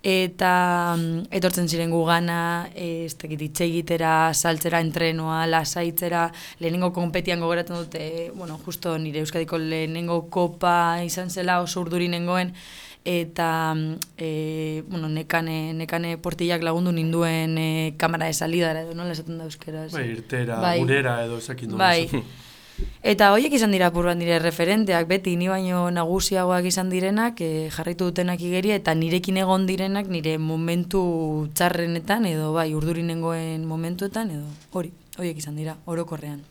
Eta 0.06 0.52
mm, 0.94 1.32
etortzen 1.40 1.66
ziren 1.66 1.90
gu 1.90 2.04
gana, 2.06 2.38
e, 2.76 3.08
ez 3.08 3.18
dakit 3.18 3.64
egitera, 3.66 4.14
saltzera, 4.38 4.84
entrenoa, 4.86 5.42
lasaitzera, 5.50 6.28
lehenengo 6.62 6.92
konpetian 6.94 7.42
gogoratzen 7.42 7.82
dute, 7.82 8.06
bueno, 8.38 8.60
justo 8.68 9.00
nire 9.02 9.26
Euskadiko 9.26 9.58
lehenengo 9.58 10.28
kopa 10.30 11.02
izan 11.10 11.34
zela 11.34 11.58
oso 11.66 11.82
urduri 11.82 12.14
nengoen, 12.14 12.54
eta 13.04 13.76
e, 14.18 14.84
bueno, 14.88 15.10
nekane, 15.10 15.74
nekane 15.74 16.18
portillak 16.18 16.62
lagundu 16.62 16.92
ninduen 16.92 17.58
e, 17.58 17.94
kamara 17.98 18.28
de 18.28 18.34
salidara 18.34 18.84
edo 18.84 18.94
nola 18.94 19.14
esaten 19.14 19.40
da 19.40 19.50
euskera. 19.50 19.88
Bai, 19.92 20.06
irtera, 20.12 20.60
Bai. 20.62 20.80
unera 20.82 21.24
edo 21.26 21.42
ezakin 21.42 21.74
nola 21.74 21.90
Bai. 21.90 22.24
Eta 23.06 23.32
horiek 23.34 23.54
izan 23.54 23.74
dira 23.74 23.90
apur 23.90 24.08
bat 24.10 24.18
nire 24.18 24.40
referenteak, 24.42 25.08
beti 25.10 25.36
ni 25.38 25.50
baino 25.50 25.84
nagusiagoak 25.94 26.66
izan 26.70 26.90
direnak, 26.94 27.42
e, 27.42 27.70
jarraitu 27.74 28.10
dutenak 28.10 28.42
igeria, 28.42 28.78
eta 28.78 28.96
nirekin 28.98 29.38
egon 29.42 29.68
direnak 29.70 30.10
nire 30.10 30.38
momentu 30.38 31.04
txarrenetan, 31.54 32.26
edo 32.32 32.54
bai, 32.58 32.72
urdurinengoen 32.78 33.66
momentuetan, 33.70 34.34
edo 34.38 34.50
hori, 34.72 34.94
horiek 35.18 35.42
izan 35.42 35.58
dira, 35.62 35.78
orokorrean. 35.86 36.42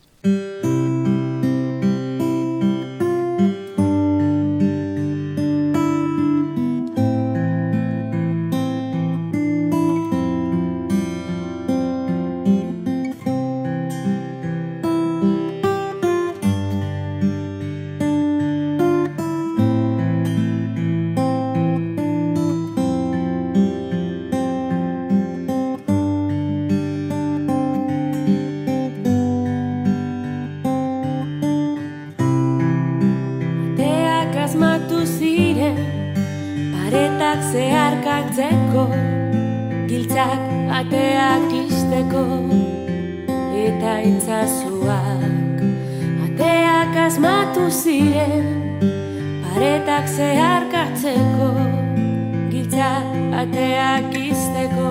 Ateak 53.41 54.15
isteko, 54.15 54.91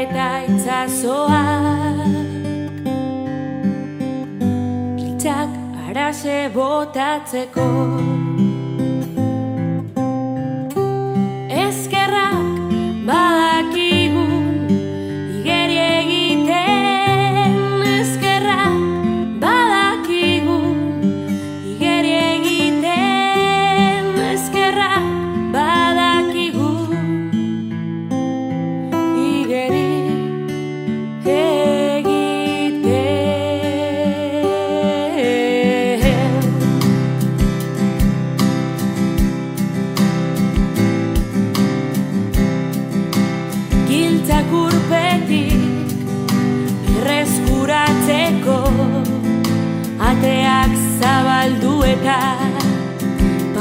eta 0.00 0.28
itzazoak. 0.48 1.98
Giltzak 4.98 5.50
arase 5.88 6.38
botatzeko 6.54 7.99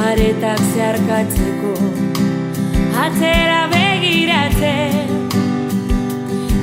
paretak 0.10 0.62
zeharkatzeko 0.74 1.72
atzera 3.02 3.60
begiratzen 3.74 5.12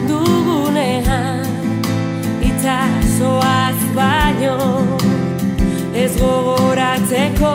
dugunean 0.08 1.46
itzazoaz 2.48 3.78
baino 3.98 4.56
ez 6.02 6.10
gogoratzeko 6.24 7.54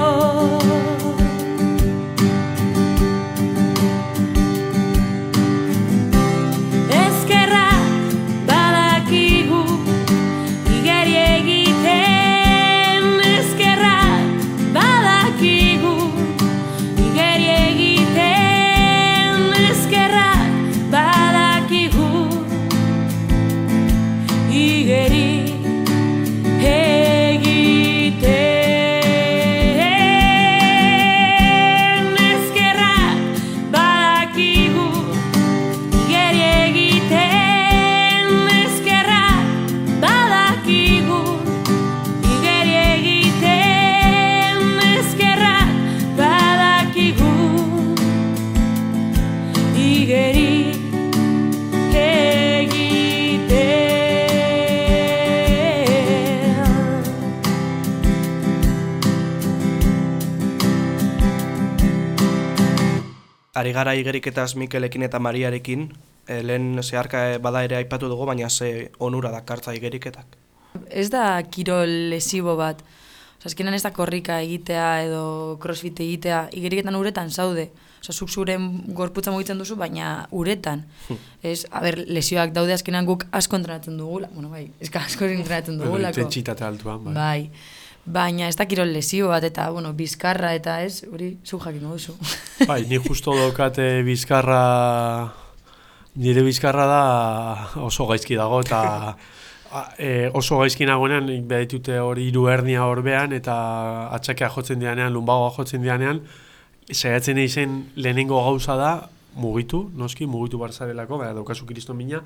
Ari 63.72 63.78
gara 63.78 63.94
igeriketaz 63.96 64.56
Mikelekin 64.60 65.06
eta 65.08 65.20
Mariarekin, 65.20 65.86
e, 66.28 66.42
lehen 66.44 66.82
zeharka 66.84 67.22
eh, 67.32 67.38
bada 67.40 67.64
ere 67.64 67.78
aipatu 67.78 68.10
dugu, 68.12 68.26
baina 68.28 68.50
ze 68.50 68.92
onura 69.00 69.32
dakartza 69.32 69.72
igeriketak. 69.74 70.26
Ez 70.90 71.10
da 71.10 71.42
kirol 71.44 72.10
lesibo 72.12 72.58
bat. 72.60 72.82
Osa, 73.40 73.48
azkenan 73.48 73.74
ez 73.74 73.84
da 73.84 73.92
korrika 73.96 74.42
egitea 74.44 75.04
edo 75.06 75.58
crossfit 75.64 76.00
egitea, 76.04 76.50
igeriketan 76.52 76.96
uretan 77.00 77.32
zaude. 77.32 77.70
Osa, 78.02 78.12
zuk 78.12 78.30
zuren 78.30 78.68
gorputza 78.94 79.32
mugitzen 79.32 79.58
duzu, 79.58 79.78
baina 79.80 80.28
uretan. 80.32 80.84
ez, 81.42 81.64
a 81.72 81.80
ber, 81.82 82.04
lesioak 82.08 82.52
daude 82.52 82.74
azkenan 82.74 83.06
guk 83.06 83.24
asko 83.32 83.56
entrenatzen 83.56 83.96
dugula. 83.98 84.28
Bueno, 84.34 84.50
bai, 84.50 84.68
eska 84.82 85.00
asko 85.06 85.26
entrenatzen 85.32 85.78
Bueno, 85.78 85.94
dugulako. 85.94 86.20
intentsitate 86.20 86.66
altuan, 86.66 87.06
bai. 87.06 87.14
Bai. 87.14 87.50
Baina 88.06 88.48
ez 88.50 88.56
da 88.58 88.66
kirol 88.66 88.90
lesio 88.96 89.30
bat 89.30 89.44
eta, 89.46 89.70
bueno, 89.72 89.92
bizkarra 89.94 90.56
eta 90.58 90.80
ez, 90.82 91.04
hori 91.12 91.36
zu 91.46 91.60
jakin 91.62 91.86
duzu. 91.86 92.16
Bai, 92.70 92.84
ni 92.90 92.98
justo 92.98 93.36
daukate 93.38 94.02
bizkarra 94.08 94.62
nire 96.16 96.44
bizkarra 96.44 96.86
da 96.90 97.04
oso 97.86 98.08
gaizki 98.10 98.36
dago 98.36 98.60
eta 98.66 98.82
e, 99.98 100.30
oso 100.34 100.58
gaizki 100.60 100.88
nagoenean 100.90 101.30
behitute 101.48 102.00
hori 102.00 102.28
hiru 102.28 102.48
hernia 102.52 102.84
horbean 102.90 103.34
eta 103.38 103.56
atxakea 104.18 104.50
jotzen 104.50 104.82
dianean, 104.82 105.14
lumbagoa 105.14 105.54
jotzen 105.58 105.86
dianean 105.86 106.24
saiatzen 106.92 107.38
izen 107.38 107.84
lehenengo 107.96 108.42
gauza 108.44 108.76
da 108.76 108.92
mugitu, 109.36 109.86
noski, 109.96 110.26
mugitu 110.28 110.60
barzarelako, 110.60 111.22
baina 111.22 111.34
daukazu 111.38 111.66
kriston 111.66 111.96
mina, 111.96 112.20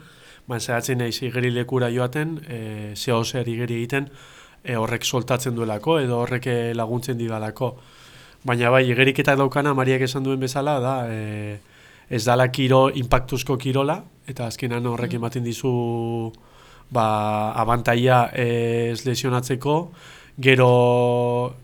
baina 0.48 0.64
saiatzen 0.64 1.04
naiz 1.04 1.20
igerilekura 1.22 1.92
joaten, 1.94 2.40
e, 2.50 2.60
zeo 2.96 3.22
zer 3.24 3.48
igeri 3.52 3.78
egiten, 3.84 4.10
e, 4.66 4.76
horrek 4.76 5.06
soltatzen 5.06 5.56
duelako 5.56 6.00
edo 6.02 6.20
horrek 6.24 6.48
eh, 6.48 6.74
laguntzen 6.76 7.18
didalako. 7.18 7.76
Baina 8.46 8.70
bai, 8.70 8.84
igeriketak 8.90 9.38
daukana, 9.38 9.74
Mariak 9.74 10.02
esan 10.06 10.24
duen 10.26 10.40
bezala, 10.40 10.80
da, 10.80 10.96
e, 11.10 11.60
ez 12.10 12.24
dala 12.26 12.50
kiro, 12.54 12.90
impactuzko 12.94 13.58
kirola, 13.58 14.00
eta 14.30 14.50
azkenan 14.52 14.86
horrek 14.86 15.16
ematen 15.18 15.44
dizu 15.46 15.72
ba, 16.94 17.06
abantaia 17.58 18.30
eh, 18.34 18.92
ez 18.92 19.06
lesionatzeko, 19.06 19.78
gero 20.38 20.70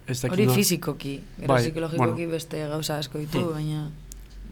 ez 0.07 0.21
dakit 0.21 0.37
Hori 0.37 0.47
fizikoki, 0.55 1.15
gero 1.37 1.53
Bai, 1.53 1.61
psikologikoki 1.65 2.25
bueno. 2.25 2.31
beste 2.31 2.67
gauza 2.67 2.97
asko 2.97 3.19
ditu, 3.19 3.39
Hmm. 3.39 3.53
baina... 3.53 3.89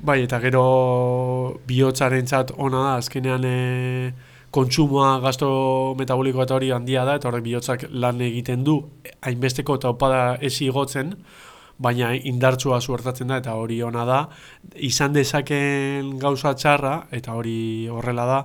Bai, 0.01 0.21
eta 0.23 0.39
gero 0.39 1.59
bihotzarentzat 1.67 2.53
ona 2.57 2.83
da, 2.85 2.91
azkenean 3.01 3.43
e, 3.43 4.13
kontsumoa 4.51 5.19
gasto 5.23 5.49
metaboliko 5.99 6.43
eta 6.43 6.55
hori 6.57 6.71
handia 6.73 7.05
da, 7.05 7.17
eta 7.19 7.29
horrek 7.29 7.45
bihotzak 7.45 7.85
lan 7.91 8.21
egiten 8.25 8.63
du, 8.65 8.79
hainbesteko 9.21 9.77
eta 9.79 9.93
opada 9.93 10.23
ez 10.41 10.55
igotzen, 10.65 11.13
baina 11.79 12.11
indartsua 12.13 12.81
suertatzen 12.81 13.29
da, 13.31 13.37
eta 13.39 13.55
hori 13.55 13.81
ona 13.85 14.03
da, 14.07 14.23
izan 14.75 15.13
dezaken 15.15 16.17
gauza 16.19 16.55
txarra, 16.57 16.95
eta 17.15 17.37
hori 17.39 17.87
horrela 17.91 18.25
da, 18.27 18.41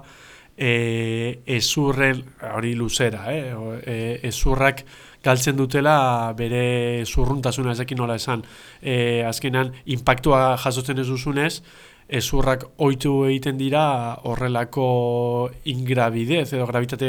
e, 0.57 1.41
ezurren, 1.57 2.23
hori 2.55 2.75
luzera, 2.79 3.25
eh? 3.33 3.55
e, 3.83 3.97
ezurrak 4.31 4.85
galtzen 5.25 5.57
dutela 5.57 6.33
bere 6.37 7.05
zurruntasuna 7.07 7.73
ezekin 7.73 7.99
nola 7.99 8.19
esan. 8.21 8.45
E, 8.83 9.25
azkenan, 9.27 9.73
impactua 9.97 10.55
jasotzen 10.61 11.01
ez 11.01 11.09
duzunez, 11.09 11.63
ezurrak 12.09 12.67
ohitu 12.85 13.25
egiten 13.29 13.57
dira 13.59 13.85
horrelako 14.29 15.51
ingrabidez 15.71 16.53
edo 16.53 16.67
gravitate 16.67 17.09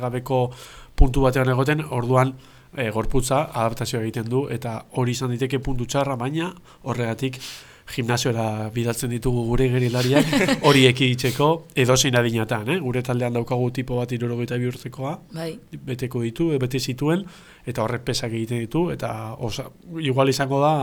gabeko 0.00 0.50
puntu 0.98 1.22
batean 1.22 1.48
egoten, 1.54 1.84
orduan 1.90 2.34
e, 2.76 2.90
gorputza 2.90 3.44
adaptazioa 3.52 4.02
egiten 4.02 4.28
du 4.28 4.46
eta 4.52 4.82
hori 5.00 5.14
izan 5.16 5.32
diteke 5.34 5.62
puntu 5.64 5.86
txarra, 5.86 6.16
baina 6.20 6.52
horregatik 6.82 7.40
gimnasiora 7.88 8.68
bidaltzen 8.74 9.10
ditugu 9.14 9.44
gure 9.48 9.68
gerilariak 9.72 10.26
hori 10.68 10.84
ekiditzeko 10.90 11.48
edozein 11.84 12.18
adinatan, 12.20 12.68
eh? 12.74 12.78
gure 12.84 13.02
taldean 13.02 13.38
daukagu 13.38 13.70
tipo 13.78 13.96
bat 13.96 14.12
irurogeita 14.12 14.58
bi 14.60 14.68
urtekoa, 14.68 15.14
Bai, 15.32 15.52
beteko 15.72 16.22
ditu, 16.26 16.50
bete 16.60 16.80
zituen, 16.80 17.24
eta 17.68 17.84
horrek 17.84 18.04
pesak 18.10 18.34
egiten 18.34 18.60
ditu, 18.66 18.88
eta 18.92 19.34
osa, 19.44 19.68
igual 20.04 20.28
izango 20.28 20.60
da 20.60 20.74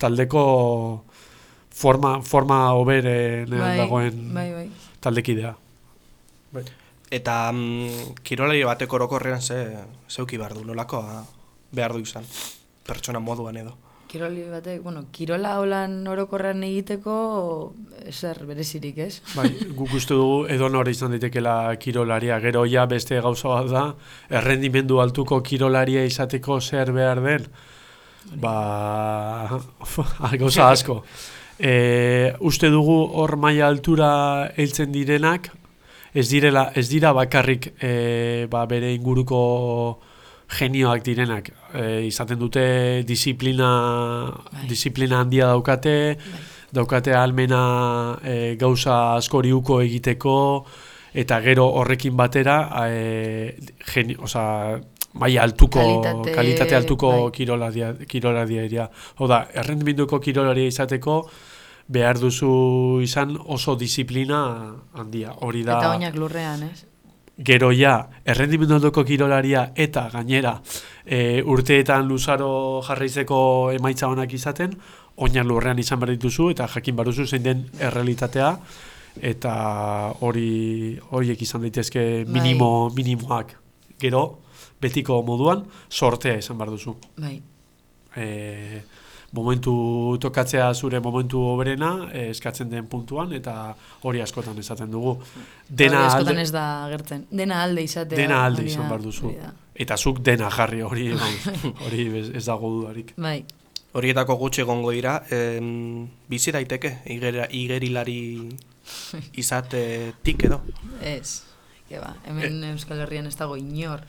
taldeko 0.00 0.44
forma, 1.80 2.20
forma 2.22 2.60
hoberenean 2.76 3.58
bai, 3.58 3.76
dagoen 3.78 4.22
bai, 4.34 4.48
bai. 4.52 4.66
taldekidea. 5.00 5.54
Eta 7.10 7.36
mm, 7.52 8.16
kirolari 8.26 8.62
batek 8.66 8.92
orokorrean 8.98 9.42
ze, 9.42 9.60
zeuki 10.10 10.38
behar 10.38 10.54
du, 10.58 10.64
nolako 10.66 11.02
behar 11.72 11.94
du 11.96 12.02
izan, 12.04 12.26
pertsona 12.86 13.22
moduan 13.22 13.56
edo. 13.62 13.76
Kiroli 14.10 14.42
batek, 14.50 14.80
bueno, 14.82 15.04
kirola 15.14 15.54
holan 15.62 16.00
orokorrean 16.10 16.64
egiteko 16.66 17.16
ezer 18.10 18.42
berezirik, 18.46 18.98
ez? 19.06 19.20
Bai, 19.36 19.48
guk 19.78 19.94
uste 19.94 20.18
dugu 20.18 20.40
edo 20.50 20.68
nore 20.68 20.90
izan 20.90 21.14
daitekela 21.14 21.76
kirolaria, 21.82 22.40
gero 22.42 22.64
ja 22.66 22.88
beste 22.90 23.20
gauza 23.22 23.54
bat 23.54 23.70
da, 23.70 23.84
errendimendu 24.40 24.98
altuko 25.02 25.38
kirolaria 25.46 26.02
izateko 26.10 26.58
zer 26.60 26.90
behar 26.92 27.22
den, 27.22 27.46
ba, 28.42 28.56
gauza 30.42 30.72
asko. 30.74 31.04
E, 31.60 32.32
uste 32.40 32.70
dugu 32.72 32.96
hor 33.20 33.36
maila 33.36 33.66
altura 33.68 34.10
heltzen 34.56 34.92
direnak, 34.92 35.50
ez 36.16 36.26
direla 36.30 36.70
ez 36.74 36.88
dira 36.88 37.12
bakarrik 37.12 37.74
e, 37.78 38.46
ba, 38.50 38.64
bere 38.66 38.94
inguruko 38.94 39.40
genioak 40.50 41.04
direnak. 41.04 41.50
E, 41.74 42.06
izaten 42.08 42.38
dute 42.40 42.64
disiplina, 43.06 43.70
Bai. 44.50 44.64
disiplina 44.70 45.20
handia 45.20 45.50
daukate, 45.52 46.16
Bai. 46.16 46.40
daukate 46.72 47.12
almena 47.14 48.18
e, 48.24 48.56
gauza 48.56 49.16
askori 49.18 49.52
uko 49.52 49.82
egiteko, 49.84 50.64
eta 51.12 51.42
gero 51.44 51.68
horrekin 51.76 52.16
batera, 52.16 52.56
e, 52.88 53.54
geni, 53.92 54.16
oza, 54.16 54.80
maila 55.20 55.42
altuko, 55.42 55.78
Kalitate, 55.78 56.34
kalitate, 56.34 56.76
altuko 56.76 57.12
bai. 57.12 57.30
kirolaria, 57.36 57.94
kirolaria 58.08 58.66
dira. 58.68 58.90
Oda, 59.18 59.44
errendimenduko 59.54 60.20
kirolaria 60.22 60.70
izateko, 60.70 61.20
behar 61.90 62.20
duzu 62.22 63.00
izan 63.02 63.34
oso 63.40 63.74
disiplina 63.76 64.44
handia. 64.94 65.34
Hori 65.42 65.64
da, 65.66 65.80
Eta 65.80 65.90
oinak 65.96 66.16
lurrean, 66.16 66.62
ez? 66.70 66.86
gero 67.40 67.70
ja, 67.72 67.94
errendimenduko 68.28 69.02
kirolaria 69.08 69.70
eta 69.74 70.08
gainera 70.12 70.58
e, 71.06 71.40
urteetan 71.40 72.06
luzaro 72.08 72.82
jarraizeko 72.84 73.38
emaitza 73.72 74.10
onak 74.12 74.34
izaten, 74.36 74.74
oinak 75.16 75.48
lurrean 75.48 75.80
izan 75.80 76.00
behar 76.02 76.12
dituzu 76.16 76.50
eta 76.52 76.68
jakin 76.68 76.96
baruzu 76.96 77.26
zein 77.26 77.42
den 77.46 77.64
errealitatea 77.80 78.50
eta 79.32 79.54
hori 80.20 80.98
horiek 81.16 81.40
izan 81.42 81.64
daitezke 81.64 82.24
Bai. 82.24 82.32
minimo 82.36 82.90
minimoak. 82.94 83.56
Gero, 84.00 84.22
betiko 84.80 85.22
moduan, 85.24 85.64
sortea 85.90 86.36
izan 86.38 86.60
behar 86.60 86.70
duzu. 86.76 86.94
Bai. 87.16 87.40
E, 88.16 88.82
momentu 89.32 90.18
tokatzea 90.20 90.72
zure 90.74 91.00
momentu 91.00 91.40
oberena 91.52 92.08
e, 92.12 92.30
eskatzen 92.30 92.70
den 92.70 92.86
puntuan 92.90 93.32
eta 93.36 93.74
hori 94.02 94.20
askotan 94.20 94.58
esaten 94.58 94.90
dugu. 94.90 95.16
Dena 95.68 96.00
Hori 96.00 96.06
askotan 96.06 96.34
alde, 96.34 96.42
ez 96.42 96.52
da 96.52 96.64
agertzen. 96.86 97.26
Dena 97.30 97.62
alde 97.62 97.84
izatea. 97.86 98.18
dena 98.18 98.44
alde 98.46 98.64
izan 98.66 98.88
behar 98.88 99.02
duzu. 99.02 99.32
Eta 99.74 99.96
zuk 99.96 100.20
dena 100.26 100.50
jarri 100.50 100.82
hori, 100.82 101.10
vamos, 101.14 101.74
hori 101.86 102.08
ez, 102.34 102.44
dago 102.44 102.70
dudarik. 102.78 103.14
Bai. 103.16 103.44
Horietako 103.92 104.36
gutxi 104.38 104.62
egongo 104.62 104.90
dira, 104.94 105.16
em, 105.34 106.08
bizi 106.30 106.52
daiteke, 106.54 107.00
igera, 107.10 107.46
igerilari 107.50 108.18
izatetik 109.42 110.44
edo. 110.50 110.60
Ez. 111.02 111.42
Ba, 111.90 112.14
hemen 112.26 112.62
Euskal 112.70 113.00
Herrian 113.02 113.26
ez 113.26 113.34
dago 113.34 113.56
inor. 113.58 114.04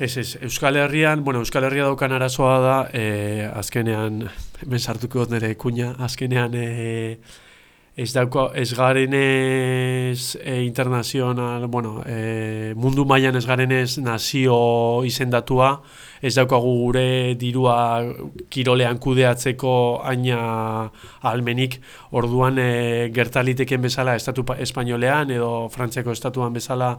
Ez, 0.00 0.16
ez, 0.16 0.38
Euskal 0.40 0.76
Herrian, 0.80 1.24
bueno, 1.24 1.40
Euskal 1.44 1.64
Herria 1.68 1.84
daukan 1.90 2.12
arazoa 2.16 2.58
da, 2.64 2.76
e, 2.96 3.44
azkenean, 3.52 4.22
hemen 4.64 4.80
sartuko 4.80 5.24
dut 5.26 5.34
nire 5.36 5.50
kuña, 5.60 5.90
azkenean 6.00 6.54
e, 6.56 6.68
ez 8.00 8.08
dauko, 8.16 8.46
ez 8.56 8.72
garenez 8.74 10.36
e, 10.40 10.62
internazional, 10.64 11.66
bueno, 11.68 11.98
e, 12.06 12.72
mundu 12.80 13.04
mailan 13.06 13.36
ez 13.36 13.44
garenez 13.46 13.98
nazio 14.00 14.56
izendatua, 15.04 15.82
ez 16.24 16.32
daukagu 16.34 16.72
gure 16.86 17.34
dirua 17.36 17.76
kirolean 18.48 18.96
kudeatzeko 18.98 19.74
aina 20.02 20.90
almenik, 21.28 21.76
orduan 22.16 22.56
e, 22.58 23.10
gertaliteken 23.14 23.84
bezala 23.84 24.16
estatu 24.16 24.46
pa- 24.48 24.56
espainolean 24.64 25.30
edo 25.36 25.68
frantziako 25.68 26.16
estatuan 26.16 26.56
bezala 26.56 26.94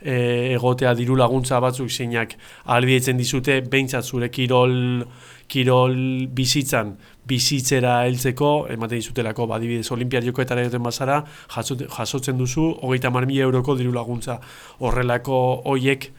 e, 0.00 0.54
egotea 0.54 0.94
diru 0.94 1.16
laguntza 1.16 1.60
batzuk 1.60 1.90
zeinak 1.90 2.36
ahalbidetzen 2.64 3.16
dizute 3.16 3.60
behintzat 3.70 4.04
zure 4.04 4.30
kirol 4.30 5.04
kirol 5.48 5.96
bizitzan 6.34 6.94
bizitzera 7.28 8.02
heltzeko 8.06 8.68
ematen 8.72 9.00
dizutelako 9.00 9.46
badibidez 9.50 9.90
olimpiar 9.92 10.24
jokoetara 10.24 10.64
joten 10.66 10.82
bazara 10.82 11.22
jasotzen 11.48 12.38
duzu 12.38 12.70
hogeita 12.82 13.10
mar 13.10 13.26
mila 13.26 13.48
euroko 13.48 13.76
diru 13.76 13.92
laguntza 13.92 14.38
horrelako 14.78 15.40
hoiek 15.64 16.10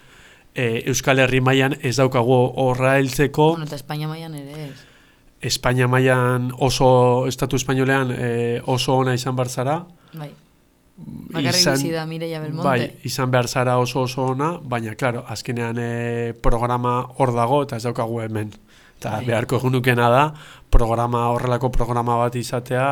e, 0.53 0.83
Euskal 0.89 1.23
Herri 1.23 1.41
mailan 1.41 1.77
ez 1.81 1.95
daukagu 1.97 2.39
horra 2.63 2.97
heltzeko 2.99 3.53
Bueno, 3.55 3.69
eta 3.69 3.79
Espainia 3.79 4.07
mailan 4.11 4.35
ere 4.35 4.67
ez. 4.67 4.75
Espainia 5.51 5.87
mailan 5.87 6.51
oso 6.57 7.25
estatu 7.27 7.55
espainolean 7.55 8.13
e, 8.17 8.61
oso 8.65 8.97
ona 8.99 9.15
izan 9.15 9.35
bar 9.35 9.49
zara 9.49 9.81
Bai. 10.13 10.31
Bakarrik 11.29 11.65
bizi 11.65 11.91
da 11.93 12.05
Mireia 12.05 12.39
Belmonte. 12.41 12.67
Bai, 12.67 12.91
izan 13.05 13.31
behar 13.31 13.47
zara 13.47 13.77
oso 13.77 14.01
oso 14.07 14.25
ona, 14.33 14.57
baina, 14.61 14.95
klaro, 14.95 15.23
azkenean 15.27 15.77
e, 15.79 16.33
programa 16.41 16.99
hor 17.17 17.33
dago 17.35 17.63
eta 17.63 17.77
ez 17.77 17.83
daukagu 17.85 18.21
hemen. 18.25 18.51
Eta 18.99 19.17
Bai. 19.17 19.25
beharko 19.29 19.59
egunukena 19.61 20.09
da, 20.09 20.23
programa 20.69 21.27
horrelako 21.33 21.71
programa 21.71 22.17
bat 22.17 22.35
izatea 22.35 22.87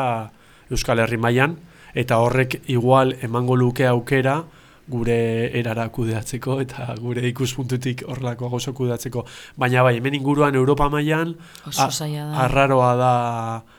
Euskal 0.70 1.00
Herri 1.00 1.18
mailan 1.18 1.58
eta 1.98 2.20
horrek 2.22 2.62
igual 2.70 3.16
emango 3.26 3.56
luke 3.56 3.88
aukera 3.88 4.44
gure 4.88 5.52
erara 5.60 5.88
kudeatzeko 5.92 6.62
eta 6.64 6.94
gure 7.02 7.26
ikuspuntutik 7.28 8.06
horrelako 8.08 8.50
gauza 8.54 8.72
kudeatzeko. 8.72 9.26
Baina 9.60 9.84
bai, 9.84 9.98
hemen 9.98 10.16
inguruan 10.16 10.56
Europa 10.56 10.88
mailan 10.90 11.36
arraroa 11.76 12.94
da 12.96 13.14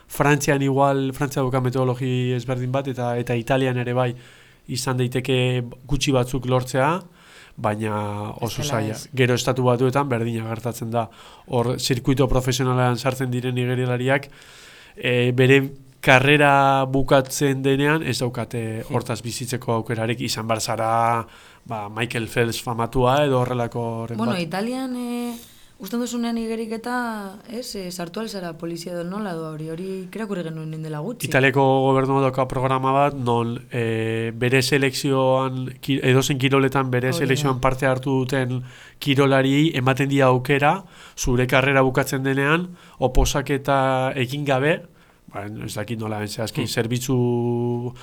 Frantzian 0.09 0.63
igual, 0.65 1.13
Frantzia 1.13 1.43
dauka 1.43 1.61
metodologi 1.61 2.33
ezberdin 2.37 2.73
bat 2.73 2.89
eta 2.89 3.13
eta 3.21 3.37
Italian 3.37 3.77
ere 3.79 3.95
bai 3.95 4.13
izan 4.69 4.99
daiteke 5.01 5.65
gutxi 5.89 6.13
batzuk 6.13 6.47
lortzea, 6.49 6.89
baina 7.57 8.33
oso 8.45 8.63
zaila. 8.63 8.97
Gero 9.15 9.35
estatu 9.35 9.67
batuetan 9.67 10.09
berdina 10.09 10.47
gertatzen 10.49 10.91
da. 10.95 11.09
Hor 11.49 11.75
zirkuito 11.79 12.29
profesionalean 12.31 12.97
sartzen 12.97 13.31
diren 13.35 13.59
igerilariak 13.59 14.31
e, 14.97 15.33
bere 15.37 15.61
karrera 16.01 16.87
bukatzen 16.87 17.63
denean 17.63 18.05
ez 18.07 18.21
daukate 18.21 18.85
hortaz 18.95 19.19
bizitzeko 19.25 19.75
aukerarik 19.81 20.21
izan 20.23 20.47
bar 20.47 20.61
zara 20.61 20.91
ba, 21.67 21.89
Michael 21.91 22.29
Phelps 22.29 22.63
famatua 22.63 23.25
edo 23.27 23.41
horrelako 23.41 23.83
Bueno, 24.15 24.33
bat. 24.33 24.41
Italian, 24.41 24.95
e, 24.97 25.35
usten 25.79 26.01
duzunean 26.03 26.35
igeriketa, 26.41 26.95
ez, 27.55 27.69
e, 27.79 27.85
sartu 27.95 28.19
alzara 28.21 28.51
polizia 28.59 28.93
edo 28.97 29.05
nola 29.07 29.31
du 29.37 29.45
hori, 29.47 29.69
hori 29.71 29.89
kerakurri 30.11 30.43
genuen 30.43 30.83
dela 30.83 30.99
gutxi. 31.05 31.29
Italiako 31.31 31.63
gobernua 31.87 32.25
dauka 32.25 32.49
programa 32.51 32.91
bat, 32.97 33.15
non 33.15 33.53
e, 33.71 34.33
bere 34.35 34.59
selekzioan, 34.63 35.69
ki- 35.81 36.01
edozein 36.03 36.39
kiroletan 36.43 36.91
bere 36.91 37.13
selekzioan 37.15 37.61
parte 37.63 37.87
hartu 37.87 38.19
duten 38.25 38.65
kirolari 38.99 39.71
ematen 39.79 40.11
dia 40.11 40.27
aukera, 40.33 40.83
zure 41.17 41.47
karrera 41.47 41.83
bukatzen 41.87 42.27
denean, 42.27 42.69
oposaketa 42.99 43.79
egin 44.19 44.45
gabe, 44.51 44.81
ba, 45.31 45.47
ez 45.47 45.75
dakit 45.79 45.99
nola, 46.01 46.25
ez 46.27 46.39
azkin, 46.41 46.65
Hmm. 46.67 46.75
zerbitzu, 46.75 47.17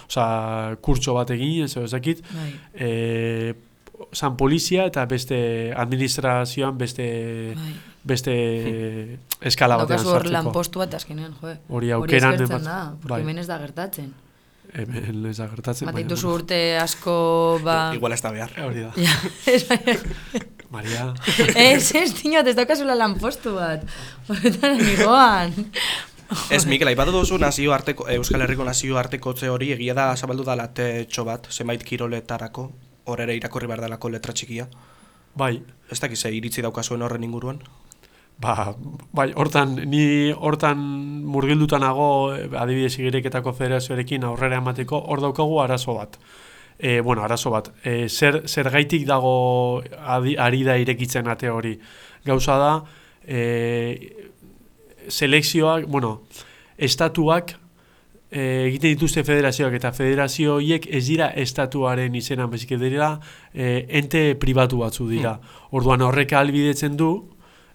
oza, 0.07 0.77
kurtso 0.79 1.13
bat 1.13 1.29
egin, 1.35 1.65
ez 1.65 1.91
dakit, 1.91 2.23
Bai. 2.31 2.51
e, 2.73 3.53
zan 4.13 4.35
polizia 4.37 4.85
eta 4.89 5.05
beste 5.05 5.73
administrazioan 5.75 6.77
beste 6.77 7.05
Bai. 7.55 7.73
beste 8.03 8.33
eskala 9.41 9.77
batean 9.77 9.97
Daukazu 9.97 10.09
hor 10.11 10.21
sartzeko. 10.21 10.33
lanpostu 10.33 10.79
bat 10.83 10.93
azkenean, 10.93 11.33
jo. 11.41 11.53
Hori 11.69 11.91
aukeran 11.91 12.33
eskertzen 12.33 12.57
emat- 12.57 12.63
da, 12.69 12.79
porque 13.01 13.13
bai. 13.13 13.21
hemen 13.21 13.37
ez 13.39 13.47
da 13.47 13.57
gertatzen. 13.59 14.13
Hemen 14.75 15.25
ez 15.29 15.37
da 15.37 15.47
gertatzen. 15.47 15.87
Bat 15.87 15.95
dituzu 16.01 16.33
urte 16.33 16.77
asko, 16.81 17.59
ba... 17.63 17.93
Igual 17.95 18.11
ez 18.11 18.21
da 18.21 18.31
behar. 18.35 18.51
Hori 18.65 18.81
da. 18.83 18.91
Ja, 18.99 19.13
ez, 19.47 19.65
Maria, 20.71 21.13
ez, 21.55 21.93
ez, 21.95 22.09
tinot, 22.17 22.47
ez 22.47 22.55
daukazula 22.57 22.95
lanpostu 22.97 23.53
bat. 23.55 23.85
Horretan 24.27 24.77
nigoan. 24.81 25.53
Ez, 26.49 26.65
Mikel, 26.65 26.89
aipatu 26.89 27.13
duzu 27.13 27.37
nazio 27.39 27.71
arteko, 27.71 28.07
Euskal 28.09 28.41
Herriko 28.41 28.65
nazio 28.65 28.97
artekotze 28.97 29.47
hori 29.53 29.71
egia 29.75 29.93
da 29.93 30.07
zabaldu 30.17 30.43
da 30.43 30.55
latetxo 30.57 31.23
bat, 31.23 31.47
zenbait 31.53 31.83
kiroletarako, 31.85 32.71
hor 33.05 33.21
ere 33.21 33.35
irakorri 33.35 33.67
behar 33.67 33.81
delako 33.81 34.09
letra 34.09 34.33
txikia. 34.33 34.67
bai, 35.35 35.61
Ez 35.91 35.99
dakiz, 35.99 36.25
iritzi 36.25 36.61
daukazuen 36.61 37.01
horren 37.01 37.23
inguruan? 37.23 37.59
ba, 38.37 38.75
bai, 39.13 39.31
hortan, 39.35 39.75
ni 39.89 40.31
hortan 40.31 40.77
murgilduta 41.23 41.79
nago, 41.79 42.33
eh, 42.35 42.49
adibidez 42.59 42.97
igereketako 42.99 43.53
federazioarekin 43.53 44.25
aurrera 44.27 44.57
emateko, 44.57 44.99
hor 45.07 45.21
daukagu 45.21 45.61
arazo 45.61 45.95
bat. 45.95 46.17
E, 46.77 46.99
bueno, 46.99 47.23
arazo 47.23 47.51
bat. 47.51 47.69
E, 47.83 48.09
zer, 48.09 48.41
zer 48.47 48.69
gaitik 48.69 49.05
dago 49.07 49.81
adi, 50.03 50.35
ari 50.37 50.63
da 50.63 50.75
irekitzen 50.77 51.27
ate 51.31 51.49
hori. 51.49 51.77
Gauza 52.25 52.57
da, 52.59 52.73
e, 53.23 54.27
selekzioak, 55.07 55.85
bueno, 55.87 56.23
estatuak 56.77 57.55
e, 58.31 58.67
egiten 58.67 58.95
dituzte 58.95 59.23
federazioak 59.23 59.75
eta 59.77 59.91
federazio 59.95 60.57
horiek 60.57 60.87
ez 60.89 61.05
dira 61.07 61.29
estatuaren 61.43 62.15
izenan 62.15 62.49
bezik 62.51 62.75
dira 62.79 63.15
e, 63.53 63.85
ente 63.89 64.35
pribatu 64.35 64.81
batzu 64.83 65.07
dira. 65.09 65.37
Orduan 65.71 66.01
horrek 66.01 66.33
albidetzen 66.33 66.97
du 66.97 67.11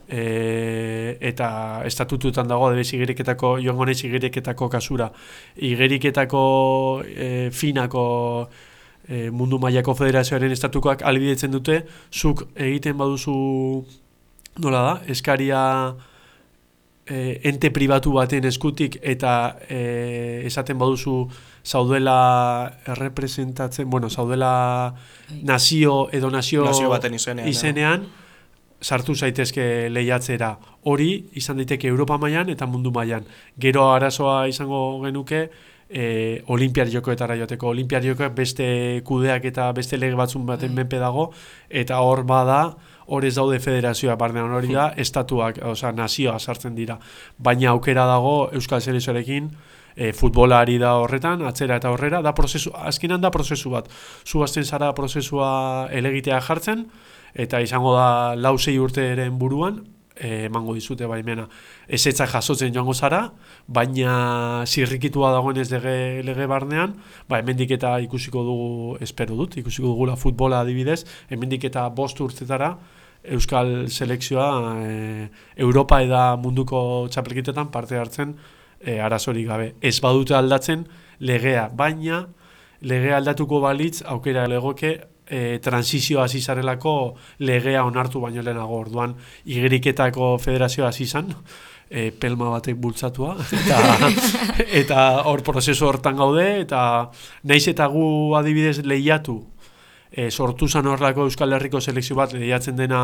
e, 0.09 1.17
eta 1.21 1.83
estatututan 1.87 2.49
dago 2.49 2.67
adibidez 2.69 2.95
igeriketako 2.95 3.59
joango 3.63 3.87
naiz 3.87 4.03
igeriketako 4.05 4.69
kasura. 4.69 5.11
Igeriketako 5.57 6.43
e, 7.07 7.51
finako 7.53 8.05
e, 9.09 9.31
mundu 9.31 9.59
mailako 9.63 9.95
federazioaren 9.95 10.53
estatukoak 10.53 11.03
albidetzen 11.07 11.51
dute 11.55 11.85
zuk 12.11 12.47
egiten 12.57 12.99
baduzu 12.99 13.35
nola 14.61 14.83
da, 14.83 14.95
eskaria 15.09 15.61
e, 17.11 17.41
ente 17.45 17.73
pribatu 17.75 18.15
baten 18.15 18.47
eskutik 18.47 19.01
eta 19.03 19.59
e, 19.69 20.43
esaten 20.47 20.79
baduzu 20.79 21.27
zaudela 21.67 22.81
errepresentatzen, 22.87 23.91
bueno, 23.91 24.09
zaudela 24.09 24.95
nazio 25.43 26.09
edo 26.13 26.31
nazio, 26.31 26.65
Nazio 26.65 26.89
baten 26.89 27.15
izenean, 27.19 27.47
eh? 27.47 27.51
izenean 27.51 28.07
sartu 28.81 29.15
zaitezke 29.15 29.91
lehiatzera. 29.93 30.55
Hori 30.89 31.11
izan 31.37 31.59
daiteke 31.61 31.89
Europa 31.89 32.17
mailan 32.19 32.49
eta 32.49 32.67
mundu 32.67 32.93
mailan. 32.95 33.27
Gero 33.61 33.91
arazoa 33.93 34.47
izango 34.49 35.03
genuke 35.05 35.43
e, 35.91 36.43
olimpiar 36.47 36.89
jokoetara 36.89 37.37
joteko. 37.43 37.75
Olimpiar 37.75 38.05
jokoek 38.07 38.33
beste 38.37 39.03
kudeak 39.05 39.45
eta 39.51 39.71
beste 39.77 39.99
lege 39.99 40.17
batzun 40.17 40.47
baten 40.49 40.73
menpe 40.75 41.03
dago 41.03 41.31
eta 41.69 42.01
hor 42.01 42.25
bada 42.25 42.63
hor 43.11 43.27
ez 43.27 43.35
daude 43.35 43.59
federazioa 43.59 44.15
barnean 44.17 44.55
hori 44.55 44.73
da 44.77 44.91
estatuak, 44.97 45.59
osea 45.73 45.91
nazioa 45.93 46.39
sartzen 46.39 46.79
dira. 46.79 46.99
Baina 47.39 47.73
aukera 47.75 48.07
dago 48.07 48.35
Euskal 48.55 48.81
Selekzioarekin 48.81 49.51
e, 49.95 50.13
futbolari 50.17 50.79
da 50.79 50.95
horretan, 51.03 51.45
atzera 51.47 51.79
eta 51.81 51.91
horrera, 51.93 52.23
da 52.23 52.33
prozesu, 52.37 52.73
azkenan 52.75 53.23
da 53.23 53.31
prozesu 53.35 53.73
bat. 53.75 53.91
Zu 54.25 54.45
hasten 54.47 54.65
zara 54.65 54.93
prozesua 54.97 55.89
elegitea 55.93 56.41
jartzen, 56.47 56.87
eta 57.35 57.61
izango 57.63 57.95
da 57.97 58.37
lau 58.37 58.57
sei 58.59 58.79
urteren 58.79 59.39
buruan, 59.39 59.83
e, 60.17 60.47
emango 60.47 60.75
dizute 60.77 61.09
baimena. 61.11 61.49
Ez 61.89 62.05
etza 62.07 62.27
jasotzen 62.31 62.75
joango 62.75 62.95
zara, 62.95 63.23
baina 63.67 64.65
zirrikitua 64.67 65.33
dagoen 65.35 65.61
ez 65.63 65.71
lege, 65.73 66.23
lege 66.27 66.47
barnean, 66.51 66.95
ba, 67.29 67.41
hemendik 67.41 67.77
eta 67.79 67.97
ikusiko 68.05 68.45
dugu, 68.47 68.71
espero 69.05 69.37
dut, 69.39 69.57
ikusiko 69.61 69.93
dugula 69.93 70.17
futbola 70.21 70.63
adibidez, 70.65 71.03
hemendik 71.31 71.69
eta 71.71 71.89
bost 71.89 72.21
urtetara, 72.21 72.75
Euskal 73.25 73.89
selekzioa 73.91 74.51
e, 74.87 75.29
Europa 75.57 76.01
eda 76.03 76.37
munduko 76.41 77.09
txapelketetan 77.13 77.71
parte 77.71 77.99
hartzen 78.01 78.35
e, 78.81 78.99
arazorik 79.01 79.47
gabe. 79.49 79.75
Ez 79.81 79.99
badute 80.01 80.35
aldatzen 80.35 80.87
legea, 81.21 81.69
baina 81.69 82.27
legea 82.81 83.19
aldatuko 83.21 83.61
balitz 83.61 84.01
aukera 84.09 84.47
legoke 84.49 84.95
e, 85.31 85.59
transizio 85.63 86.21
hasi 86.23 86.41
zarelako 86.41 87.15
legea 87.39 87.85
onartu 87.85 88.21
baino 88.21 88.43
lehenago 88.43 88.81
orduan 88.81 89.15
igeriketako 89.45 90.37
federazioa 90.39 90.89
hasi 90.89 91.05
izan 91.05 91.31
e, 91.91 92.11
pelma 92.11 92.51
batek 92.57 92.77
bultzatua 92.77 93.37
eta 93.61 93.81
eta 94.83 95.07
hor 95.31 95.45
prozesu 95.47 95.87
hortan 95.87 96.19
gaude 96.19 96.49
eta 96.65 96.83
naiz 97.45 97.67
eta 97.69 97.87
gu 97.93 98.05
adibidez 98.41 98.81
lehiatu 98.85 99.39
e, 100.13 100.31
sortu 100.31 100.69
zan 100.69 100.87
horrelako 100.87 101.25
Euskal 101.29 101.53
Herriko 101.53 101.81
selekzio 101.81 102.17
bat 102.17 102.33
lehiatzen 102.35 102.77
dena 102.77 103.03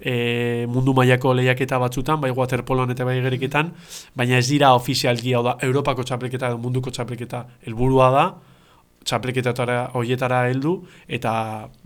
e, 0.00 0.66
mundu 0.68 0.94
mailako 0.94 1.34
lehiaketa 1.34 1.78
batzutan, 1.78 2.20
bai 2.20 2.32
waterpoloan 2.34 2.90
eta 2.94 3.06
bai 3.06 3.20
geriketan, 3.22 3.72
baina 4.14 4.38
ez 4.38 4.48
dira 4.48 4.74
ofizialki 4.74 5.34
hau 5.34 5.44
da, 5.46 5.56
Europako 5.62 6.04
txapleketa 6.04 6.52
edo 6.52 6.60
munduko 6.62 6.90
txapleketa 6.90 7.44
helburua 7.66 8.10
da, 8.14 8.28
txapleketatara 9.06 9.92
hoietara 9.94 10.46
heldu 10.50 10.80
eta 11.06 11.32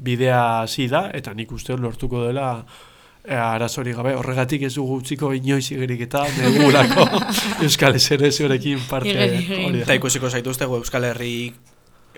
bidea 0.01 0.41
hasi 0.62 0.88
da 0.88 1.11
eta 1.12 1.34
nik 1.36 1.53
uste 1.53 1.76
lortuko 1.76 2.24
dela 2.24 2.64
e, 3.24 3.34
arazori 3.36 3.93
gabe 3.93 4.14
horregatik 4.16 4.64
ez 4.68 4.74
dugu 4.78 5.01
utziko 5.03 5.34
inoiz 5.36 5.66
igerik 5.74 6.07
eta 6.09 6.24
negurako 6.41 7.07
Euskal 7.66 8.01
Ezerezorekin 8.01 8.80
parte 8.88 9.16
hori. 9.20 9.82
Eta 9.82 10.01
ikusiko 10.01 10.30
zaituztegu 10.30 10.80
Euskal 10.80 11.11
Herri 11.12 11.34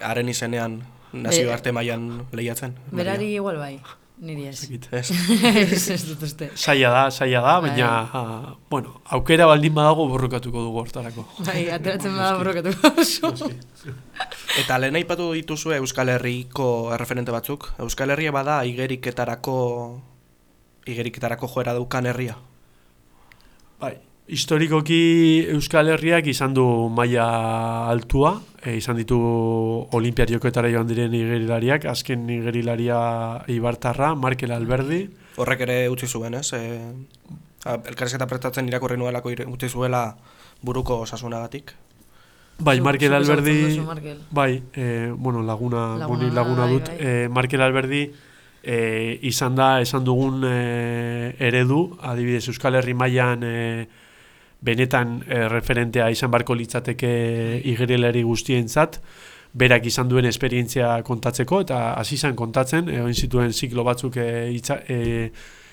haren 0.03 0.31
izenean 0.31 0.81
nazio 1.13 1.53
arte 1.53 1.73
mailan 1.73 2.27
lehiatzen. 2.33 2.77
Berari 2.93 3.35
igual 3.35 3.59
bai, 3.61 3.81
niri 4.23 4.47
ez. 4.49 4.61
Dakit. 4.63 4.89
Ez. 4.93 5.11
ez 5.75 5.83
ez 5.91 6.01
dut 6.09 6.23
uste. 6.23 6.51
Zaila 6.57 6.91
da, 6.95 7.03
zaila 7.11 7.41
da, 7.41 7.55
Bai. 7.61 7.71
baina, 7.71 7.91
ah, 8.13 8.55
bueno, 8.71 9.01
aukera 9.05 9.47
baldin 9.47 9.75
badago 9.75 10.07
borrokatuko 10.09 10.63
dugu 10.69 10.85
hortarako. 10.85 11.27
Bai, 11.47 11.67
ateratzen 11.71 12.17
bada 12.17 12.37
borrokatuko 12.39 12.95
oso. 13.03 13.51
Eta 14.61 14.79
lehen 14.79 14.97
aipatu 15.01 15.33
dituzue 15.35 15.77
Euskal 15.83 16.13
Herriko 16.15 16.93
erreferente 16.95 17.35
batzuk. 17.35 17.73
Euskal 17.83 18.15
Herria 18.15 18.33
bada 18.33 18.63
igeriketarako 18.69 19.59
igeriketarako 20.87 21.49
joera 21.49 21.75
daukan 21.77 22.07
herria. 22.11 22.37
Bai, 23.81 23.97
historikoki 24.29 25.47
Euskal 25.53 25.89
Herriak 25.93 26.27
izan 26.31 26.55
du 26.55 26.65
maila 26.95 27.89
altua, 27.91 28.37
e, 28.63 28.77
izan 28.79 28.97
ditu 29.01 29.19
olimpiariokoetara 29.93 30.71
joan 30.73 30.89
diren 30.89 31.15
igerilariak, 31.15 31.85
azken 31.91 32.29
igerilaria 32.31 33.43
Ibartarra, 33.53 34.15
Markel 34.15 34.53
Alberdi, 34.55 35.03
Horrek 35.41 35.63
ere 35.65 35.77
utzi 35.89 36.05
zuen, 36.07 36.35
ez? 36.37 36.51
E, 36.53 36.61
a- 37.65 37.79
elkarrizketa 37.89 38.27
prestatzen 38.29 38.67
irakurri 38.69 38.99
nuelako 39.01 39.31
utzi 39.49 39.69
zuela 39.69 40.17
buruko 40.63 41.01
osasunagatik. 41.07 41.73
bai, 42.59 42.81
Markel 42.81 43.13
Alberdi, 43.15 43.55
duzu, 43.63 43.83
Markel. 43.87 44.19
bai, 44.31 44.63
e, 44.75 45.11
bueno, 45.17 45.43
laguna, 45.43 45.97
Laguna, 45.99 46.07
boni 46.07 46.31
laguna 46.31 46.65
bai, 46.67 46.73
dut, 46.73 46.89
bai. 46.89 46.97
E, 47.01 47.29
Markel 47.29 47.61
Alberdi 47.63 48.13
e, 48.63 49.19
izan 49.23 49.57
da, 49.57 49.81
esan 49.81 50.05
dugun 50.05 50.45
e, 50.47 51.35
eredu, 51.41 51.97
adibidez 52.01 52.47
Euskal 52.49 52.77
Herri 52.77 52.95
mailan 52.95 53.43
e, 53.43 53.89
benetan 54.63 55.21
e, 55.27 55.47
referentea 55.51 56.09
izan 56.15 56.31
barko 56.31 56.55
litzateke 56.55 57.13
igerilari 57.73 58.23
guztientzat, 58.23 59.01
berak 59.53 59.87
izan 59.87 60.09
duen 60.09 60.25
esperientzia 60.29 60.95
kontatzeko, 61.05 61.61
eta 61.67 61.81
hasi 62.01 62.17
izan 62.17 62.37
kontatzen, 62.39 62.89
egin 62.89 63.19
zituen 63.27 63.53
ziklo 63.53 63.85
batzuk 63.85 64.17
e, 64.23 64.29
itza, 64.55 64.79
e, 64.89 65.29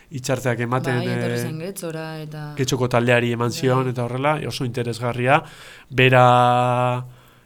itxarteak 0.09 0.65
ematen 0.65 1.03
Bai, 1.05 1.15
e, 1.37 1.51
getzora 1.61 2.05
eta... 2.23 2.43
getxoko 2.57 2.89
taldeari 2.89 3.31
eman 3.35 3.53
zion 3.53 3.85
Bai. 3.85 3.93
eta 3.93 4.05
horrela, 4.07 4.35
oso 4.49 4.65
interesgarria, 4.65 5.41
bera 5.89 6.25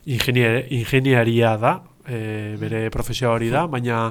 ingenier, 0.05 0.63
ingeniaria 0.71 1.57
da, 1.59 1.75
e, 2.07 2.55
bere 2.59 2.87
profesioa 2.89 3.33
hori 3.35 3.51
da, 3.51 3.65
baina 3.67 4.07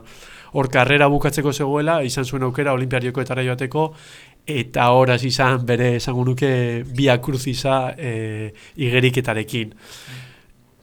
hor 0.53 0.68
karrera 0.68 1.09
bukatzeko 1.09 1.53
zegoela, 1.53 2.03
izan 2.05 2.28
zuen 2.28 2.45
aukera 2.45 2.74
olimpiariokoetara 2.76 3.45
joateko, 3.47 3.87
eta 4.47 4.88
hor 4.90 5.12
hasi 5.14 5.28
izan 5.28 5.66
bere 5.66 5.97
esango 5.97 6.24
nuke 6.24 6.82
bia 6.97 7.18
kruzisa 7.22 7.95
e, 7.97 8.53
igeriketarekin. 8.76 9.74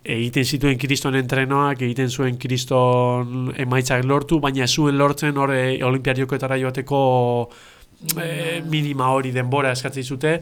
Egiten 0.10 0.46
zituen 0.46 0.78
kriston 0.80 1.16
entrenoak, 1.20 1.82
egiten 1.82 2.10
zuen 2.10 2.38
kriston 2.40 3.52
emaitzak 3.60 4.06
lortu, 4.08 4.40
baina 4.40 4.68
zuen 4.68 4.98
lortzen 4.98 5.38
hor 5.38 5.54
e, 5.54 5.84
olimpiariokoetara 5.84 6.58
joateko 6.64 7.02
e, 8.16 8.62
minima 8.72 9.12
hori 9.12 9.32
denbora 9.36 9.76
eskatzen 9.76 10.04
zute 10.04 10.34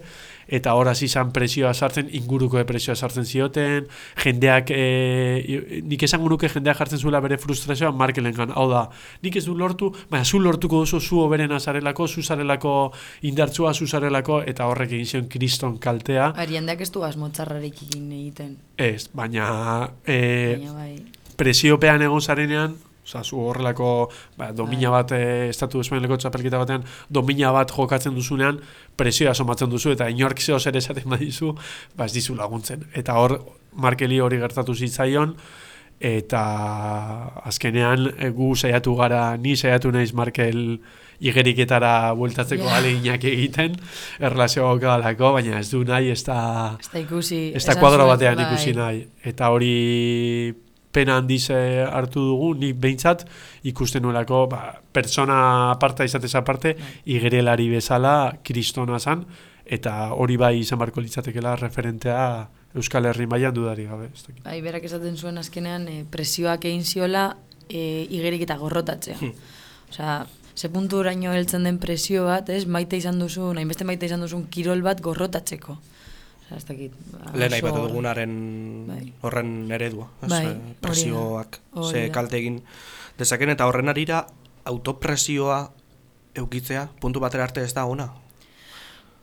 eta 0.47 0.73
hor 0.73 0.87
hasi 0.87 1.05
izan 1.05 1.31
presioa 1.35 1.73
sartzen 1.73 2.09
inguruko 2.11 2.63
presioa 2.67 2.95
sartzen 2.95 3.25
zioten 3.25 3.87
jendeak 4.23 4.71
e, 4.71 5.81
nik 5.83 6.03
esango 6.03 6.29
nuke 6.29 6.49
jendeak 6.49 6.77
jartzen 6.79 6.99
zuela 6.99 7.19
bere 7.23 7.37
frustrazioa 7.37 7.91
markelengan 7.91 8.51
hau 8.55 8.69
da 8.71 8.85
nik 9.23 9.35
ez 9.35 9.45
du 9.45 9.55
lortu 9.57 9.91
baina 10.09 10.25
zu 10.25 10.39
lortuko 10.39 10.79
duzu 10.85 10.99
zu 10.99 11.19
oberena 11.19 11.59
zarelako 11.59 12.07
zu 12.07 12.23
zarelako 12.23 12.93
indartsua 13.21 13.73
zu 13.73 13.87
zarelako 13.87 14.41
eta 14.43 14.65
horrek 14.67 14.91
egin 14.91 15.05
zion 15.05 15.27
kriston 15.29 15.77
kaltea 15.77 16.33
Ari, 16.35 16.53
jendeak 16.53 16.81
ez 16.81 16.91
du 16.91 17.03
asmo 17.03 17.29
txarrarekin 17.29 18.11
egiten. 18.11 18.57
ez 18.77 19.09
baina 19.13 19.89
e, 20.05 20.57
Baina 20.57 20.73
bai. 20.73 20.95
presiopean 21.37 22.01
egon 22.01 22.21
zarenean, 22.21 22.75
Osa, 23.07 23.23
zu 23.23 23.39
horrelako 23.39 24.09
ba, 24.37 24.49
domina 24.51 24.89
bat 24.91 25.13
e, 25.15 25.47
estatu 25.49 25.79
espainoleko 25.79 26.17
txapelketa 26.19 26.59
batean 26.59 26.83
domina 27.09 27.53
bat 27.55 27.71
jokatzen 27.71 28.15
duzunean 28.17 28.59
presioa 28.99 29.31
somatzen 29.33 29.71
duzu 29.71 29.93
eta 29.95 30.09
inork 30.11 30.41
zeo 30.43 30.59
zer 30.59 30.75
esaten 30.75 31.07
badizu 31.07 31.53
ba 31.95 32.05
ez 32.09 32.13
dizu 32.17 32.35
laguntzen 32.35 32.83
eta 32.93 33.15
hor 33.21 33.37
Markeli 33.77 34.19
hori 34.19 34.39
gertatu 34.41 34.73
zitzaion 34.75 35.35
eta 36.03 36.41
azkenean 37.47 38.11
e, 38.17 38.29
gu 38.35 38.51
saiatu 38.55 38.95
gara 38.99 39.37
ni 39.37 39.55
saiatu 39.55 39.91
naiz 39.95 40.11
Markel 40.13 40.77
igeriketara 41.19 42.13
bueltatzeko 42.13 42.63
Ja. 42.67 42.75
ahaleginak 42.75 43.23
egiten 43.23 43.79
erlazio 44.19 44.67
galako, 44.77 45.31
baina 45.33 45.59
ez 45.63 45.71
du 45.71 45.83
nahi 45.83 46.11
ez 46.11 46.23
da 46.27 46.75
Ez 46.79 46.91
da 46.91 46.99
ikusi... 46.99 47.39
ez 47.55 47.65
da 47.65 47.75
kuadro 47.79 48.05
batean 48.05 48.35
bai. 48.35 48.45
ikusi 48.51 48.73
nahi. 48.77 49.07
Eta 49.23 49.49
hori 49.49 50.53
pena 50.97 51.19
handiz 51.21 51.49
eh, 51.53 51.85
hartu 51.85 52.23
dugu, 52.31 52.53
nik 52.57 52.79
behintzat 52.81 53.25
ikusten 53.69 54.05
nuelako, 54.05 54.45
ba, 54.49 54.61
pertsona 54.93 55.39
aparta 55.73 56.07
izatez 56.07 56.33
aparte, 56.39 56.73
Bai. 56.77 56.93
igerelari 57.17 57.69
bezala 57.69 58.15
kristona 58.47 58.99
zan, 58.99 59.25
eta 59.77 60.13
hori 60.15 60.37
bai 60.39 60.55
izan 60.61 60.79
barko 60.79 61.03
litzatekela 61.03 61.57
referentea 61.59 62.47
Euskal 62.77 63.07
Herri 63.09 63.27
mailan 63.27 63.53
dudari 63.55 63.85
gabe. 63.89 64.09
Bai, 64.45 64.61
berak 64.63 64.85
esaten 64.87 65.17
zuen 65.17 65.37
azkenean 65.41 65.87
e, 65.91 66.01
presioak 66.11 66.65
egin 66.69 66.85
ziola 66.85 67.29
e, 67.67 68.07
igerik 68.17 68.45
eta 68.47 68.57
gorrotatzea. 68.57 69.17
Osea, 69.91 70.17
ze 70.55 70.69
puntu 70.73 71.01
oraino 71.01 71.33
heltzen 71.35 71.67
den 71.67 71.77
presio 71.83 72.25
bat, 72.27 72.49
ez, 72.49 72.65
maite 72.65 72.97
izan 72.97 73.19
duzun, 73.21 73.59
hainbeste 73.59 73.85
maite 73.87 74.09
izan 74.09 74.23
duzun 74.25 74.47
kirol 74.53 74.81
bat 74.85 75.01
gorrotatzeko. 75.03 75.77
Osea, 76.47 76.57
ez 76.57 76.65
dakit. 76.65 76.93
ba, 77.11 77.31
Lehen 77.35 77.51
oso- 77.51 77.55
aipatu 77.59 77.81
dugunaren 77.87 78.33
Bai. 78.87 79.13
horren 79.21 79.71
eredua. 79.71 80.07
Ez, 80.23 80.29
Bai, 80.31 80.55
presioak 80.81 81.59
ze 81.91 82.09
kalte 82.11 82.37
egin 82.37 82.61
dezaken 83.19 83.49
eta 83.49 83.67
horren 83.67 83.89
arira 83.89 84.25
autopresioa 84.65 85.71
eukitzea 86.35 86.87
puntu 87.01 87.19
batera 87.19 87.43
arte 87.43 87.61
ez 87.63 87.73
da 87.73 87.85
ona. 87.85 88.09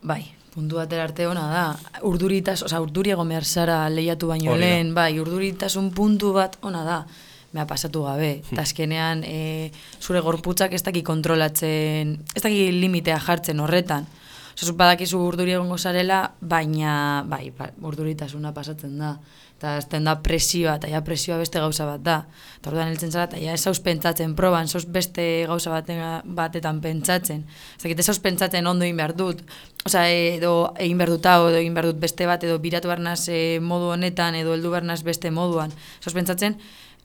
Bai, 0.03 0.25
puntu 0.55 0.77
batera 0.77 1.05
arte 1.05 1.27
ona 1.27 1.47
da. 1.49 2.01
Urduritas, 2.03 2.62
osea, 2.62 2.81
urduri 2.85 3.11
egon 3.14 3.29
behar 3.29 3.45
zara 3.45 3.89
lehiatu 3.89 4.29
baino 4.29 4.53
Hori 4.53 4.61
da. 4.61 4.66
lehen, 4.66 4.95
bai, 4.95 5.12
urduritasun 5.20 5.93
puntu 5.95 6.33
bat 6.37 6.59
ona 6.62 6.85
da. 6.85 7.07
Mea 7.55 7.66
pasatu 7.70 8.03
gabe. 8.03 8.43
Eta 8.51 8.62
azkenean 8.66 9.22
e, 9.25 9.70
zure 10.03 10.18
gorputzak 10.20 10.72
ez 10.75 10.83
daki 10.83 11.05
kontrolatzen, 11.07 12.16
ez 12.35 12.43
daki 12.43 12.72
limitea 12.72 13.20
jartzen 13.22 13.61
horretan. 13.62 14.09
Osea, 14.55 14.74
badakizu 14.78 15.18
urduri 15.18 15.55
egongo 15.57 15.76
zarela, 15.78 16.20
baina, 16.40 17.24
bai, 17.26 17.48
ba, 17.57 17.70
urduritasuna 17.82 18.52
pasatzen 18.55 18.98
da. 19.00 19.16
Eta 19.55 19.76
azten 19.78 20.07
da 20.07 20.16
presioa, 20.22 20.74
eta 20.80 20.88
ja 20.90 21.00
presioa 21.07 21.38
beste 21.40 21.61
gauza 21.62 21.86
bat 21.88 22.02
da. 22.05 22.16
Eta 22.59 22.70
orduan 22.70 22.90
heltzen 22.90 23.12
zara, 23.14 23.26
eta 23.30 23.40
ja 23.42 23.55
ez 23.55 23.62
zauz 23.62 23.80
pentsatzen 23.82 24.34
proban, 24.38 24.68
zauz 24.68 24.84
beste 24.96 25.24
gauza 25.48 25.72
baten, 25.72 26.02
batetan 26.36 26.80
pentsatzen. 26.84 27.44
Ez 27.76 27.82
dakit, 27.82 28.02
ez 28.02 28.07
zauz 28.07 28.20
pentsatzen 28.22 28.66
ondo 28.66 28.86
egin 28.86 28.98
behar 29.00 29.16
dut. 29.18 29.42
Osea, 29.86 30.07
edo 30.36 30.55
egin 30.78 31.02
behar 31.02 31.14
dut 31.16 31.26
hau, 31.30 31.48
edo 31.50 31.59
egin 31.62 31.74
behar 31.74 31.90
dut 31.90 32.02
beste 32.02 32.26
bat, 32.30 32.46
edo 32.46 32.59
biratu 32.62 32.90
behar 32.90 33.02
naz 33.02 33.28
eh, 33.28 33.59
modu 33.62 33.90
honetan, 33.94 34.38
edo 34.38 34.55
heldu 34.55 34.74
behar 34.74 34.86
naz 34.86 35.02
beste 35.07 35.30
moduan. 35.34 35.74
Zauz 36.02 36.14
pentsatzen, 36.14 36.59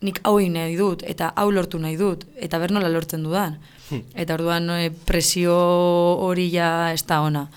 nik 0.06 0.22
hau 0.24 0.38
egin 0.40 0.58
nahi 0.58 0.78
dut, 0.80 1.04
eta 1.08 1.34
hau 1.36 1.50
lortu 1.52 1.80
nahi 1.82 1.98
dut, 2.00 2.26
eta 2.38 2.60
ber 2.62 2.74
nola 2.76 2.92
lortzen 2.92 3.26
dudan. 3.26 3.60
Eta 4.14 4.38
orduan 4.38 4.70
e, 4.76 4.92
presio 4.92 5.56
hori 6.26 6.50
ja 6.54 6.94
ez 6.94 7.04
da 7.06 7.22
ona. 7.26 7.48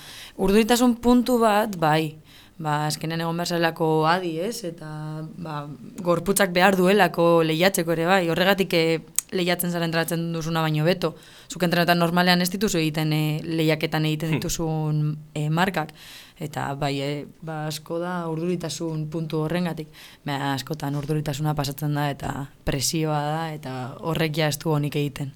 Urduritasun 0.43 0.97
puntu 1.05 1.39
bat, 1.43 1.77
bai, 1.77 2.17
ba, 2.63 2.87
azkenean 2.87 3.21
egon 3.21 3.37
behar 3.37 3.67
adi, 4.15 4.39
ez? 4.41 4.65
Eta, 4.65 5.23
ba, 5.37 5.67
gorputzak 6.03 6.53
behar 6.53 6.77
duelako 6.77 7.43
lehiatzeko 7.43 7.93
ere, 7.93 8.07
bai, 8.07 8.29
horregatik 8.31 8.75
eh, 8.75 9.01
lehiatzen 9.33 9.73
zara 9.73 9.87
entratzen 9.89 10.33
duzuna 10.33 10.63
baino 10.63 10.85
beto. 10.85 11.15
Zuk 11.51 11.63
entrenetan 11.63 11.99
normalean 11.99 12.43
ez 12.43 12.51
dituzu 12.53 12.79
egiten 12.79 13.13
e, 13.13 13.23
lehiaketan 13.45 14.07
egiten 14.09 14.37
dituzun 14.37 15.17
e, 15.35 15.49
markak. 15.51 15.95
Eta 16.43 16.73
bai, 16.79 16.95
e, 17.01 17.11
ba, 17.43 17.67
asko 17.71 17.99
da 18.03 18.17
urduritasun 18.33 19.07
puntu 19.13 19.45
horrengatik. 19.47 19.89
Ba, 20.29 20.55
askotan 20.55 20.97
urduritasuna 21.01 21.57
pasatzen 21.59 21.97
da 21.99 22.11
eta 22.13 22.35
presioa 22.65 23.23
da 23.29 23.47
eta 23.55 23.79
horrek 24.01 24.43
ja 24.43 24.53
ez 24.53 24.59
du 24.59 24.77
honik 24.77 25.01
egiten. 25.01 25.33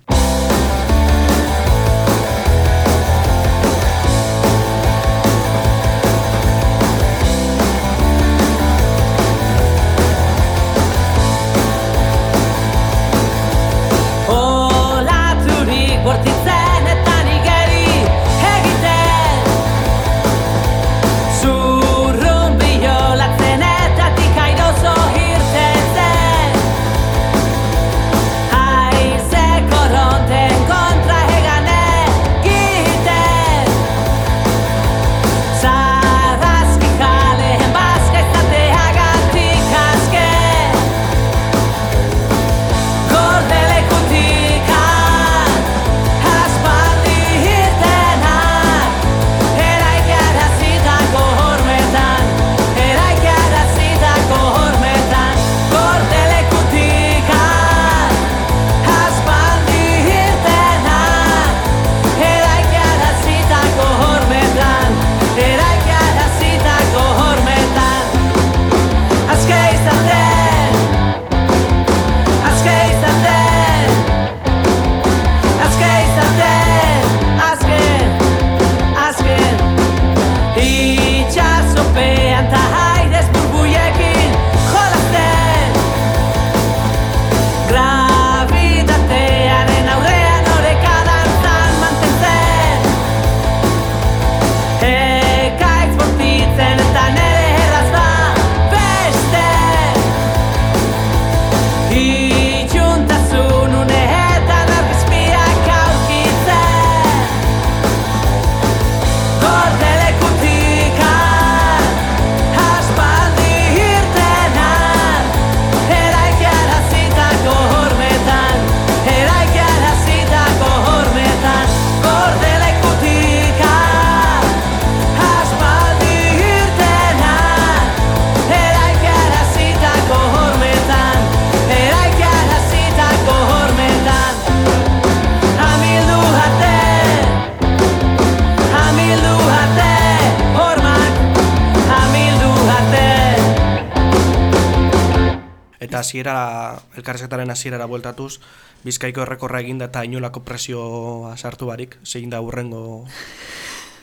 Hasiera 146.07 146.79
elkarrezketaren 146.97 147.51
hasierara 147.51 147.91
bueltatuz, 147.91 148.39
Bizkaiko 148.87 149.25
errekorra 149.25 149.59
eginda 149.65 149.89
eta 149.91 150.05
inolako 150.07 150.45
presioa 150.47 151.33
sartu 151.37 151.67
barik, 151.67 151.97
zein 152.07 152.31
da 152.31 152.39
urrengo 152.41 153.05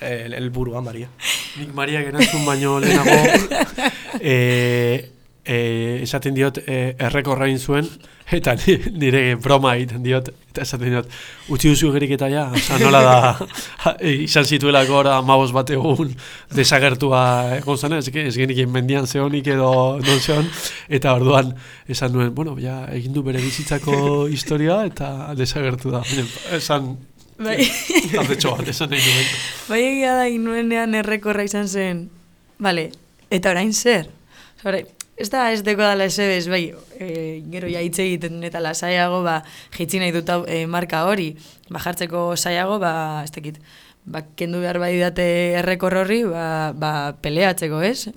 el- 0.03 0.33
helburua 0.35 0.81
Maria. 0.83 1.07
Nik 1.55 1.71
Maria 1.77 2.01
gerantzun 2.03 2.43
baino 2.45 2.79
lehenago 2.83 3.15
e, 4.19 5.12
e, 5.45 5.99
esaten 6.03 6.35
diot 6.35 6.57
e, 6.63 6.95
errekorra 6.99 7.47
egin 7.49 7.59
zuen 7.59 7.87
eta 8.31 8.53
ni- 8.61 8.79
nire 9.01 9.35
broma 9.35 9.73
egiten 9.75 10.03
diot 10.05 10.29
eta 10.53 10.63
esaten 10.63 10.93
diot 10.93 11.09
utzi 11.51 11.69
duzu 11.73 11.91
geriketa 11.91 12.29
ja 12.31 12.45
oza, 12.55 12.79
nola 12.79 13.01
da 13.03 13.15
izan 14.27 14.45
zituelako 14.47 14.95
ora 15.01 15.17
amabos 15.19 15.51
bat 15.55 15.69
egun 15.75 16.13
desagertua 16.55 17.23
egon 17.59 17.77
zen 17.77 17.97
ez, 17.99 18.07
ez 18.07 18.35
genik 18.37 18.63
mendian 18.71 19.07
zehonik 19.07 19.47
edo 19.55 19.99
non 19.99 20.19
zehon 20.19 20.47
eta 20.89 21.13
orduan 21.19 21.53
esan 21.87 22.13
nuen 22.15 22.33
bueno 22.35 22.55
ja 22.59 22.85
egin 22.95 23.13
du 23.13 23.23
bere 23.23 23.41
bizitzako 23.43 23.99
historia 24.35 24.83
eta 24.87 25.33
desagertu 25.35 25.91
da 25.91 26.03
esan 26.55 26.95
Bai. 27.43 27.65
tardetxo 28.13 28.55
bat 28.55 28.67
esan 28.69 28.91
nahi 28.93 29.01
nuen 29.03 29.31
Bai 29.67 29.81
egia 29.91 30.15
da 30.15 30.27
inuenean 30.29 30.93
errekorra 30.95 31.43
izan 31.43 31.67
zen. 31.67 32.03
Bale, 32.61 32.91
eta 33.33 33.49
orain 33.51 33.73
zer? 33.73 34.05
Orain, 34.63 34.85
ez 35.15 35.29
da 35.29 35.51
ez 35.53 35.61
deko 35.65 35.83
dala 35.83 36.07
esebez, 36.09 36.47
bai, 36.49 36.63
e, 36.97 37.07
gero 37.53 37.69
ja 37.69 37.83
hitz 37.85 37.99
egiten 38.01 38.41
eta 38.45 38.61
lasaiago, 38.63 39.21
ba, 39.25 39.41
jitsi 39.77 40.01
nahi 40.01 40.13
dut 40.15 40.29
e, 40.49 40.63
marka 40.65 41.03
hori, 41.09 41.33
ba, 41.69 41.81
jartzeko 41.83 42.33
saiago, 42.35 42.79
ba, 42.81 42.93
ez 43.23 43.31
dakit, 43.35 43.59
ba, 44.05 44.23
kendu 44.37 44.63
behar 44.63 44.81
bai 44.81 44.95
date 44.99 45.25
errekor 45.61 45.99
horri, 46.01 46.23
ba, 46.25 46.73
ba, 46.73 46.93
peleatzeko, 47.21 47.83
ez? 47.85 48.09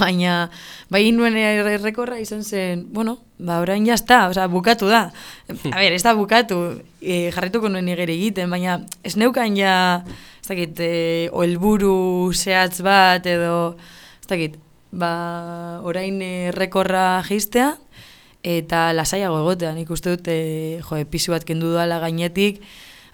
Baina, 0.00 0.48
bai 0.88 1.04
nuen 1.12 1.36
errekorra 1.36 2.16
izan 2.16 2.40
zen, 2.42 2.86
bueno, 2.96 3.18
ba, 3.36 3.60
orain 3.60 3.84
jazta, 3.84 4.24
osea, 4.32 4.48
bukatu 4.48 4.88
da. 4.88 5.10
A 5.52 5.76
ber, 5.76 5.92
ez 5.92 6.02
da 6.06 6.16
bukatu, 6.16 6.60
e, 7.04 7.28
jarrituko 7.36 7.68
nuen 7.68 7.84
nigere 7.84 8.16
egiten, 8.16 8.48
baina 8.48 8.80
ez 9.04 9.18
neukan 9.20 9.60
ja, 9.60 9.76
ez 10.40 10.48
dakit, 10.48 10.80
e, 10.80 10.92
oelburu 11.36 12.32
zehatz 12.32 12.80
bat, 12.86 13.28
edo, 13.28 13.74
ez 14.24 14.30
dakit, 14.32 14.63
ba, 14.94 15.80
orain 15.82 16.22
errekorra 16.22 17.22
jistea, 17.28 17.74
eta 18.44 18.86
lasaiago 18.94 19.40
egotea, 19.42 19.74
nik 19.74 19.90
uste 19.90 20.16
dut, 20.16 20.28
e, 20.28 20.80
jo, 20.84 20.98
pisu 21.10 21.34
bat 21.34 21.46
kendu 21.48 21.72
dala 21.74 22.00
gainetik, 22.02 22.62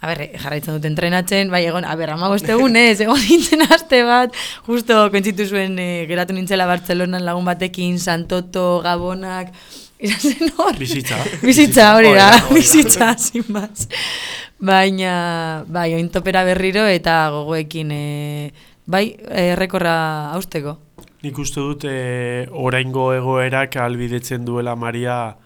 A 0.01 0.09
ber, 0.09 0.23
jarraitzen 0.41 0.79
dut 0.79 0.87
entrenatzen, 0.89 1.51
bai 1.53 1.67
egon, 1.69 1.85
a 1.85 1.93
ber, 1.93 2.15
egun 2.15 2.77
ez, 2.81 3.03
egon 3.05 3.21
nintzen 3.29 3.67
aste 3.69 4.01
bat, 4.09 4.37
justo 4.65 4.97
kontzitu 5.13 5.45
zuen 5.45 5.77
e, 5.77 6.07
geratu 6.09 6.33
nintzela 6.33 6.65
Bartzelonan 6.71 7.27
lagun 7.27 7.45
batekin, 7.45 7.99
Santoto, 8.01 8.81
Gabonak, 8.81 9.53
izan 10.01 10.33
zen 10.33 10.57
hor. 10.57 10.79
Bizitza. 10.81 11.21
Bizitza, 11.45 11.91
hori 11.99 12.15
da, 12.17 12.31
bizitza, 12.49 13.13
sin 13.27 13.45
más. 13.53 13.91
Baina, 14.57 15.67
bai, 15.69 15.91
ointopera 15.99 16.47
berriro 16.49 16.87
eta 16.89 17.21
gogoekin, 17.37 17.93
e, 17.93 18.71
bai, 18.89 19.05
errekorra 19.29 19.99
hausteko. 20.33 20.79
Nik 21.21 21.39
uste 21.39 21.61
dut 21.61 21.85
e, 21.85 22.47
oraingo 22.51 23.11
egoerak 23.13 23.77
albidetzen 23.77 24.45
duela 24.45 24.77
Maria 24.77 25.37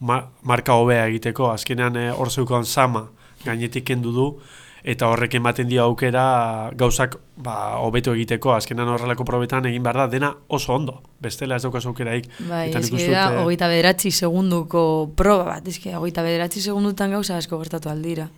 ma, 0.00 0.22
marka 0.42 0.74
hobea 0.74 1.06
egiteko. 1.06 1.52
Azkenean 1.52 1.96
e, 1.96 2.08
hor 2.10 2.30
zeukan 2.30 2.66
sama 2.66 3.06
gainetik 3.44 3.86
kendu 3.92 4.12
du 4.12 4.32
eta 4.80 5.10
horrek 5.12 5.34
ematen 5.36 5.68
dio 5.68 5.82
aukera 5.84 6.70
gauzak 6.78 7.16
ba, 7.36 7.76
hobeto 7.84 8.14
egiteko. 8.16 8.54
Azkenean 8.56 8.88
horrelako 8.94 9.26
probetan 9.28 9.68
egin 9.70 9.84
behar 9.84 10.02
da 10.02 10.06
dena 10.12 10.32
oso 10.48 10.74
ondo. 10.74 11.00
Bestela 11.20 11.56
ez 11.56 11.62
daukaz 11.62 11.84
aukeraik. 11.86 12.30
Bai, 12.48 12.68
Eta 12.70 12.80
nik 12.82 12.92
uste 12.92 13.08
dut, 13.10 13.16
eh, 13.16 13.40
hogeita 13.44 13.68
bederatzi 13.70 14.10
segunduko 14.10 14.82
proba 15.16 15.44
bat, 15.52 15.68
hogeita 15.68 16.24
bederatzi 16.26 16.62
segundutan 16.64 17.12
gauza 17.12 17.36
asko 17.36 17.58
gertatu 17.60 17.92
aldira. 17.92 18.28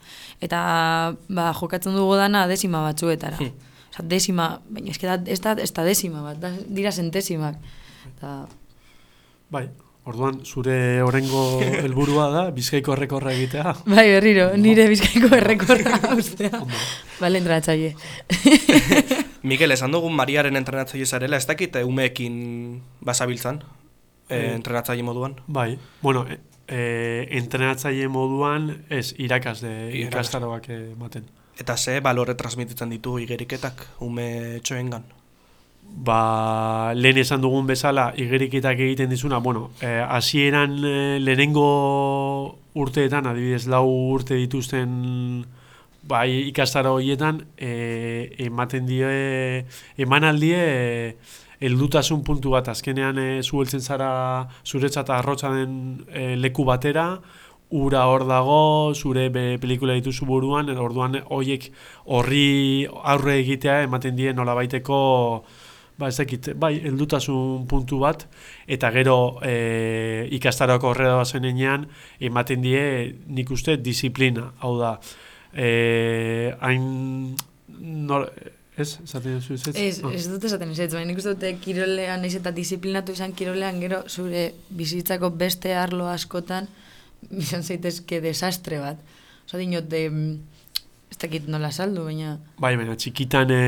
Eta, 0.41 0.63
ba, 1.29 1.53
jokatzen 1.55 1.95
dugu 1.95 2.17
dana 2.19 2.47
desima 2.51 2.83
batzuetara. 2.83 3.39
Hmm. 3.39 3.72
Osa, 3.93 4.03
desima, 4.09 4.49
baina 4.73 4.91
eske 4.95 5.07
da, 5.07 5.19
ez 5.29 5.41
da, 5.45 5.53
ez 5.61 5.71
da 5.77 5.85
desima 5.85 6.23
bat, 6.25 6.39
da, 6.41 6.51
dira 6.67 6.91
zentesimak. 6.93 7.59
Ta, 8.21 8.47
Bai, 9.53 9.67
orduan 10.09 10.39
zure 10.49 11.03
orengo 11.05 11.43
helburua 11.85 12.31
da 12.33 12.45
bizkaiko 12.57 12.95
errekorra 12.97 13.35
egitea. 13.37 13.75
bai, 13.85 14.07
berriro, 14.15 14.47
nire 14.57 14.87
bizkaiko 14.89 15.29
errekorra 15.37 15.99
ustea. 16.23 16.63
Bale, 17.21 17.39
entratzaile. 17.43 17.93
Mikel, 19.51 19.75
esan 19.77 19.93
dugun 19.93 20.15
Mariaren 20.17 20.57
entrenatzaile 20.57 21.05
zarela, 21.07 21.37
ez 21.37 21.47
dakit 21.47 21.77
eh, 21.77 21.85
umeekin 21.85 22.81
basabiltzan, 23.05 23.61
e, 24.31 24.39
entrenatzaile 24.55 25.03
moduan. 25.05 25.37
Bai, 25.47 25.77
bueno, 26.01 26.25
e, 26.67 27.27
entrenatzaile 27.43 28.09
moduan 28.09 28.71
ez 28.89 29.13
irakasle 29.19 29.69
Irakasle. 29.91 30.07
ikastaroak 30.09 30.69
ematen. 30.79 31.29
Eta 31.61 31.77
ze 31.77 32.01
balore 32.01 32.35
transmititzen 32.35 32.91
ditu 32.91 33.19
igeriketak 33.21 33.87
ume 34.01 34.61
txoengan. 34.65 35.05
Ba, 35.83 36.95
lehen 36.95 37.19
esan 37.21 37.43
dugun 37.43 37.67
bezala, 37.69 38.13
igeriketak 38.17 38.79
egiten 38.81 39.11
dizuna, 39.11 39.39
bueno, 39.45 39.71
eh, 39.83 40.01
hasieran 40.01 40.79
eh, 40.85 41.19
lehenengo 41.21 41.67
urteetan, 42.75 43.27
adibidez, 43.29 43.67
lau 43.69 43.85
urte 44.15 44.39
dituzten 44.41 45.45
bai, 46.09 46.49
ikastaro 46.49 46.95
horietan, 46.97 47.43
eh, 47.59 48.33
ematen 48.47 48.87
die, 48.87 49.67
emanaldie, 50.01 50.57
eh, 50.57 51.15
heldutasun 51.63 52.25
puntu 52.27 52.51
bat, 52.57 52.69
azkenean 52.73 53.19
eh, 53.23 53.43
zu 53.43 53.61
heltzen 53.63 53.81
zara 53.81 54.49
zuretzat 54.67 55.11
arrotza 55.15 55.53
den 55.55 55.75
eh, 56.11 56.35
leku 56.37 56.65
batera, 56.67 57.07
ura 57.73 58.05
hor 58.07 58.27
dago, 58.29 58.93
zure 58.95 59.29
be, 59.33 59.57
pelikula 59.59 59.97
dituzu 59.97 60.27
buruan, 60.29 60.69
edo 60.69 60.85
orduan 60.85 61.17
hoiek 61.33 61.71
horri 62.05 62.87
aurre 62.87 63.39
egitea 63.41 63.83
ematen 63.89 64.17
die 64.19 64.33
nolabaiteko 64.37 64.99
ba 65.99 66.09
ez 66.09 66.17
dakit, 66.17 66.49
bai, 66.59 66.73
heldutasun 66.83 67.67
puntu 67.69 67.99
bat, 68.03 68.25
eta 68.67 68.91
gero 68.95 69.39
e, 69.45 70.27
ikastarako 70.35 70.89
horrela 70.91 71.19
bazenean 71.21 71.85
ematen 72.19 72.65
die 72.65 72.83
nik 73.29 73.53
uste 73.55 73.77
disiplina, 73.77 74.49
hau 74.65 74.73
da, 74.81 74.97
e, 75.55 76.55
hain, 76.65 77.37
nor, 78.09 78.27
ez, 78.77 78.99
esaten 79.05 79.37
duzu 79.37 79.55
ez? 79.55 79.77
Ez, 79.77 80.01
Ah. 80.03 80.13
ez 80.17 80.27
dut 80.33 80.45
esaten 80.49 80.73
ez, 80.73 80.91
baina 80.93 81.11
nik 81.13 81.21
uste 81.21 81.37
dute 81.37 81.53
kirolean, 81.61 82.25
naiz 82.25 82.35
eta 82.41 82.51
disiplinatu 82.57 83.13
izan 83.13 83.37
kirolean, 83.37 83.79
gero 83.85 84.03
zure 84.09 84.55
bizitzako 84.71 85.31
beste 85.31 85.77
arlo 85.77 86.09
askotan, 86.09 86.69
izan 87.45 87.63
zaitezke 87.63 88.21
desastre 88.25 88.79
bat. 88.83 88.99
Osa 89.47 89.59
dinot, 89.59 89.89
de, 89.91 90.07
ez 91.11 91.19
dakit 91.19 91.49
nola 91.51 91.71
saldu, 91.73 92.05
baina... 92.09 92.37
Bai, 92.63 92.77
baina 92.81 92.95
txikitan 92.97 93.51
e, 93.53 93.63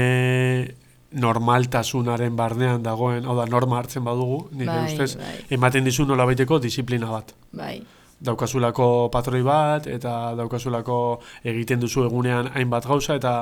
normaltasunaren 1.15 2.37
barnean 2.37 2.83
dagoen, 2.83 3.27
hau 3.27 3.37
da, 3.39 3.47
norma 3.51 3.79
hartzen 3.83 4.05
badugu, 4.07 4.49
nire 4.53 4.71
Bai, 4.73 4.87
ustez, 4.93 5.17
bai. 5.21 5.35
ematen 5.55 5.85
dizu 5.87 6.07
nolabaiteko 6.09 6.59
disiplina 6.63 7.11
bat. 7.13 7.35
Bai, 7.55 7.77
daukazulako 8.25 9.11
patroi 9.13 9.43
bat, 9.45 9.87
eta 9.91 10.35
daukazulako 10.39 10.97
egiten 11.45 11.83
duzu 11.83 12.07
egunean 12.07 12.49
hainbat 12.55 12.87
gauza, 12.89 13.19
eta 13.19 13.35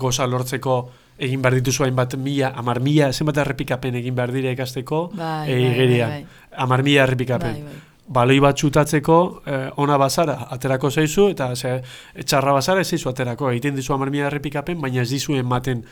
goza 0.00 0.26
lortzeko 0.26 0.76
egin 1.20 1.42
behar 1.44 1.58
dituzu 1.58 1.84
hainbat 1.84 2.16
mila, 2.16 2.54
amar 2.56 2.80
mila, 2.80 3.10
zenbat 3.12 3.42
errepikapen 3.42 3.98
egin 4.00 4.16
behar 4.16 4.32
dire 4.32 4.54
ikasteko, 4.56 5.10
bai, 5.12 5.50
e, 5.50 5.54
bai, 5.54 5.70
igerian. 5.74 6.16
bai, 6.16 6.26
Amar 6.64 6.82
mila 6.82 7.04
errepikapen. 7.04 7.52
bai, 7.52 7.62
bai. 7.62 7.89
Baloi 8.10 8.40
bat 8.42 8.56
txutatzeko, 8.58 9.16
eh, 9.46 9.70
ona 9.78 9.96
bazara, 9.98 10.48
aterako 10.50 10.90
zaizu, 10.90 11.28
eta 11.30 11.52
ze, 11.54 11.76
txarra 12.24 12.52
bazara 12.56 12.80
ez 12.82 12.88
zaizu 12.90 13.08
aterako. 13.08 13.50
Egiten 13.54 13.76
dizu 13.76 13.94
amar 13.94 14.10
mila 14.10 14.26
errepikapen, 14.26 14.80
baina 14.82 15.02
ez 15.02 15.10
dizu 15.10 15.36
ematen 15.38 15.84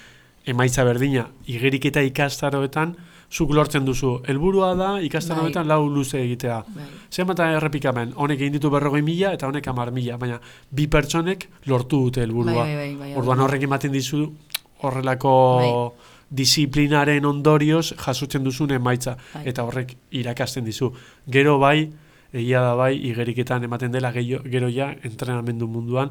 emaitza 0.46 0.82
berdina. 0.84 1.28
Igerik 1.46 1.84
eta 1.92 2.02
ikastaroetan, 2.02 2.96
zuk 3.30 3.50
lortzen 3.54 3.84
duzu. 3.84 4.16
Helburua 4.26 4.74
da 4.74 4.90
ikastaroetan 5.04 5.68
lau 5.68 5.86
luze 5.88 6.18
egitea. 6.24 6.58
bai. 6.74 6.84
Zenbat 7.12 7.38
errepikamen, 7.44 8.12
honek 8.16 8.40
egin 8.40 8.52
ditu 8.52 8.70
berrogei 8.70 9.02
mila 9.02 9.32
eta 9.36 9.46
honek 9.46 9.68
amar 9.68 9.90
mila, 9.92 10.16
baina 10.16 10.40
bi 10.70 10.86
pertsonek 10.88 11.48
lortu 11.66 12.00
dute 12.06 12.22
helburua. 12.22 12.54
Bai, 12.64 12.74
bai, 12.74 12.94
bai, 12.94 12.94
bai, 12.96 13.14
Orduan 13.16 13.36
bai. 13.38 13.44
horrek 13.44 13.62
ematen 13.62 13.92
dizu 13.92 14.24
horrelako 14.82 15.94
disiplinaren 16.30 17.24
ondorioz 17.24 17.92
jasotzen 17.96 18.44
duzun 18.44 18.70
emaitza 18.76 19.16
Bai. 19.34 19.42
eta 19.48 19.62
horrek 19.64 19.94
irakasten 20.10 20.64
dizu. 20.64 20.92
Gero 21.26 21.58
bai, 21.58 21.90
egia 22.32 22.60
da 22.60 22.74
bai, 22.76 22.94
igeriketan 23.08 23.64
ematen 23.64 23.92
dela 23.92 24.10
gehiago, 24.12 24.44
gero 24.50 24.68
ja 24.68 24.90
entrenamendu 25.02 25.66
munduan, 25.68 26.10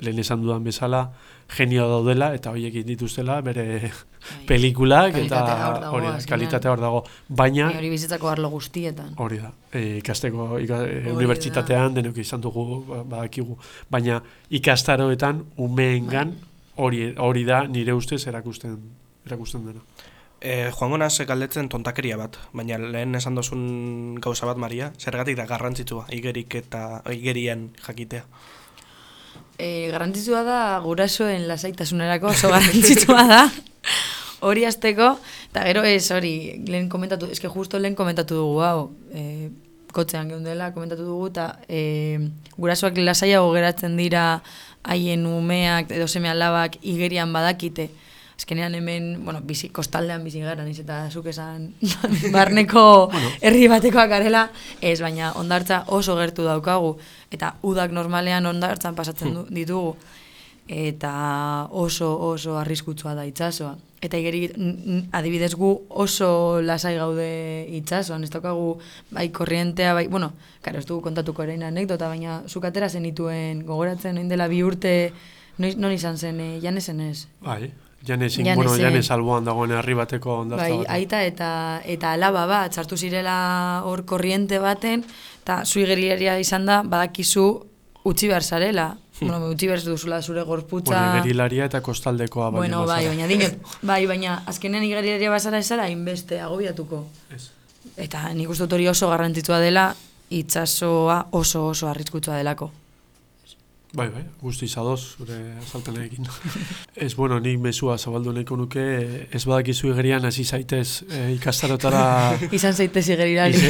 lehen 0.00 0.18
esan 0.18 0.40
dudan 0.42 0.64
bezala, 0.64 1.10
genio 1.52 1.84
daudela 1.90 2.30
eta 2.34 2.50
horiek 2.50 2.78
dituztela 2.86 3.40
bere 3.44 3.64
Bai. 3.82 3.90
pelikulak 4.48 5.16
eta 5.20 5.40
hori 5.90 6.06
da, 6.06 6.18
kalitatea 6.28 6.70
hor 6.72 6.80
dago. 6.80 7.00
Baina, 7.28 7.68
Ni 7.68 7.78
hori 7.80 7.90
bizitzako 7.90 8.30
arlo 8.30 8.48
guztietan. 8.50 9.12
Hori 9.20 9.38
da, 9.42 9.50
e, 9.72 9.98
ikasteko 9.98 10.58
ika, 10.62 10.80
e, 10.86 11.02
unibertsitatean 11.12 11.94
denok 11.98 12.18
izan 12.22 12.40
dugu 12.40 12.84
ba- 12.88 13.02
badakigu, 13.04 13.58
baina 13.90 14.22
ikastaroetan 14.50 15.42
umeengan 15.58 16.32
hori 16.76 17.12
hori 17.18 17.44
da 17.44 17.64
nire 17.68 17.92
ustez 17.92 18.22
erakusten 18.26 18.78
erakusten 19.26 19.66
dena. 19.66 19.82
E, 20.42 20.72
joango 20.74 20.98
naz 20.98 21.14
galdetzen 21.22 21.68
tontakeria 21.70 22.16
bat, 22.18 22.34
baina 22.50 22.74
lehen 22.80 23.14
esan 23.14 23.36
dozun 23.38 24.16
gauza 24.18 24.48
bat, 24.48 24.58
Maria, 24.58 24.88
zergatik 24.98 25.36
da 25.38 25.46
garrantzitsua, 25.46 26.08
igerik 26.10 26.56
eta 26.58 26.98
igerien 27.14 27.68
jakitea. 27.86 28.24
E, 29.54 29.86
garrantzitsua 29.92 30.42
da 30.42 30.58
gurasoen 30.82 31.46
lasaitasunerako 31.46 32.32
oso 32.32 32.50
garrantzitsua 32.50 33.22
da. 33.30 33.42
Hori 34.48 34.66
azteko, 34.66 35.12
eta 35.52 35.62
gero 35.68 35.86
ez 35.86 36.10
hori, 36.10 36.34
lehen 36.66 36.88
komentatu, 36.90 37.28
eske 37.30 37.46
justo 37.46 37.78
lehen 37.78 37.94
komentatu 37.94 38.40
dugu 38.40 38.64
hau, 38.66 38.88
e, 39.14 39.52
kotzean 39.94 40.32
geundela 40.32 40.72
komentatu 40.74 41.06
dugu, 41.06 41.28
eta 41.30 41.52
e, 41.70 42.18
gurasoak 42.56 42.98
lasaiago 42.98 43.52
geratzen 43.54 43.94
dira 43.94 44.40
haien 44.82 45.22
umeak 45.30 45.94
edo 45.94 46.10
seme 46.10 46.34
alabak 46.34 46.80
igerian 46.82 47.30
badakite. 47.30 47.92
Azkenean 48.36 48.74
hemen, 48.74 49.24
bueno, 49.24 49.40
bizi, 49.44 49.68
kostaldean 49.68 50.24
bizi 50.24 50.40
gara, 50.40 50.64
niz 50.64 50.78
eta 50.80 51.04
zuk 51.10 51.28
esan 51.32 51.68
barneko 52.36 52.84
herri 53.40 53.68
batekoak 53.68 54.10
garela, 54.10 54.46
ez, 54.80 54.98
baina 55.04 55.32
ondartza 55.38 55.84
oso 55.92 56.16
gertu 56.16 56.46
daukagu, 56.48 56.96
eta 57.30 57.54
udak 57.62 57.92
normalean 57.92 58.46
ondartzan 58.48 58.96
pasatzen 58.98 59.34
du, 59.36 59.46
ditugu, 59.50 59.94
eta 60.68 61.68
oso 61.70 62.12
oso 62.32 62.56
arriskutsua 62.58 63.14
da 63.14 63.26
itsasoa. 63.28 63.74
Eta 64.02 64.18
igeri, 64.18 64.48
adibidez 65.14 65.52
gu 65.54 65.68
oso 66.02 66.58
lasai 66.62 66.96
gaude 66.96 67.28
itsasoan, 67.78 68.24
ez 68.24 68.32
daukagu 68.32 68.78
bai 69.14 69.28
korrientea, 69.30 69.92
bai, 69.94 70.08
bueno, 70.10 70.32
karo, 70.62 70.80
ez 70.80 70.86
dugu 70.88 71.04
kontatuko 71.04 71.44
orain 71.44 71.62
anekdota, 71.62 72.08
baina 72.10 72.40
zuk 72.48 72.66
atera 72.66 72.88
zenituen 72.88 73.62
gogoratzen 73.68 74.18
oin 74.18 74.32
dela 74.32 74.48
bi 74.50 74.62
urte, 74.66 75.12
noiz, 75.58 75.76
non 75.76 75.94
izan 75.94 76.18
zen, 76.18 76.40
e, 76.40 76.50
janesen 76.64 77.00
ez? 77.04 77.28
Bai, 77.44 77.70
Janesen. 78.06 78.54
bueno, 78.54 78.76
Janes 78.76 79.10
alboan 79.10 79.44
dagoen 79.44 79.70
herri 79.70 79.94
bateko 79.94 80.38
ondartza 80.40 80.64
Bai, 80.68 80.78
bat. 80.78 80.90
aita 80.90 81.22
eta 81.24 81.50
eta 81.84 82.12
alaba 82.12 82.46
bat, 82.46 82.74
sartu 82.74 82.96
zirela 82.96 83.82
hor 83.86 84.04
korriente 84.04 84.58
baten, 84.58 85.04
eta 85.42 85.64
zu 85.64 85.80
igeriaria 85.80 86.38
izan 86.38 86.66
da, 86.66 86.82
badakizu 86.82 87.46
utzi 88.04 88.28
behar 88.28 88.42
zarela. 88.42 88.96
bueno, 89.20 89.46
utzi 89.48 89.68
behar 89.70 89.84
duzula 89.86 90.20
zure 90.22 90.42
gorputza. 90.42 90.96
Bueno, 90.98 91.22
gerilaria 91.22 91.70
eta 91.70 91.80
kostaldekoa 91.80 92.50
baina 92.50 92.58
Bueno, 92.58 92.86
bai, 92.86 93.06
baina 93.06 93.26
dinot, 93.30 93.58
bai, 93.92 94.04
baina 94.06 94.42
azkenean 94.46 94.84
igeriaria 94.84 95.30
bazara 95.30 95.58
ez 95.62 95.66
zara, 95.66 95.84
hainbeste 95.84 96.40
agobiatuko. 96.40 97.04
Ez. 97.34 97.50
Eta 97.96 98.28
nik 98.34 98.50
uste 98.50 98.66
hori 98.66 98.88
oso 98.88 99.08
garrantzitsua 99.10 99.58
dela, 99.62 99.92
itsasoa 100.32 101.26
oso 101.38 101.68
oso 101.68 101.88
arriskutsua 101.88 102.38
delako. 102.40 102.72
Bai, 103.92 104.06
bai, 104.08 104.22
guzti 104.40 104.64
izadoz, 104.64 105.18
zure 105.18 105.34
azalpenekin. 105.60 106.24
ez, 106.96 107.10
bueno, 107.14 107.36
nik 107.44 107.58
mesua 107.60 107.98
zabaldu 107.98 108.32
nahiko 108.32 108.56
nuke, 108.56 108.84
ez 109.28 109.42
badakizu 109.44 109.90
igerian 109.90 110.24
hasi 110.24 110.46
zaitez 110.48 111.02
e, 111.10 111.18
ikastarotara 111.34 112.04
Izan 112.56 112.72
zaitez 112.72 113.02
igerirari. 113.10 113.60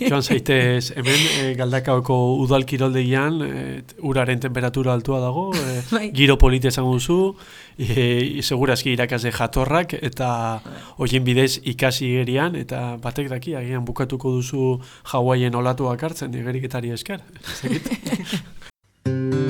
Joan 0.00 0.26
zaitez, 0.26 0.90
hemen 0.98 1.22
e, 1.44 1.54
galdakaoko 1.60 2.16
udal 2.42 2.66
kiroldegian, 2.66 3.38
e, 3.46 3.62
uraren 4.02 4.42
temperatura 4.42 4.96
altua 4.98 5.22
dago, 5.22 5.52
e, 5.54 5.78
Bai. 5.94 6.10
giro 6.10 6.34
polite 6.42 6.74
esango 6.74 6.98
duzu, 6.98 7.20
e, 7.78 8.42
segurazki 8.42 8.96
irakasle 8.98 9.30
jatorrak, 9.30 9.94
eta 10.10 10.28
hoien 10.98 11.22
bidez 11.22 11.60
ikasi 11.62 12.10
igerian, 12.10 12.58
eta 12.58 12.96
batek 12.98 13.30
daki, 13.36 13.54
agian 13.62 13.86
bukatuko 13.86 14.34
duzu 14.40 14.80
Hawaien 15.14 15.54
olatuak 15.54 16.02
hartzen, 16.02 16.34
igeriketari 16.34 16.96
esker. 16.98 17.22
Ez 19.06 19.12
dakit. 19.12 19.45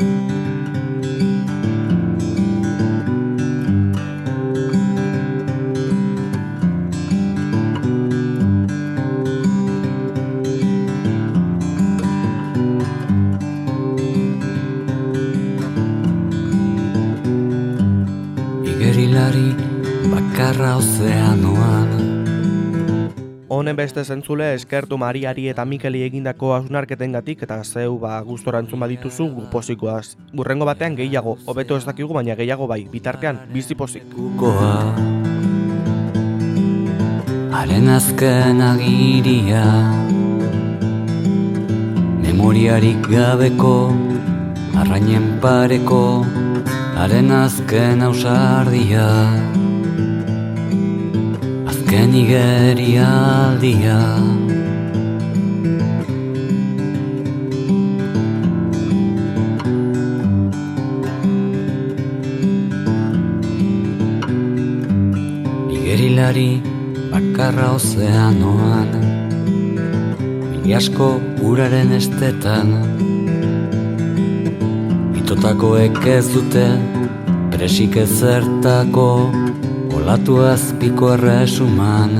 Honen 23.66 23.80
beste 23.80 24.04
zentzule 24.04 24.52
eskertu 24.54 24.94
Mariari 24.94 25.48
eta 25.50 25.64
Mikeli 25.66 26.04
egindako 26.06 26.52
hausnarketengatik 26.54 27.40
eta 27.42 27.56
zeu 27.64 27.96
ba 27.98 28.20
gustora 28.22 28.60
entzun 28.62 28.78
badituzu 28.78 29.26
gu 29.26 29.46
pozikoaz. 29.50 30.14
Burrengo 30.38 30.68
batean 30.68 30.94
gehiago, 30.94 31.32
hobeto 31.50 31.74
ez 31.74 31.82
dakigu 31.82 32.14
baina 32.14 32.36
gehiago 32.38 32.68
bai, 32.70 32.84
bitartean 32.92 33.40
bizi 33.50 33.74
pozik. 33.74 34.14
Haren 37.58 37.90
azken 37.96 38.62
agiria 38.68 39.64
Memoriarik 42.22 43.02
gabeko 43.10 43.74
Arrainen 44.78 45.40
pareko 45.42 46.04
Haren 46.94 47.34
azken 47.42 48.06
ausardia 48.12 49.10
Azken 51.66 52.14
igerialdia. 52.14 53.98
Igerilari 65.74 66.62
bakarra 67.10 67.72
ozeanoan 67.74 68.90
Mili 70.50 70.74
asko 70.74 71.08
uraren 71.42 71.92
estetan. 71.98 72.70
Itotakoek 75.18 75.98
ez 76.14 76.26
dute 76.30 76.68
presik 77.50 77.96
ezertako 78.02 79.10
Olatu 80.06 80.36
azpiko 80.38 81.08
erresuman. 81.16 82.12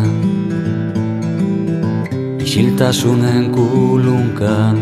Isiltasunen 2.42 3.44
kulunkan. 3.54 4.80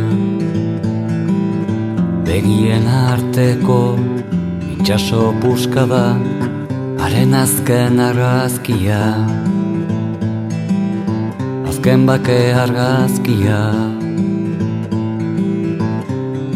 Begien 2.25 2.89
arteko 2.89 4.01
itxaso 4.73 5.35
puskada 5.45 6.17
Haren 6.97 7.37
azken 7.43 8.01
argazkia. 8.01 9.05
Azken 11.69 12.09
bake 12.09 12.41
argazkia. 12.65 13.61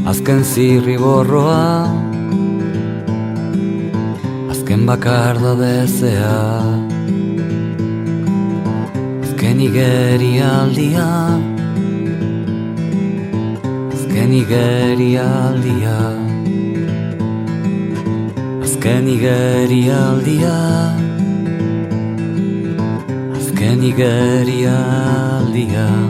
Azken 0.09 0.41
zirriborroa 0.49 1.98
Azken 4.69 4.85
bakar 4.87 5.41
da 5.41 5.55
dezea 5.55 6.61
Azken 9.23 9.61
igerialdia. 9.61 11.09
Azken 13.95 14.33
igerialdia. 14.43 15.99
Azken 18.63 19.09
igerialdia. 19.09 20.57
Azken 23.39 23.83
igerialdia 23.83 26.08